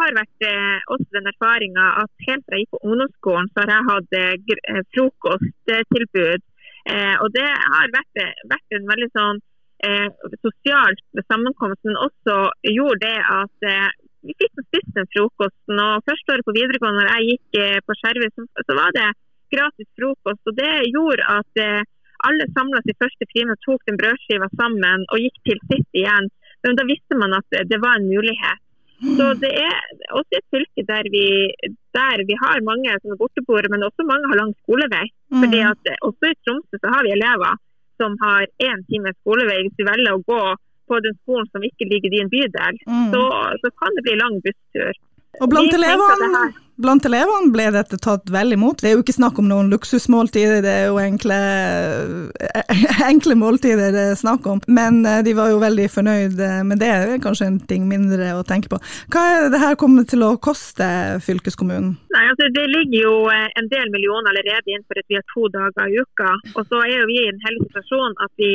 har 0.00 0.16
vært 0.18 0.44
eh, 0.44 0.80
også 0.92 1.06
den 1.14 1.30
erfaringa 1.30 1.84
at 2.02 2.26
helt 2.26 2.42
fra 2.44 2.58
jeg 2.58 2.66
gikk 2.66 2.74
på 2.74 2.82
ungdomsskolen, 2.90 3.48
så 3.52 3.62
har 3.62 3.72
jeg 3.72 3.88
hatt 3.88 4.16
eh, 4.18 4.56
eh, 4.74 4.82
frokosttilbud. 4.92 6.50
og 7.22 7.28
det 7.32 7.48
har 7.48 7.92
vært, 7.94 8.18
vært 8.50 8.74
en 8.76 8.88
veldig 8.90 9.06
sånn 9.16 9.38
sosialt 10.42 11.00
sammenkomst, 11.30 11.80
men 11.88 11.96
også 11.96 12.34
gjorde 12.68 13.06
det 13.06 13.20
at 13.24 13.66
vi 14.24 14.34
fikk 14.40 14.62
spist 14.66 14.92
den 14.96 15.08
frokosten. 15.12 15.80
og 15.86 16.04
Første 16.08 16.34
året 16.34 16.46
på 16.48 16.56
videregående 16.56 17.02
når 17.02 17.10
jeg 17.12 17.28
gikk 17.30 17.60
eh, 17.60 17.78
på 17.84 17.96
Skjervøy, 18.00 18.30
så, 18.32 18.46
så, 18.66 18.76
var 18.78 18.94
det 18.96 19.08
gratis 19.54 19.90
frokost. 19.98 20.42
og 20.48 20.56
Det 20.60 20.72
gjorde 20.90 21.28
at 21.38 21.62
eh, 21.64 21.86
alle 22.28 22.48
samla 22.56 22.80
seg 22.84 23.00
første 23.02 23.28
og 23.52 23.62
tok 23.66 23.82
den 23.88 24.00
brødskiva 24.00 24.48
sammen 24.60 25.04
og 25.12 25.24
gikk 25.24 25.40
til 25.48 25.60
sitt 25.70 26.00
igjen. 26.00 26.30
Men 26.64 26.78
da 26.78 26.86
visste 26.88 27.18
man 27.20 27.36
at 27.36 27.58
det 27.70 27.80
var 27.82 28.00
en 28.00 28.08
mulighet. 28.08 28.60
Så 29.04 29.24
Det 29.42 29.50
er 29.52 29.74
også 30.16 30.38
et 30.38 30.46
fylke 30.54 30.82
der 30.88 31.04
vi, 31.12 31.26
der 31.92 32.22
vi 32.24 32.36
har 32.40 32.64
mange 32.64 32.94
som 33.02 33.12
er 33.12 33.20
borteboere, 33.20 33.68
men 33.68 33.84
også 33.84 34.06
mange 34.08 34.30
har 34.30 34.40
lang 34.40 34.54
skolevei. 34.62 35.04
Mm. 35.28 35.42
Fordi 35.42 35.60
at 35.72 35.82
Også 36.08 36.30
i 36.30 36.38
Tromsø 36.40 36.80
så 36.80 36.92
har 36.94 37.04
vi 37.04 37.12
elever 37.12 37.58
som 38.00 38.16
har 38.24 38.46
én 38.68 38.80
time 38.88 39.12
skolevei 39.20 39.60
hvis 39.64 39.76
de 39.78 39.86
velger 39.90 40.14
å 40.14 40.24
gå 40.32 40.42
på 40.88 41.00
den 41.06 41.16
skolen 41.22 41.48
som 41.52 41.66
ikke 41.68 41.88
ligger 41.92 42.08
i 42.10 42.16
din 42.16 42.30
bydel, 42.34 42.78
mm. 42.86 43.08
så, 43.12 43.22
så, 43.62 43.72
kan 43.80 43.96
det 43.96 44.04
bli 44.06 44.16
lang 44.20 44.36
busstur. 44.44 44.92
Og 45.42 45.50
blant 45.50 45.74
elevene, 45.74 46.44
blant 46.82 47.06
elevene 47.06 47.52
ble 47.54 47.68
dette 47.74 47.98
tatt 48.02 48.30
vel 48.34 48.54
imot. 48.56 48.80
Det 48.82 48.90
er 48.90 48.96
jo 48.96 49.04
ikke 49.04 49.14
snakk 49.16 49.38
om 49.38 49.46
noen 49.50 49.70
luksusmåltider, 49.72 50.62
det 50.64 50.72
er 50.72 50.86
jo 50.90 50.98
enkle, 51.02 51.38
enkle 53.12 53.36
måltider 53.38 53.94
det 53.94 54.04
er 54.12 54.18
snakk 54.18 54.46
om. 54.50 54.62
Men 54.66 55.02
eh, 55.06 55.22
de 55.26 55.36
var 55.38 55.52
jo 55.52 55.62
veldig 55.62 55.86
fornøyd 55.94 56.42
eh, 56.42 56.60
med 56.66 56.82
det, 56.82 56.90
det 57.04 57.16
er 57.16 57.22
kanskje 57.24 57.50
en 57.50 57.60
ting 57.70 57.86
mindre 57.90 58.32
å 58.38 58.42
tenke 58.46 58.72
på. 58.72 58.80
Hva 59.14 59.24
er 59.36 59.48
det 59.54 59.62
her 59.62 59.78
kommer 59.80 60.06
til 60.08 60.26
å 60.26 60.34
koste 60.42 60.88
fylkeskommunen? 61.24 61.94
Nei, 62.14 62.24
altså 62.30 62.50
Det 62.54 62.66
ligger 62.70 62.98
jo 63.06 63.14
eh, 63.32 63.48
en 63.60 63.70
del 63.70 63.90
millioner 63.94 64.32
allerede 64.32 64.70
innenfor 64.70 64.94
for 64.94 65.00
at 65.00 65.10
vi 65.10 65.16
har 65.16 65.26
to 65.30 65.48
dager 65.54 65.90
i 65.90 66.02
uka. 66.02 66.34
Og 66.54 66.66
så 66.68 66.82
er 66.84 66.92
jo 66.98 67.08
vi 67.08 67.22
i 67.22 67.30
en 67.30 67.40
heldig 67.46 67.70
situasjon 67.70 68.18
at 68.26 68.32
vi 68.38 68.52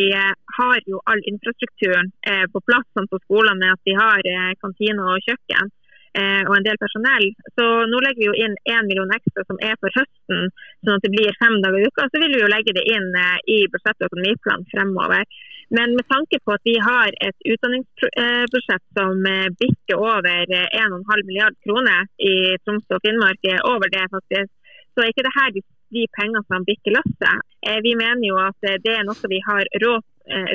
har 0.60 0.78
jo 0.88 1.00
all 1.10 1.20
infrastrukturen 1.28 2.12
på 2.54 2.62
plass 2.68 2.86
sånn 2.94 3.08
på 3.10 3.18
skolene 3.24 3.72
at 3.74 3.82
vi 3.88 3.96
har 3.98 4.22
kantine 4.62 5.04
og 5.10 5.26
kjøkken. 5.26 5.72
Eh, 6.14 6.42
Og 6.48 6.56
en 6.58 6.66
del 6.66 6.80
personell. 6.82 7.28
Så 7.58 7.66
nå 7.92 8.02
legger 8.04 8.22
vi 8.22 8.30
jo 8.30 8.38
inn 8.46 8.56
1 8.66 8.90
million 8.90 9.14
ekstra 9.14 9.46
som 9.46 9.60
er 9.62 9.78
for 9.82 9.94
høsten, 9.98 10.50
sånn 10.86 10.98
at 10.98 11.06
det 11.06 11.14
blir 11.14 11.38
fem 11.42 11.60
dager 11.64 11.80
i 11.80 11.90
uka. 11.90 12.08
Så 12.10 12.22
vil 12.24 12.36
vi 12.36 12.44
jo 12.44 12.52
legge 12.52 12.76
det 12.78 12.86
inn 12.90 13.10
eh, 13.14 13.38
i 13.56 13.60
budsjett- 13.74 14.02
og 14.02 14.10
økonomiplan 14.10 14.68
fremover. 14.74 15.26
Men 15.70 15.94
med 15.94 16.08
tanke 16.10 16.40
på 16.42 16.56
at 16.56 16.64
vi 16.66 16.78
har 16.82 17.14
et 17.28 17.50
utdanningsbudsjett 17.54 18.86
som 18.98 19.26
eh, 19.30 19.50
bikker 19.62 20.02
over 20.02 20.56
eh, 20.60 20.70
1,5 20.82 21.26
milliard 21.30 21.58
kroner 21.66 22.08
i 22.18 22.56
Troms 22.64 22.96
og 22.96 23.04
Finnmark, 23.06 23.52
over 23.70 23.92
det 23.94 24.08
faktisk, 24.16 24.50
så 24.94 25.04
er 25.04 25.12
ikke 25.14 25.28
det 25.28 25.38
her 25.38 25.54
de, 25.54 25.62
de 25.96 26.08
pengene 26.18 26.42
som 26.48 26.66
bikker 26.66 26.96
lasset. 26.96 27.46
Vi 27.86 27.94
mener 28.00 28.26
jo 28.26 28.40
at 28.42 28.58
det 28.84 28.94
er 28.96 29.06
noe 29.06 29.30
vi 29.32 29.40
har 29.46 29.68
råd, 29.84 30.04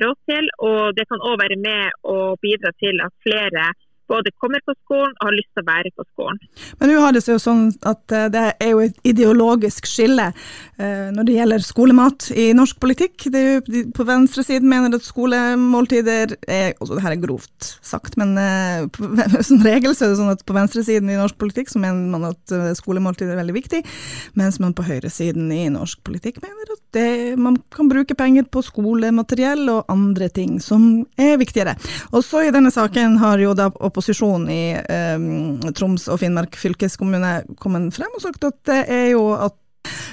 råd 0.02 0.18
til, 0.30 0.48
og 0.66 0.94
det 0.98 1.06
kan 1.10 1.22
òg 1.22 1.38
være 1.40 1.58
med 1.62 1.94
å 2.10 2.34
bidra 2.42 2.72
til 2.82 3.00
at 3.04 3.14
flere 3.26 3.70
både 4.10 4.32
kommer 4.42 4.62
på 4.66 4.74
skolen 4.84 5.14
og 5.18 5.28
har 5.28 5.36
lyst 5.36 5.50
til 5.54 5.64
å 5.64 5.68
være 5.68 5.92
på 5.96 6.06
skolen. 6.12 6.40
Men 6.80 6.92
nå 6.92 7.00
har 7.02 7.14
det 7.14 7.22
seg 7.24 7.36
jo 7.36 7.42
sånn 7.42 7.64
at 7.88 8.14
eh, 8.14 8.28
det 8.32 8.44
er 8.52 8.72
jo 8.72 8.82
et 8.84 8.98
ideologisk 9.06 9.88
skille 9.88 10.30
eh, 10.30 11.08
når 11.14 11.28
det 11.28 11.36
gjelder 11.38 11.66
skolemat 11.66 12.28
i 12.36 12.46
norsk 12.56 12.80
politikk. 12.82 13.28
Det 13.32 13.42
er 13.42 13.50
jo, 13.58 13.84
på 13.96 14.08
venstresiden 14.08 14.70
mener 14.70 14.98
at 14.98 15.06
skolemåltider 15.06 16.36
er 16.44 16.74
altså 16.74 16.98
det 16.98 17.04
her 17.06 17.16
er 17.16 17.22
grovt 17.24 17.70
sagt, 17.84 18.18
men 18.20 18.36
eh, 18.40 18.86
som 19.48 19.64
regel 19.64 19.96
så 19.96 20.06
er 20.06 20.14
det 20.14 20.20
sånn 20.20 20.34
at 20.34 20.44
på 20.46 20.56
venstresiden 20.56 21.12
i 21.12 21.20
norsk 21.20 21.38
politikk 21.40 21.72
så 21.72 21.82
mener 21.82 22.12
man 22.14 22.30
at 22.32 22.56
skolemåltider 22.78 23.34
er 23.34 23.42
veldig 23.42 23.56
viktig, 23.56 23.82
mens 24.38 24.60
man 24.62 24.76
på 24.76 24.86
høyresiden 24.86 25.50
i 25.54 25.66
norsk 25.72 26.02
politikk 26.06 26.42
mener 26.44 26.74
at 26.74 26.83
det, 26.94 27.35
man 27.40 27.59
kan 27.74 27.88
bruke 27.90 28.16
penger 28.18 28.46
på 28.50 28.62
skolemateriell 28.64 29.66
og 29.72 29.90
andre 29.92 30.28
ting 30.33 30.57
som 30.62 31.04
er 31.20 31.37
viktigere. 31.40 31.76
Og 32.12 32.24
så 32.26 32.44
i 32.46 32.54
denne 32.54 32.72
saken 32.74 33.18
har 33.22 33.42
jo 33.42 33.54
da 33.59 33.70
opposisjonen 33.74 34.48
i 34.52 34.62
eh, 34.78 35.72
Troms 35.74 36.09
og 36.12 36.20
Finnmark 36.22 36.57
fylkeskommune 36.61 37.37
kommet 37.61 37.94
frem 37.96 38.14
og 38.14 38.24
sagt 38.24 38.46
at 38.46 38.61
det 38.68 38.80
er 38.92 39.11
jo 39.14 39.26
at 39.35 39.57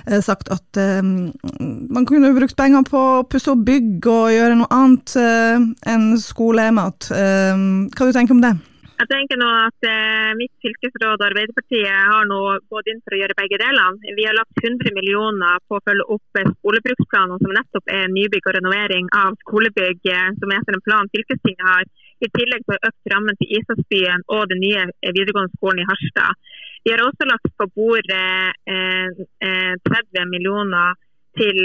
eh, 0.07 0.21
sagt 0.23 0.51
at 0.53 0.81
eh, 0.81 1.01
man 1.01 2.07
kunne 2.09 2.33
brukt 2.37 2.57
penger 2.59 2.85
på 2.89 3.05
å 3.19 3.21
pusse 3.29 3.53
opp 3.53 3.63
bygg 3.67 4.09
og 4.11 4.33
gjøre 4.35 4.57
noe 4.59 4.73
annet 4.73 5.15
eh, 5.21 5.69
enn 5.93 6.11
skolemat. 6.21 7.11
Eh, 7.15 7.65
hva 7.93 8.09
du 8.09 8.13
tenker 8.15 8.37
om 8.37 8.43
det? 8.43 8.55
Jeg 9.01 9.09
tenker 9.09 9.39
nå 9.41 9.47
at 9.49 9.85
eh, 9.89 10.31
Mitt 10.37 10.51
fylkesråd 10.61 11.23
Arbeiderpartiet 11.25 11.89
har 11.89 12.27
nå 12.29 12.37
gått 12.69 12.89
inn 12.91 12.99
for 13.01 13.15
å 13.15 13.21
gjøre 13.21 13.37
begge 13.39 13.57
delene. 13.57 14.11
Vi 14.17 14.27
har 14.27 14.35
lagt 14.37 14.61
100 14.61 14.93
millioner 14.93 15.63
på 15.65 15.79
å 15.79 15.81
følge 15.87 16.05
opp 16.13 16.37
eh, 16.37 16.51
skolebruksplanen, 16.59 17.41
som 17.41 17.55
nettopp 17.57 17.89
er 17.89 18.11
nybygg 18.13 18.45
og 18.45 18.55
renovering 18.59 19.09
av 19.17 19.33
skolebygg, 19.41 20.05
eh, 20.05 20.27
som 20.37 20.53
er 20.53 20.61
etter 20.61 20.77
en 20.77 20.85
plan 20.85 21.09
fylkestinget 21.15 21.65
har. 21.65 21.89
I 22.21 22.29
tillegg 22.29 22.67
så 22.67 22.77
å 22.77 22.91
øke 22.91 23.13
rammen 23.15 23.39
til 23.39 23.55
Isasbyen 23.57 24.27
og 24.37 24.45
den 24.53 24.61
nye 24.61 24.85
eh, 24.85 25.09
videregående 25.09 25.57
skolen 25.57 25.81
i 25.81 25.89
Harstad. 25.89 26.37
Vi 26.85 26.93
har 26.93 27.01
også 27.01 27.25
lagt 27.31 27.49
på 27.57 27.69
bordet 27.73 28.53
eh, 28.69 29.25
eh, 29.41 29.73
30 29.89 30.29
millioner 30.29 30.93
til 31.41 31.57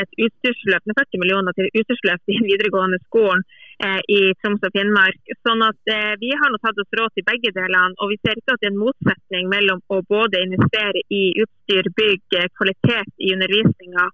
et 0.00 0.20
utstyrsløp 0.24 0.86
med 0.88 0.98
40 0.98 1.20
millioner 1.22 1.56
til 1.56 1.68
utstyrsløp 1.70 2.32
i 2.32 2.38
den 2.38 2.48
videregående 2.48 2.98
skolen 3.06 3.44
eh, 3.84 4.00
i 4.08 4.20
Troms 4.40 4.64
og 4.66 4.74
Finnmark. 4.76 5.34
Sånn 5.46 5.64
at 5.66 5.92
eh, 5.94 6.14
Vi 6.22 6.32
har 6.38 6.52
nå 6.52 6.60
tatt 6.62 6.80
oss 6.82 6.98
råd 6.98 7.14
til 7.16 7.26
begge 7.28 7.52
delene, 7.56 7.96
og 8.00 8.12
vi 8.12 8.20
ser 8.22 8.38
ikke 8.38 8.56
at 8.56 8.62
det 8.62 8.70
er 8.70 8.74
en 8.74 8.82
motsetning 8.84 9.50
mellom 9.52 9.82
å 9.92 10.00
både 10.08 10.42
investere 10.46 11.04
i 11.12 11.22
utstyr, 11.44 11.90
bygg, 11.98 12.24
eh, 12.38 12.50
kvalitet 12.58 13.12
i 13.18 13.34
undervisninga. 13.36 14.08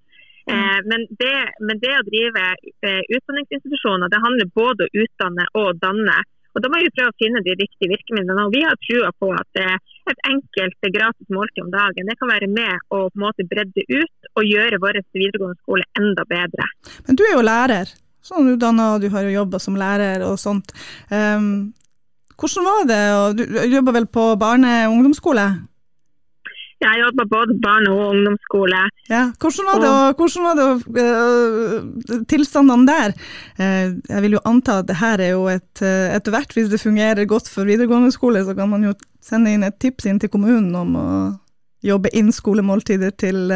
Eh, 0.49 0.81
men, 0.89 1.05
men 1.61 1.81
det 1.83 1.95
å 1.99 2.07
drive 2.07 2.45
eh, 2.89 3.03
utdanningsinstitusjoner, 3.05 4.09
det 4.09 4.25
handler 4.25 4.55
både 4.57 4.87
om 4.87 4.89
å 4.89 5.05
utdanne 5.05 5.49
og 5.61 5.81
danne. 5.83 6.19
Og 6.55 6.65
Da 6.65 6.71
må 6.73 6.81
vi 6.83 6.91
prøve 6.97 7.13
å 7.13 7.19
finne 7.21 7.43
de 7.47 7.55
riktige 7.59 7.93
virkemidlene. 7.93 8.45
og 8.45 8.55
Vi 8.55 8.65
har 8.65 8.77
trua 8.83 9.13
på 9.21 9.31
at 9.37 9.61
eh, 9.63 9.79
et 10.11 10.21
enkelt 10.33 10.79
eh, 10.83 10.93
gratis 10.95 11.29
måltid 11.31 11.65
om 11.65 11.73
dagen 11.75 12.09
det 12.09 12.19
kan 12.19 12.33
være 12.33 12.49
med 12.51 12.85
å 12.89 13.07
på 13.09 13.19
en 13.19 13.25
måte 13.25 13.47
bredde 13.49 13.85
ut 13.89 14.31
og 14.35 14.49
gjøre 14.49 14.81
vår 14.83 15.01
videregående 15.15 15.61
skole 15.63 15.87
enda 16.01 16.25
bedre. 16.29 16.69
Men 17.07 17.19
du 17.19 17.25
er 17.27 17.35
jo 17.37 17.47
lærer. 17.47 17.93
Sånn 18.25 18.51
utdanna, 18.53 18.99
du 19.01 19.09
har 19.13 19.25
jo 19.25 19.37
jobba 19.37 19.61
som 19.63 19.77
lærer 19.79 20.25
og 20.27 20.37
sånt. 20.41 20.75
Um, 21.09 21.71
hvordan 22.39 22.67
var 22.67 22.89
det? 22.91 23.03
Du, 23.39 23.43
jobba 23.73 23.95
vel 23.97 24.07
på 24.07 24.25
barne- 24.41 24.87
og 24.89 24.99
ungdomsskole? 24.99 25.47
Jeg 26.79 27.01
jobber 27.03 27.27
både 27.27 27.55
barne- 27.59 27.91
og 27.91 28.13
ungdomsskole. 28.15 28.81
Ja, 29.11 29.23
hvordan 29.41 29.67
var 29.67 29.81
det, 29.83 29.91
og, 29.91 30.15
hvordan 30.19 30.45
var 30.47 30.55
det 30.59 30.67
uh, 31.03 32.21
tilstandene 32.31 32.87
der? 32.87 33.15
Uh, 33.59 33.99
jeg 34.13 34.23
vil 34.23 34.37
jo 34.37 34.45
anta 34.47 34.79
at 34.79 34.87
det 34.87 35.01
her 35.01 35.19
er 35.19 35.33
jo 35.35 35.49
et 35.51 35.83
uh, 35.83 36.15
Etter 36.15 36.35
hvert, 36.35 36.55
hvis 36.55 36.71
det 36.71 36.81
fungerer 36.81 37.27
godt 37.27 37.51
for 37.51 37.67
videregående 37.67 38.13
skole, 38.15 38.45
så 38.47 38.55
kan 38.55 38.71
man 38.71 38.87
jo 38.87 38.95
sende 39.21 39.51
inn 39.53 39.67
et 39.67 39.81
tips 39.83 40.07
inn 40.07 40.23
til 40.23 40.31
kommunen 40.31 40.71
om 40.79 40.95
å 40.95 41.09
jobbe 41.83 42.15
inn 42.15 42.31
skolemåltider 42.35 43.11
til 43.19 43.51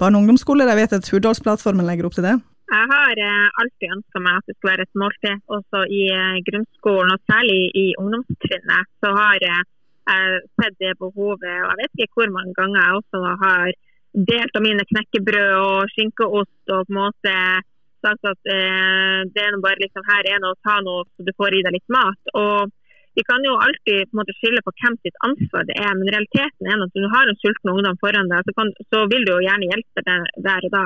barne- 0.00 0.16
og 0.16 0.22
ungdomsskoler. 0.22 0.68
Jeg 0.68 0.80
vet 0.80 0.94
at 0.96 1.10
Hurdalsplattformen 1.12 1.88
legger 1.88 2.08
opp 2.08 2.16
til 2.16 2.28
det. 2.28 2.36
Jeg 2.70 2.86
har 2.92 3.20
alltid 3.60 3.92
ønska 3.96 4.22
meg 4.22 4.38
at 4.38 4.46
det 4.46 4.54
skal 4.56 4.70
være 4.70 4.86
et 4.86 5.00
måltid, 5.02 5.42
også 5.56 5.82
i 5.90 6.04
grunnskolen, 6.46 7.12
og 7.12 7.20
særlig 7.28 7.58
i 7.76 7.86
ungdomstrinnet. 8.00 8.88
Så 9.02 9.12
har 9.16 9.44
eh, 9.48 9.66
jeg 10.10 10.42
sett 10.60 10.76
det 10.82 10.96
behovet, 11.00 11.56
og 11.64 11.70
jeg 11.70 11.80
vet 11.82 12.04
ikke 12.04 12.20
hvor 12.20 12.34
mange 12.34 12.54
ganger 12.58 12.80
jeg 12.80 13.00
også 13.00 13.34
har 13.44 13.72
delt 14.30 14.56
av 14.58 14.64
mine 14.64 14.86
knekkebrød 14.90 15.52
og 15.60 15.92
skinkeost 15.94 16.72
og 16.74 16.86
på 16.86 16.90
en 16.90 16.98
måte 16.98 17.34
sagt 18.00 18.26
at 18.26 18.48
eh, 18.48 19.20
det 19.28 19.42
er 19.44 19.52
noe 19.54 19.64
bare 19.64 19.82
liksom 19.82 20.04
her 20.08 20.26
er 20.26 20.40
noe, 20.42 20.58
ta 20.64 20.78
noe 20.84 21.04
så 21.06 21.26
du 21.26 21.32
får 21.36 21.56
i 21.56 21.64
deg 21.66 21.76
litt 21.76 21.92
mat. 21.92 22.32
Og 22.40 22.72
vi 23.18 23.24
kan 23.26 23.44
jo 23.44 23.58
alltid 23.60 24.08
på 24.08 24.14
en 24.14 24.20
måte 24.22 24.36
skylde 24.38 24.64
på 24.64 24.74
hvem 24.80 24.96
sitt 25.04 25.18
ansvar 25.26 25.66
det 25.68 25.76
er, 25.76 25.92
men 25.98 26.08
realiteten 26.14 26.70
er 26.70 26.84
at 26.86 26.96
du 26.96 27.06
har 27.12 27.28
en 27.28 27.40
sulten 27.42 27.72
ungdom 27.74 27.98
foran 28.00 28.30
deg, 28.32 28.46
så, 28.46 28.56
kan, 28.56 28.72
så 28.92 29.04
vil 29.12 29.26
du 29.26 29.34
jo 29.34 29.44
gjerne 29.44 29.70
hjelpe 29.72 30.04
der 30.06 30.68
og 30.68 30.74
da. 30.74 30.84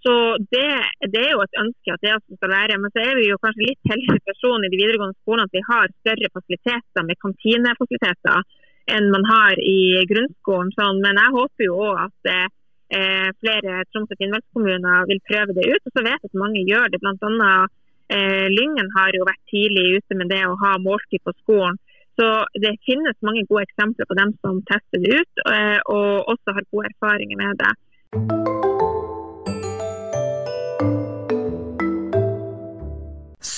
Så 0.00 0.12
det, 0.52 0.68
det, 1.12 1.20
er 1.20 1.34
jo 1.34 1.42
et 1.44 1.58
ønske 1.60 1.92
at 1.92 2.00
det 2.04 2.14
også 2.16 2.38
skal 2.38 2.52
være. 2.54 2.78
Men 2.80 2.92
så 2.94 3.02
er 3.04 3.18
vi 3.18 3.28
jo 3.28 3.40
kanskje 3.42 3.66
litt 3.68 3.90
heldige 3.90 4.24
personer 4.30 4.66
i 4.66 4.72
de 4.72 4.80
videregående 4.80 5.18
skolene 5.20 5.48
at 5.48 5.56
vi 5.56 5.64
har 5.66 5.92
større 6.00 6.30
fasiliteter 6.36 7.06
med 7.08 7.20
kantinefasiliteter 7.24 8.48
enn 8.90 9.10
man 9.12 9.26
har 9.28 9.60
i 9.60 10.06
grunnskolen. 10.10 10.72
Sånn. 10.78 11.02
Men 11.04 11.20
jeg 11.20 11.36
håper 11.36 11.66
jo 11.66 11.76
òg 11.90 12.00
at 12.06 12.32
eh, 12.32 13.28
flere 13.42 13.84
Troms 13.90 14.10
og 14.10 14.22
Finnmarkskommuner 14.22 15.06
vil 15.10 15.22
prøve 15.28 15.56
det 15.58 15.68
ut. 15.68 15.84
Og 15.84 15.92
så 15.92 16.06
vet 16.06 16.16
jeg 16.16 16.32
at 16.32 16.42
mange 16.44 16.64
gjør 16.64 16.88
det. 16.88 17.02
Blant 17.04 17.28
annet 17.28 17.76
eh, 18.16 18.48
Lyngen 18.56 18.90
har 18.96 19.12
jo 19.16 19.28
vært 19.28 19.44
tidlig 19.52 20.00
ute 20.00 20.18
med 20.18 20.32
det 20.32 20.42
å 20.48 20.58
ha 20.64 20.76
måltid 20.82 21.22
på 21.26 21.36
skolen. 21.42 21.76
Så 22.20 22.28
det 22.60 22.74
finnes 22.88 23.16
mange 23.24 23.46
gode 23.48 23.64
eksempler 23.68 24.08
på 24.08 24.16
dem 24.18 24.34
som 24.40 24.60
tester 24.68 25.04
det 25.04 25.22
ut, 25.22 25.44
eh, 25.54 25.78
og 25.88 26.32
også 26.34 26.56
har 26.56 26.68
gode 26.72 26.90
erfaringer 26.92 27.40
med 27.40 27.60
det. 27.62 28.49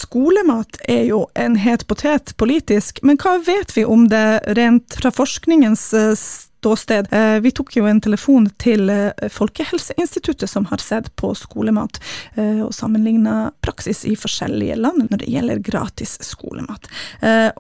Skolemat 0.03 0.81
er 0.89 1.05
jo 1.07 1.27
en 1.39 1.55
het 1.63 1.85
potet 1.87 2.33
politisk, 2.41 2.99
men 3.07 3.19
hva 3.23 3.37
vet 3.47 3.75
vi 3.77 3.85
om 3.87 4.09
det 4.11 4.41
rent 4.59 4.97
fra 4.99 5.13
forskningens 5.15 5.85
eh, 5.95 6.15
ståsted? 6.19 7.07
Eh, 7.15 7.37
Vi 7.45 7.53
tok 7.55 7.77
jo 7.77 7.87
en 7.87 8.01
telefon 8.03 8.49
til 8.63 8.91
eh, 8.91 9.13
Folkehelseinstituttet 9.31 10.51
som 10.51 10.67
har 10.73 10.83
sett 10.83 11.13
på 11.17 11.35
skolemat, 11.39 12.01
og 12.37 12.73
sammenligna 12.75 13.53
praksis 13.63 14.03
i 14.09 14.17
forskjellige 14.19 14.77
land 14.81 15.07
når 15.11 15.23
det 15.23 15.31
gjelder 15.31 15.63
gratis 15.63 16.17
skolemat. 16.25 16.89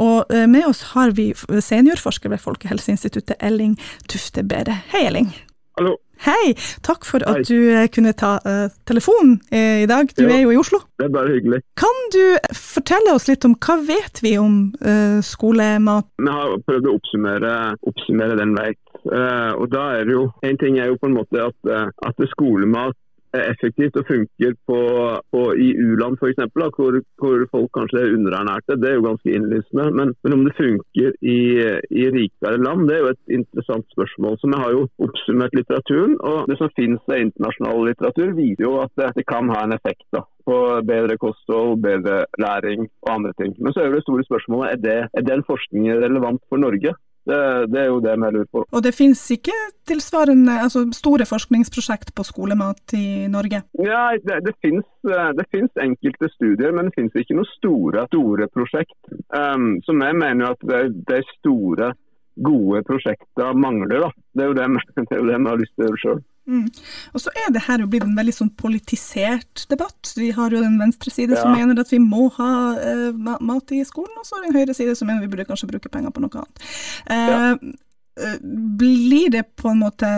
Og 0.03 0.33
med 0.49 0.67
oss 0.67 0.83
har 0.95 1.13
vi 1.17 1.31
seniorforsker 1.37 2.33
ved 2.33 2.43
Folkehelseinstituttet, 2.43 3.37
Elling 3.39 3.79
Tufte 4.09 4.43
Bede. 4.43 4.81
Hei, 4.95 5.07
Elling. 5.11 5.31
Hallo. 5.79 5.97
Hei, 6.23 6.53
takk 6.87 7.07
for 7.09 7.25
at 7.27 7.41
Hei. 7.41 7.45
du 7.49 7.71
eh, 7.73 7.87
kunne 7.91 8.13
ta 8.15 8.37
uh, 8.47 8.69
telefonen 8.87 9.39
eh, 9.51 9.83
i 9.83 9.87
dag. 9.91 10.11
Du 10.15 10.23
Ja. 10.23 10.37
er 10.37 10.43
jo 10.45 10.51
i 10.53 10.59
Oslo. 10.61 10.79
Det 11.01 11.07
er 11.09 11.15
bare 11.17 11.33
hyggelig. 11.33 11.63
Kan 11.81 11.97
du 12.15 12.37
fortelle 12.55 13.15
oss 13.17 13.27
litt 13.31 13.45
om 13.49 13.57
hva 13.57 13.79
vet 13.89 14.21
vi 14.23 14.37
om 14.39 14.59
uh, 14.85 15.19
skolemat? 15.25 16.07
Vi 16.21 16.31
har 16.31 16.55
prøvd 16.69 16.87
å 16.87 16.95
oppsummere, 17.01 17.55
oppsummere 17.89 18.37
den 18.39 18.55
vei. 18.55 18.71
Uh, 19.03 19.57
og 19.59 19.67
da 19.73 19.87
er 19.99 20.05
det 20.07 20.15
jo 20.15 20.29
En 20.47 20.59
ting 20.61 20.77
er 20.79 20.93
jo 20.93 20.99
på 21.01 21.09
en 21.09 21.17
måte 21.17 21.41
at, 21.43 21.73
at 22.07 22.21
skolemat 22.37 22.95
effektivt 23.39 23.97
og 24.01 24.09
funker 24.09 24.55
på, 24.69 24.79
på 25.33 25.43
i 25.67 25.69
u-land 25.81 26.19
f.eks., 26.19 26.41
hvor, 26.77 26.99
hvor 27.21 27.45
folk 27.55 27.71
kanskje 27.77 28.03
er 28.03 28.17
underernærte, 28.17 28.79
det 28.81 28.91
er 28.91 28.99
jo 28.99 29.07
ganske 29.09 29.35
innlysende. 29.37 29.89
Men, 29.99 30.15
men 30.25 30.37
om 30.37 30.45
det 30.47 30.57
funker 30.59 31.17
i, 31.21 31.39
i, 32.03 32.05
rikere 32.17 32.61
land, 32.63 32.89
det 32.89 32.97
er 32.97 33.05
jo 33.05 33.13
et 33.15 33.37
interessant 33.39 33.87
spørsmål. 33.95 34.39
som 34.41 34.55
Vi 34.55 34.61
har 34.63 34.75
jo 34.77 34.85
oppsummert 35.07 35.57
litteraturen, 35.57 36.19
og 36.21 36.51
det 36.51 36.59
som 36.61 36.73
finnes 36.77 37.09
av 37.09 37.25
internasjonal 37.25 37.87
litteratur, 37.91 38.35
viser 38.39 38.67
jo 38.67 38.75
at 38.85 38.93
det, 39.01 39.13
det 39.21 39.29
kan 39.29 39.51
ha 39.53 39.65
en 39.65 39.77
effekt 39.79 40.05
da, 40.15 40.25
på 40.49 40.59
bedre 40.89 41.17
kosthold, 41.23 41.81
bedre 41.85 42.25
læring 42.43 42.89
og 43.07 43.15
andre 43.17 43.33
ting. 43.41 43.57
Men 43.59 43.75
så 43.75 43.85
er 43.85 43.95
det 43.95 44.05
store 44.07 44.27
spørsmålet 44.29 44.77
er, 44.77 44.85
det, 44.87 44.99
er 45.13 45.27
den 45.31 45.47
forskningen 45.49 46.03
relevant 46.05 46.45
for 46.49 46.61
Norge? 46.61 46.95
Det, 47.29 47.39
det, 47.71 47.79
er 47.79 47.87
jo 47.87 48.01
det 48.03 48.17
vi 48.19 48.31
lurer 48.35 48.49
på. 48.51 48.65
Og 48.67 48.83
det 48.83 48.95
finnes 48.97 49.21
ikke 49.31 49.55
tilsvarende 49.87 50.57
altså 50.65 50.85
store 50.97 51.27
forskningsprosjekt 51.29 52.11
på 52.19 52.25
skolemat 52.27 52.97
i 52.99 53.29
Norge? 53.31 53.63
Ja, 53.79 54.05
det, 54.27 54.41
det, 54.49 54.57
finnes, 54.65 54.89
det 55.39 55.47
finnes, 55.55 55.71
enkelte 55.83 56.31
studier, 56.35 56.75
men 56.75 56.91
det 56.91 56.97
finnes 56.99 57.19
ikke 57.23 57.39
noen 57.39 57.53
store, 57.55 58.07
store 58.11 58.49
prosjekt. 58.51 58.99
Um, 59.31 59.77
så 59.87 59.95
vi 59.95 60.11
mener 60.19 60.49
jo 60.49 60.55
at 60.57 60.91
de 61.13 61.21
store, 61.39 61.93
gode 62.41 62.83
prosjektene 62.89 63.61
mangler. 63.61 64.07
Da. 64.07 64.11
Det 64.35 64.47
jo 64.47 64.55
det, 64.57 64.69
det, 64.97 65.09
er 65.11 65.21
jo 65.21 65.29
det 65.29 65.39
vi 65.39 65.51
har 65.51 65.61
lyst 65.61 65.75
til 65.77 65.85
å 65.85 65.89
gjøre 65.89 66.03
sjøl. 66.05 66.23
Mm. 66.49 66.67
Og 67.15 67.23
så 67.23 67.31
er 67.39 67.53
det 67.55 67.65
her 67.69 67.83
jo 67.83 67.89
blitt 67.91 68.05
en 68.07 68.17
veldig 68.19 68.35
sånn 68.35 68.51
politisert 68.59 69.65
debatt. 69.71 70.11
Vi 70.19 70.33
har 70.35 70.55
jo 70.55 70.63
den 70.65 70.79
venstre 70.81 71.13
side 71.15 71.37
ja. 71.37 71.43
som 71.45 71.55
mener 71.55 71.79
at 71.79 71.93
vi 71.93 72.01
må 72.03 72.27
ha 72.39 72.53
uh, 72.77 73.37
mat 73.41 73.75
i 73.75 73.83
skolen, 73.87 74.15
og 74.19 74.27
så 74.27 74.37
har 74.37 74.45
vi 74.45 74.53
en 74.53 74.59
høyre 74.61 74.77
side 74.77 74.97
som 74.99 75.11
mener 75.11 75.23
vi 75.25 75.31
burde 75.33 75.47
kanskje 75.49 75.71
bruke 75.71 75.93
penger 75.93 76.15
på 76.15 76.25
noe 76.25 76.43
annet. 76.43 76.65
Uh, 77.07 77.15
ja. 77.15 77.53
uh, 78.23 78.39
blir 78.81 79.31
det 79.35 79.45
på 79.61 79.71
en 79.73 79.85
måte 79.85 80.11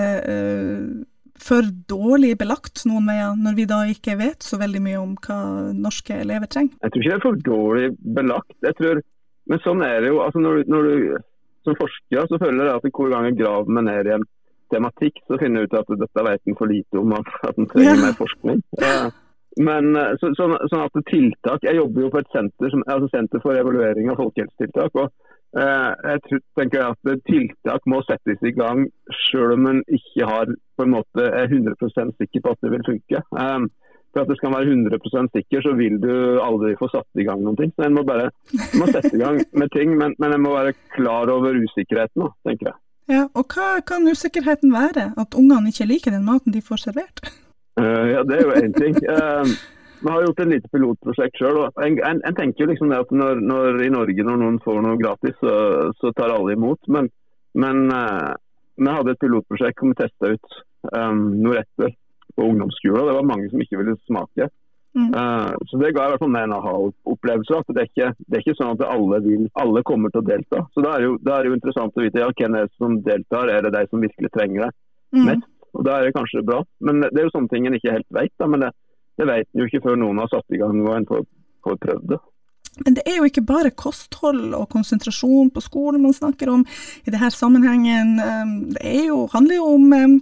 for 1.45 1.67
dårlig 1.91 2.37
belagt 2.41 2.85
noen 2.89 3.09
veier, 3.11 3.35
når 3.37 3.57
vi 3.59 3.67
da 3.69 3.83
ikke 3.91 4.17
vet 4.21 4.45
så 4.47 4.57
veldig 4.61 4.81
mye 4.81 5.01
om 5.01 5.15
hva 5.27 5.39
norske 5.77 6.17
elever 6.23 6.49
trenger? 6.51 6.79
Jeg 6.81 6.95
tror 6.95 7.03
ikke 7.03 7.11
det 7.11 7.19
er 7.19 7.25
for 7.25 7.41
dårlig 7.49 7.89
belagt. 8.17 8.55
Jeg 8.65 8.79
tror, 8.79 9.01
men 9.51 9.63
sånn 9.67 9.83
er 9.85 9.99
det 10.01 10.13
jo. 10.15 10.21
altså 10.25 10.41
Når, 10.41 10.63
når 10.71 10.89
du 10.89 10.95
som 11.65 11.77
forsker 11.81 12.29
så 12.29 12.41
føler 12.41 12.69
jeg 12.69 12.77
at 12.77 12.89
hver 12.89 13.13
gang 13.13 13.29
jeg 13.29 13.39
graver 13.41 13.77
meg 13.77 13.87
ned 13.89 14.09
i 14.09 14.15
en 14.19 14.27
tematikk, 14.73 15.21
så 15.29 15.39
finner 15.41 15.63
jeg 15.63 15.71
ut 15.71 15.77
at 15.81 15.93
dette 16.01 16.25
vet 16.29 16.49
en 16.51 16.59
for 16.59 16.71
lite 16.71 17.01
om, 17.01 17.13
at, 17.17 17.31
den 17.45 17.65
en 17.65 17.71
trenger 17.73 18.01
mer 18.01 18.17
forskning. 18.19 18.65
Men 19.65 19.95
så, 20.19 20.33
så, 20.35 20.49
sånn, 20.67 20.83
at 20.83 20.97
tiltak, 21.07 21.63
Jeg 21.63 21.79
jobber 21.79 22.03
jo 22.03 22.11
på 22.11 22.23
et 22.25 22.33
senter, 22.35 22.73
som, 22.73 22.83
altså 22.91 23.11
senter 23.13 23.43
for 23.45 23.55
evaluering 23.55 24.11
av 24.11 24.19
folkehelsetiltak. 24.19 24.99
og 24.99 25.13
eh, 25.61 25.93
jeg 26.11 26.23
tror, 26.27 26.43
tenker 26.59 26.87
at 26.89 27.13
Tiltak 27.29 27.87
må 27.87 28.01
settes 28.09 28.43
i 28.43 28.55
gang 28.57 28.89
selv 29.29 29.55
om 29.55 29.71
en 29.71 29.81
ikke 29.87 30.27
har, 30.27 30.51
på 30.75 30.87
en 30.87 30.97
måte, 30.97 31.29
er 31.29 31.47
100 31.47 31.79
sikker 32.19 32.43
på 32.43 32.57
at 32.57 32.67
det 32.67 32.75
vil 32.75 32.87
funke. 32.89 33.23
Um, 33.31 33.71
for 34.15 34.23
at 34.23 34.31
det 34.31 34.39
skal 34.39 34.55
være 34.55 34.71
100% 34.71 35.35
sikker, 35.35 35.63
så 35.67 35.75
vil 35.75 35.99
du 36.03 36.15
aldri 36.43 36.77
få 36.79 36.89
satt 36.93 37.19
i 37.19 37.27
gang 37.27 37.43
noen 37.43 37.59
ting. 37.59 37.73
Så 37.75 37.89
En 37.89 37.97
må 37.97 38.05
bare 38.07 38.31
må 38.79 38.87
sette 38.87 39.11
i 39.17 39.23
gang 39.23 39.41
med 39.53 39.75
ting, 39.75 39.97
men, 39.99 40.15
men 40.23 40.37
en 40.37 40.45
må 40.45 40.55
være 40.55 40.77
klar 40.95 41.31
over 41.35 41.59
usikkerheten, 41.59 42.31
tenker 42.47 42.71
jeg. 42.71 42.79
Ja, 43.11 43.27
og 43.37 43.53
hva 43.53 43.81
kan 43.85 44.07
usikkerheten 44.09 44.73
være? 44.73 45.11
At 45.21 45.37
ungene 45.37 45.73
ikke 45.73 45.89
liker 45.89 46.15
den 46.15 46.25
maten 46.25 46.55
de 46.55 46.63
får 46.65 46.87
servert? 46.87 47.21
Uh, 47.81 48.07
ja, 48.15 48.23
det 48.25 48.39
er 48.39 48.45
jo 48.47 48.55
én 48.57 48.77
ting. 48.77 48.97
Uh, 49.05 49.45
vi 50.05 50.13
har 50.13 50.25
gjort 50.25 50.41
et 50.41 50.53
lite 50.55 50.71
pilotprosjekt 50.73 51.41
sjøl. 51.41 51.61
En, 51.85 51.99
en, 51.99 52.23
en, 52.25 52.39
tenker 52.39 52.71
liksom 52.71 52.95
at 52.97 53.13
når, 53.13 53.43
når, 53.45 53.83
i 53.85 53.93
Norge 53.93 54.27
når 54.29 54.41
noen 54.41 54.61
får 54.65 54.81
noe 54.87 55.01
gratis, 55.01 55.37
så, 55.43 55.55
så 56.01 56.15
tar 56.17 56.33
alle 56.33 56.57
imot. 56.57 56.81
Men, 56.89 57.11
men 57.61 57.85
uh, 57.93 58.33
vi 58.81 58.97
hadde 58.97 59.15
et 59.15 59.23
pilotprosjekt 59.23 59.81
hvor 59.81 59.93
vi 59.93 60.01
testa 60.01 60.33
ut 60.35 60.59
um, 60.97 61.27
noe 61.45 61.61
retter 61.61 61.93
på 62.35 62.49
ungdomsskolen. 62.51 63.09
Det 63.11 63.19
var 63.21 63.33
mange 63.33 63.51
som 63.53 63.63
ikke 63.63 63.83
ville 63.83 63.99
smake. 64.09 64.49
Mm. 64.95 65.11
Uh, 65.11 65.51
så 65.67 65.79
Det 65.79 65.91
ga 65.95 66.05
i 66.07 66.13
hvert 66.13 66.23
fall 66.23 66.31
meg 66.31 66.47
en 66.47 66.57
aha-opplevelse. 66.59 67.59
at 67.59 67.73
det 67.75 67.83
er, 67.83 67.89
ikke, 67.91 68.11
det 68.27 68.37
er, 68.37 68.45
ikke, 68.45 68.59
sånn 68.61 68.77
at 68.77 68.85
alle, 68.87 69.21
vil, 69.25 69.49
alle 69.59 69.83
kommer 69.87 70.13
til 70.15 70.23
å 70.23 70.29
delta. 70.29 70.63
Så 70.75 70.85
Da 70.85 70.95
er 70.99 71.09
jo, 71.09 71.17
det 71.23 71.35
er 71.35 71.49
jo 71.49 71.57
interessant 71.59 71.99
å 71.99 72.05
vite 72.05 72.23
ja, 72.23 72.31
hvem 72.31 72.59
er 72.59 72.69
det 72.69 72.79
som 72.79 73.01
deltar. 73.03 73.51
Er 73.51 73.67
det 73.67 73.75
de 73.75 73.85
som 73.91 74.05
virkelig 74.05 74.31
trenger 74.37 74.69
det 74.69 74.73
mm. 75.19 75.25
mest? 75.31 75.51
Og 75.75 75.87
Da 75.87 75.99
er 75.99 76.07
det 76.07 76.15
kanskje 76.19 76.47
bra. 76.47 76.63
Men 76.81 77.03
Det 77.09 77.19
er 77.19 77.27
jo 77.27 77.35
sånne 77.35 77.51
ting 77.51 77.67
en 77.67 77.79
ikke 77.81 77.97
helt 77.97 78.11
vet. 78.15 78.35
Da. 78.39 78.51
Men 78.51 78.67
det, 78.67 78.71
det 79.19 79.31
vet 79.33 79.49
en 79.51 79.65
jo 79.65 79.67
ikke 79.71 79.83
før 79.89 79.99
noen 79.99 80.23
har 80.23 80.31
satt 80.31 80.55
i 80.55 80.63
gang 80.63 80.79
og 80.85 80.95
en 80.95 81.11
får, 81.11 81.27
får 81.67 81.83
prøvd 81.89 82.15
det. 82.15 82.23
Men 82.83 82.97
det 82.97 83.05
er 83.07 83.21
jo 83.21 83.29
ikke 83.29 83.45
bare 83.47 83.71
kosthold 83.71 84.55
og 84.57 84.67
konsentrasjon 84.73 85.53
på 85.55 85.63
skolen 85.63 86.03
man 86.03 86.17
snakker 86.17 86.51
om 86.51 86.65
i 87.07 87.13
denne 87.13 87.31
sammenhengen. 87.31 88.17
Um, 88.19 88.55
det 88.75 88.97
jo, 89.07 89.29
handler 89.31 89.61
jo 89.61 89.69
om 89.77 89.93
um, 89.95 90.17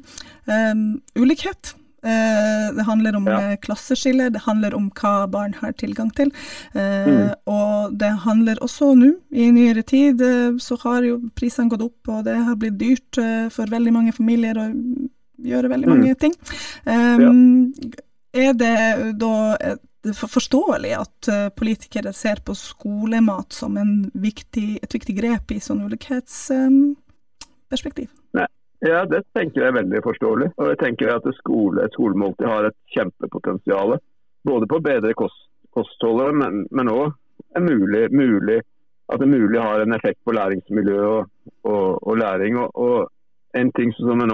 um, 0.52 0.82
ulikhet. 1.16 1.72
Eh, 2.02 2.74
det 2.76 2.82
handler 2.82 3.16
om 3.16 3.26
ja. 3.26 3.42
Eh, 3.42 3.56
klasseskiller, 3.56 4.30
det 4.30 4.38
handler 4.38 4.74
om 4.74 4.90
hva 4.90 5.28
barn 5.30 5.54
har 5.60 5.72
tilgang 5.78 6.10
til. 6.10 6.32
Eh, 6.74 7.08
mm. 7.08 7.30
Og 7.46 7.98
det 7.98 8.10
handler 8.24 8.62
også 8.64 8.94
nå, 8.98 9.12
i 9.30 9.50
nyere 9.54 9.82
tid, 9.82 10.22
så 10.60 10.76
har 10.82 11.02
jo 11.06 11.30
prisene 11.38 11.68
gått 11.70 11.82
opp, 11.86 12.08
og 12.08 12.24
det 12.26 12.36
har 12.36 12.56
blitt 12.58 12.78
dyrt 12.80 13.16
for 13.54 13.66
veldig 13.70 13.92
mange 13.94 14.12
familier 14.16 14.58
å 14.58 14.72
gjøre 15.42 15.68
veldig 15.72 15.88
mm. 15.88 15.94
mange 15.94 16.14
ting. 16.18 16.34
Um, 16.84 17.22
ja. 17.22 17.30
Er 18.42 18.52
det 18.56 18.76
da 19.20 19.34
forståelig 20.16 20.92
at 20.96 21.28
politikere 21.58 22.12
ser 22.16 22.36
på 22.42 22.54
skolemat 22.58 23.52
som 23.54 23.76
viktig, 24.14 24.78
et 24.82 24.94
viktig 24.94 25.16
grep 25.18 25.50
i 25.52 25.60
sånn 25.62 25.84
ulikhetsperspektiv? 25.84 28.08
Um, 28.08 28.14
ja, 28.82 29.04
det 29.06 29.22
tenker 29.36 29.62
jeg 29.62 29.70
er 29.70 29.78
veldig 29.78 30.02
forståelig. 30.02 30.50
Og 30.58 30.72
jeg 30.72 30.78
tenker 30.80 31.14
at 31.14 31.26
skole, 31.38 31.84
et 31.84 31.94
skolemåltid 31.94 32.48
har 32.50 32.66
et 32.66 32.78
kjempepotensial. 32.96 33.96
Både 34.42 34.68
på 34.70 34.80
bedre 34.82 35.14
kost, 35.14 35.38
kostholdet, 35.70 36.34
men 36.74 36.90
òg 36.90 37.12
mulig, 37.62 38.08
mulig, 38.10 38.58
at 39.12 39.20
det 39.20 39.28
mulig 39.28 39.60
har 39.60 39.82
en 39.82 39.94
effekt 39.94 40.18
på 40.24 40.34
læringsmiljø 40.34 40.98
og, 41.06 41.30
og, 41.62 42.02
og 42.02 42.18
læring. 42.18 42.58
Og, 42.58 42.70
og, 42.74 43.10
En 43.52 43.68
ting 43.76 43.90
som 43.92 44.16
vi 44.16 44.24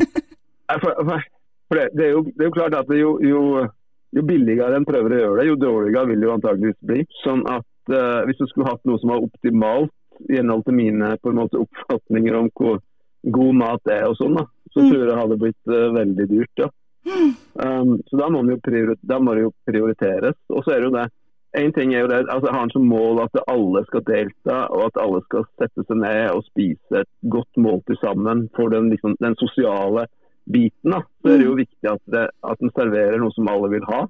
for, 0.80 0.96
for, 0.96 1.20
for 1.68 1.74
det, 1.76 1.92
det, 1.92 2.04
er 2.06 2.12
jo, 2.16 2.24
det, 2.24 2.40
er 2.40 2.48
jo, 2.48 2.56
klart 2.56 2.72
at 2.80 2.88
jo, 2.96 3.20
jo 3.20 3.68
jo 4.12 4.24
billigere 4.28 4.76
en 4.76 4.86
prøver 4.88 5.14
å 5.14 5.20
gjøre 5.22 5.40
det, 5.40 5.48
jo 5.48 5.58
dårligere 5.60 6.08
vil 6.10 6.20
det 6.20 6.28
jo 6.28 6.36
antageligvis 6.36 6.80
bli. 6.90 7.04
Sånn 7.22 7.44
at 7.48 7.92
uh, 7.92 8.22
Hvis 8.28 8.40
du 8.40 8.46
skulle 8.48 8.70
hatt 8.70 8.84
noe 8.88 9.00
som 9.02 9.12
var 9.14 9.24
optimalt 9.24 9.92
i 10.30 10.38
henhold 10.38 10.66
til 10.66 10.76
mine 10.78 11.14
på 11.22 11.32
en 11.32 11.40
måte 11.40 11.60
oppfatninger 11.62 12.36
om 12.38 12.50
hvor 12.58 12.78
god 13.22 13.56
mat 13.58 13.90
er, 13.90 14.04
og 14.10 14.18
sånn, 14.18 14.36
da, 14.38 14.46
så 14.74 14.82
mm. 14.82 14.86
tror 14.86 15.00
jeg 15.00 15.08
det 15.08 15.18
hadde 15.22 15.40
blitt 15.40 15.72
uh, 15.72 15.88
veldig 15.96 16.28
dyrt. 16.34 16.64
ja. 16.64 16.70
Um, 17.02 17.96
så 18.06 18.18
da 18.20 18.28
må, 18.30 18.44
da 18.46 19.18
må, 19.18 19.34
det 19.34 19.42
jo 19.42 19.50
prioriteres. 19.66 20.36
Og 20.54 20.62
så 20.62 20.76
er 20.76 20.82
det 20.82 20.86
jo 20.86 20.94
det 20.94 21.08
en 21.52 21.72
ting 21.76 21.90
er 21.92 22.00
jo 22.00 22.08
det, 22.08 22.22
altså 22.32 22.48
Jeg 22.48 22.56
har 22.56 22.70
som 22.72 22.84
mål 22.88 23.18
at 23.26 23.42
alle 23.52 23.82
skal 23.84 24.04
delta, 24.08 24.58
og 24.72 24.86
at 24.86 25.00
alle 25.02 25.20
skal 25.26 25.44
sette 25.60 25.84
seg 25.84 25.98
ned 26.00 26.30
og 26.32 26.46
spise 26.46 27.02
et 27.02 27.10
godt 27.34 27.60
måltid 27.60 28.00
sammen 28.00 28.46
for 28.56 28.72
den, 28.72 28.88
liksom, 28.92 29.18
den 29.20 29.36
sosiale 29.40 30.06
biten, 30.44 30.94
da, 30.94 31.02
så 31.22 31.32
er 31.32 31.38
det 31.38 31.46
jo 31.46 31.54
mm. 31.54 31.60
viktig 31.60 31.90
at, 31.92 32.02
det, 32.14 32.24
at 32.50 32.62
den 32.62 32.72
serverer 32.74 33.20
noe 33.22 33.34
som 33.34 33.50
alle 33.52 33.70
vil 33.72 33.86
ha. 33.88 34.00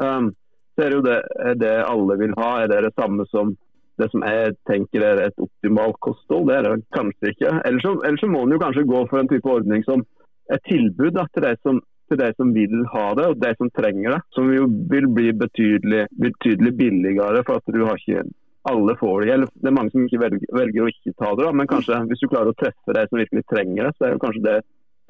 Um, 0.00 0.32
så 0.72 0.84
er 0.84 0.90
det 0.90 0.98
jo 0.98 1.04
det, 1.04 1.18
er 1.50 1.60
det 1.60 1.74
alle 1.84 2.16
vil 2.20 2.34
ha, 2.38 2.50
er 2.62 2.72
det 2.72 2.80
det 2.86 2.94
samme 2.96 3.26
som 3.28 3.54
det 4.00 4.08
som 4.08 4.24
jeg 4.24 4.54
tenker 4.66 5.04
er 5.04 5.20
et 5.26 5.42
optimalt 5.42 5.98
kosthold? 6.00 6.48
Det 6.48 6.56
er 6.56 6.68
det 6.68 6.92
kanskje 6.96 7.34
ikke. 7.34 7.54
Ellers 7.68 7.84
så, 7.84 7.96
ellers 8.08 8.24
så 8.24 8.30
må 8.32 8.44
en 8.46 8.54
jo 8.56 8.60
kanskje 8.62 8.88
gå 8.88 9.02
for 9.10 9.20
en 9.20 9.28
type 9.30 9.52
ordning 9.52 9.84
som 9.84 10.04
et 10.52 10.64
tilbud 10.68 11.12
da, 11.16 11.26
til 11.34 11.44
de 11.44 11.56
som 11.60 11.82
til 12.12 12.20
de 12.20 12.28
som 12.36 12.52
vil 12.52 12.82
ha 12.92 13.06
det, 13.16 13.26
og 13.30 13.40
de 13.40 13.50
som 13.56 13.70
trenger 13.72 14.16
det. 14.16 14.20
Som 14.36 14.50
jo 14.52 14.66
vil 14.90 15.08
bli 15.16 15.32
betydelig, 15.32 16.06
betydelig 16.20 16.72
billigere, 16.76 17.40
for 17.46 17.60
at 17.60 17.72
du 17.72 17.84
har 17.86 18.00
ikke 18.00 18.26
alle 18.68 18.96
får 19.00 19.22
det. 19.22 19.32
Eller 19.34 19.50
det 19.54 19.70
er 19.70 19.76
mange 19.78 19.94
som 19.94 20.04
ikke 20.06 20.20
velger, 20.22 20.52
velger, 20.58 20.84
å 20.84 20.92
ikke 20.92 21.16
ta 21.16 21.32
det, 21.32 21.46
da. 21.46 21.54
men 21.56 21.70
kanskje 21.70 22.02
hvis 22.10 22.22
du 22.22 22.28
klarer 22.28 22.52
å 22.52 22.58
treffe 22.58 22.96
de 22.96 23.06
som 23.08 23.20
virkelig 23.22 23.44
trenger 23.50 23.88
det, 23.88 23.94
så 23.96 24.06
er 24.06 24.14
det 24.14 24.24
kanskje 24.24 24.44
det 24.48 24.58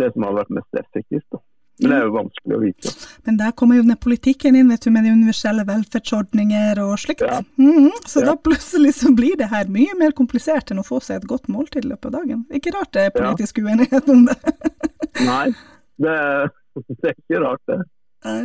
det 0.03 0.13
som 0.15 0.27
har 0.27 0.39
vært 0.43 0.55
mest 0.59 0.83
effektivt. 0.83 1.27
Da. 1.33 1.41
Men 1.81 1.91
det 1.91 1.97
er 1.97 2.05
jo 2.05 2.13
vanskelig 2.15 2.57
å 2.57 2.61
vite. 2.63 2.93
Men 3.27 3.39
der 3.41 3.55
kommer 3.59 3.79
jo 3.79 3.85
den 3.87 3.99
politikken 4.01 4.57
inn, 4.59 4.71
vet 4.71 4.85
du, 4.85 4.91
med 4.95 5.07
de 5.07 5.15
universelle 5.15 5.65
velferdsordninger 5.67 6.81
og 6.85 6.93
slikt. 7.01 7.25
Ja. 7.27 7.41
Mm 7.57 7.73
-hmm. 7.79 8.03
Så 8.07 8.21
ja. 8.21 8.27
da 8.27 8.37
plutselig 8.37 8.95
så 8.95 9.13
blir 9.15 9.37
det 9.37 9.49
her 9.51 9.69
mye 9.69 9.95
mer 9.99 10.13
komplisert 10.13 10.71
enn 10.71 10.79
å 10.79 10.87
få 10.87 11.01
seg 11.01 11.17
et 11.17 11.29
godt 11.29 11.49
måltid 11.49 11.85
i 11.85 11.89
løpet 11.89 12.07
av 12.07 12.13
dagen. 12.13 12.45
Ikke 12.51 12.75
rart 12.77 12.93
det 12.93 13.07
er 13.07 13.11
politisk 13.11 13.59
ja. 13.59 13.65
uenighet 13.65 14.09
om 14.09 14.27
det. 14.27 14.37
Nei, 15.33 15.55
det, 15.99 16.19
det 17.03 17.09
er 17.09 17.17
ikke 17.19 17.41
rart, 17.41 17.65
det. 17.67 17.81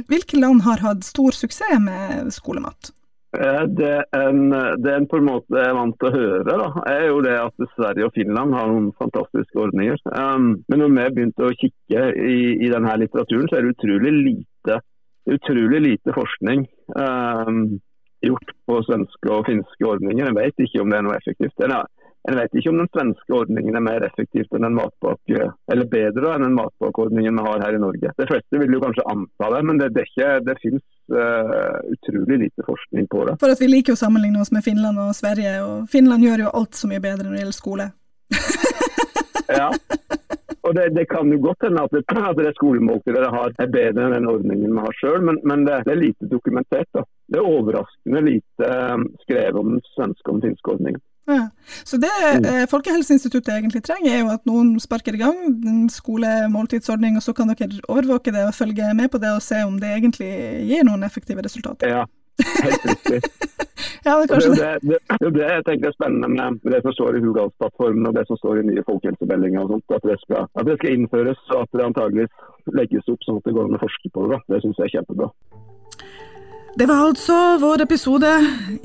Hvilke 0.08 0.40
land 0.40 0.62
har 0.62 0.78
hatt 0.78 1.04
stor 1.04 1.32
suksess 1.32 1.80
med 1.80 2.34
skolemat? 2.34 2.92
Eh, 3.38 3.64
det 3.64 4.06
en, 4.12 4.50
det 4.84 4.94
en 4.96 5.08
på 5.08 5.18
en 5.18 5.28
måte 5.28 5.60
er 5.62 5.76
vant 5.78 5.94
til 6.02 6.10
å 6.10 6.14
høre, 6.16 6.54
da, 6.62 6.70
er 6.90 7.04
jo 7.12 7.20
det 7.22 7.36
at 7.38 7.66
Sverige 7.76 8.08
og 8.08 8.16
Finland 8.16 8.56
har 8.58 8.72
noen 8.72 8.88
fantastiske 8.98 9.60
ordninger. 9.62 10.00
Um, 10.10 10.48
men 10.66 10.82
når 10.82 10.96
vi 10.96 11.04
begynte 11.20 11.46
å 11.46 11.58
kikke 11.60 12.08
i, 12.18 12.40
i 12.66 12.72
denne 12.74 12.96
litteraturen, 13.04 13.46
så 13.52 13.60
er 13.60 13.68
det 13.68 13.76
utrolig 13.76 14.16
lite, 14.16 14.80
utrolig 15.30 15.84
lite 15.84 16.16
forskning 16.16 16.66
um, 16.98 17.62
gjort 18.26 18.56
på 18.66 18.82
svenske 18.90 19.34
og 19.36 19.46
finske 19.52 19.86
ordninger. 19.86 20.26
En 20.26 20.40
vet 20.42 20.66
ikke 20.66 20.82
om 20.82 20.90
det 20.90 20.98
er 20.98 21.06
noe 21.06 21.22
effektivt. 21.22 21.66
En, 21.68 21.78
en 21.78 22.42
vet 22.42 22.58
ikke 22.58 22.74
om 22.74 22.82
den 22.82 22.94
svenske 22.96 23.40
ordningen 23.44 23.78
er 23.78 23.86
mer 23.86 24.10
effektivt 24.10 24.58
enn 24.58 24.66
en 24.72 24.82
matpakke, 24.82 25.52
eller 25.70 25.94
bedre 25.94 26.34
enn 26.34 26.48
den 26.48 26.58
matpakkeordningen 26.58 27.38
vi 27.38 27.50
har 27.52 27.68
her 27.68 27.78
i 27.78 27.86
Norge. 27.86 28.18
De 28.18 28.32
fleste 28.34 28.66
vil 28.66 28.80
jo 28.80 28.82
kanskje 28.82 29.06
anta 29.14 29.54
det, 29.54 29.66
men 29.70 29.84
det, 29.84 29.94
det, 29.94 30.10
det 30.50 30.58
finnes 30.66 30.86
uh, 31.14 31.78
utrolig 31.94 32.40
lite 32.46 32.66
forskning 32.66 33.08
på 33.12 33.26
det. 33.28 33.38
For 33.42 33.54
at 33.54 33.62
Vi 33.62 33.70
liker 33.72 33.96
å 33.96 34.00
sammenligne 34.00 34.42
oss 34.42 34.52
med 34.56 34.66
Finland 34.66 35.00
og 35.02 35.16
Sverige, 35.18 35.58
og 35.64 35.90
Finland 35.92 36.26
gjør 36.26 36.48
jo 36.48 36.54
alt 36.62 36.80
så 36.80 36.90
mye 36.92 37.04
bedre 37.04 37.26
når 37.28 37.36
det 37.36 37.44
gjelder 37.44 37.58
skole. 37.58 37.90
ja. 39.60 39.72
Og 40.68 40.76
det, 40.76 40.90
det, 40.98 41.06
kan 41.08 41.30
jo 41.32 41.40
godt 41.40 41.64
hende 41.64 41.84
at 41.88 41.94
det, 41.96 42.04
at 42.30 42.40
det 42.40 42.56
skolemåltidet 42.58 43.16
dere 43.16 43.32
har 43.32 43.54
er 43.56 43.76
bedre 43.76 44.08
enn 44.08 44.16
den 44.18 44.32
ordningen 44.32 44.74
vi 44.74 44.86
har 44.88 44.98
sjøl, 45.00 45.22
men, 45.30 45.40
men 45.48 45.64
det, 45.68 45.84
det, 45.88 45.94
er 45.94 46.02
lite 46.02 46.32
dokumentert. 46.32 46.90
Da. 46.96 47.06
Det 47.32 47.40
er 47.40 47.52
overraskende 47.56 48.24
lite 48.26 48.72
um, 48.94 49.08
skrevet 49.24 49.62
om 49.62 49.76
den 49.76 49.86
svenske 49.94 50.28
og 50.28 50.40
den 50.40 50.50
finske 50.50 50.76
ordningen. 50.76 51.04
Ja. 51.28 51.50
Så 51.84 51.98
det 51.98 52.10
mm. 52.40 52.46
eh, 52.46 52.66
Folkehelseinstituttet 52.72 53.54
egentlig 53.54 53.84
trenger, 53.84 54.12
er 54.14 54.22
jo 54.22 54.30
at 54.32 54.46
noen 54.48 54.78
sparker 54.80 55.18
i 55.18 55.20
gang 55.20 55.42
en 55.68 55.90
skolemåltidsordning, 55.92 57.18
og 57.20 57.26
så 57.26 57.34
kan 57.36 57.52
dere 57.52 57.82
overvåke 57.92 58.32
det 58.32 58.46
og 58.48 58.56
følge 58.56 58.94
med 58.96 59.12
på 59.12 59.20
det 59.20 59.34
og 59.36 59.44
se 59.44 59.60
om 59.68 59.76
det 59.82 59.92
egentlig 59.98 60.32
gir 60.70 60.88
noen 60.88 61.04
effektive 61.04 61.44
resultater. 61.44 61.92
Ja, 61.92 62.06
helt 62.64 62.88
riktig. 62.92 63.20
ja, 64.08 64.16
det, 64.22 64.30
kanskje 64.32 64.56
det, 64.56 64.72
det, 64.88 65.02
det, 65.20 65.34
det 65.36 65.46
jeg 65.52 65.68
tenker 65.68 65.92
er 65.92 65.98
spennende 66.00 66.32
med, 66.32 66.60
det 66.72 66.82
som 66.86 66.96
står 66.96 67.20
i 67.20 67.24
Hurdalsplattformen 67.26 68.08
og 68.08 68.16
det 68.16 68.28
som 68.32 68.40
står 68.40 68.62
i 68.62 68.68
nye 68.72 68.88
folkehelsemeldinger, 68.88 69.66
og 69.66 69.76
sånt, 69.76 69.98
at 70.00 70.08
det, 70.08 70.20
skal, 70.24 70.48
at 70.48 70.70
det 70.70 70.80
skal 70.80 70.96
innføres 70.96 71.44
og 71.52 71.66
at 71.66 71.76
det 71.76 71.90
antageligvis 71.92 72.76
legges 72.80 73.12
opp 73.12 73.28
sånn 73.28 73.42
at 73.42 73.50
det 73.50 73.58
går 73.58 73.68
an 73.68 73.80
å 73.80 73.84
forske 73.84 74.14
på 74.16 74.24
det. 74.24 74.38
Da. 74.38 74.56
Det 74.56 74.64
syns 74.64 74.80
jeg 74.80 74.90
er 74.90 74.96
kjempebra. 75.00 75.34
Det 76.78 76.86
var 76.86 77.08
altså 77.08 77.36
vår 77.58 77.82
episode 77.88 78.30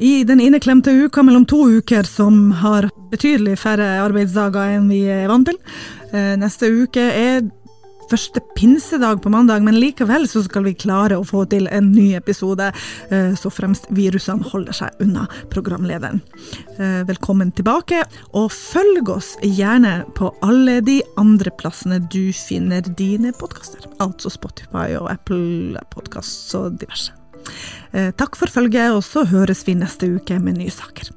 i 0.00 0.22
den 0.24 0.40
inneklemte 0.40 0.94
uka 1.04 1.20
mellom 1.22 1.42
to 1.44 1.58
uker 1.76 2.06
som 2.08 2.46
har 2.62 2.86
betydelig 3.12 3.58
færre 3.60 3.98
arbeidsdager 4.00 4.78
enn 4.78 4.86
vi 4.88 5.02
er 5.12 5.26
vant 5.28 5.50
til. 5.50 5.58
Eh, 6.08 6.32
neste 6.40 6.72
uke 6.72 7.04
er 7.04 7.44
første 8.08 8.40
pinsedag 8.56 9.20
på 9.20 9.28
mandag, 9.32 9.60
men 9.64 9.76
likevel 9.76 10.24
så 10.28 10.40
skal 10.46 10.64
vi 10.70 10.72
klare 10.72 11.20
å 11.20 11.28
få 11.28 11.44
til 11.52 11.68
en 11.68 11.92
ny 11.92 12.14
episode, 12.16 12.72
eh, 13.12 13.36
så 13.36 13.52
fremst 13.52 13.88
virusene 13.92 14.48
holder 14.54 14.80
seg 14.80 15.04
unna 15.04 15.28
programlederen. 15.52 16.24
Eh, 16.78 17.04
velkommen 17.12 17.52
tilbake, 17.52 18.06
og 18.32 18.52
følg 18.56 19.16
oss 19.20 19.34
gjerne 19.44 19.98
på 20.16 20.32
alle 20.40 20.80
de 20.80 21.02
andre 21.20 21.52
plassene 21.60 22.00
du 22.08 22.32
finner 22.32 22.80
dine 22.80 23.36
podkaster, 23.36 23.84
altså 24.00 24.32
Spotify 24.32 24.94
og 24.96 25.10
Apple 25.12 25.76
Podcasts 25.92 26.54
og 26.56 26.80
diverse. 26.80 27.21
Eh, 27.92 28.12
takk 28.16 28.38
for 28.40 28.50
følget, 28.52 28.92
og 28.94 29.02
så 29.06 29.26
høres 29.28 29.66
vi 29.66 29.76
neste 29.78 30.08
uke 30.16 30.38
med 30.40 30.60
nye 30.60 30.72
saker. 30.72 31.12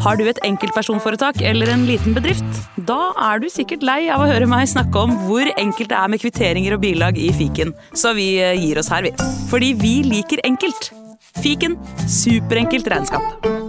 Har 0.00 0.16
du 0.16 0.24
et 0.24 0.38
enkeltpersonforetak 0.46 1.42
eller 1.44 1.68
en 1.74 1.84
liten 1.88 2.14
bedrift? 2.16 2.62
Da 2.88 3.12
er 3.20 3.42
du 3.42 3.50
sikkert 3.52 3.84
lei 3.84 4.00
av 4.12 4.24
å 4.24 4.30
høre 4.30 4.48
meg 4.48 4.70
snakke 4.70 4.96
om 4.96 5.12
hvor 5.26 5.44
enkelt 5.60 5.92
det 5.92 5.98
er 5.98 6.08
med 6.08 6.22
kvitteringer 6.22 6.76
og 6.76 6.84
bilag 6.86 7.20
i 7.20 7.28
fiken, 7.36 7.74
så 7.92 8.14
vi 8.16 8.32
eh, 8.40 8.56
gir 8.56 8.80
oss 8.80 8.88
her, 8.92 9.04
vi. 9.04 9.12
Fordi 9.52 9.74
vi 9.76 9.94
liker 10.08 10.44
enkelt. 10.48 10.92
Fiken 11.44 11.76
superenkelt 12.08 12.88
regnskap. 12.90 13.59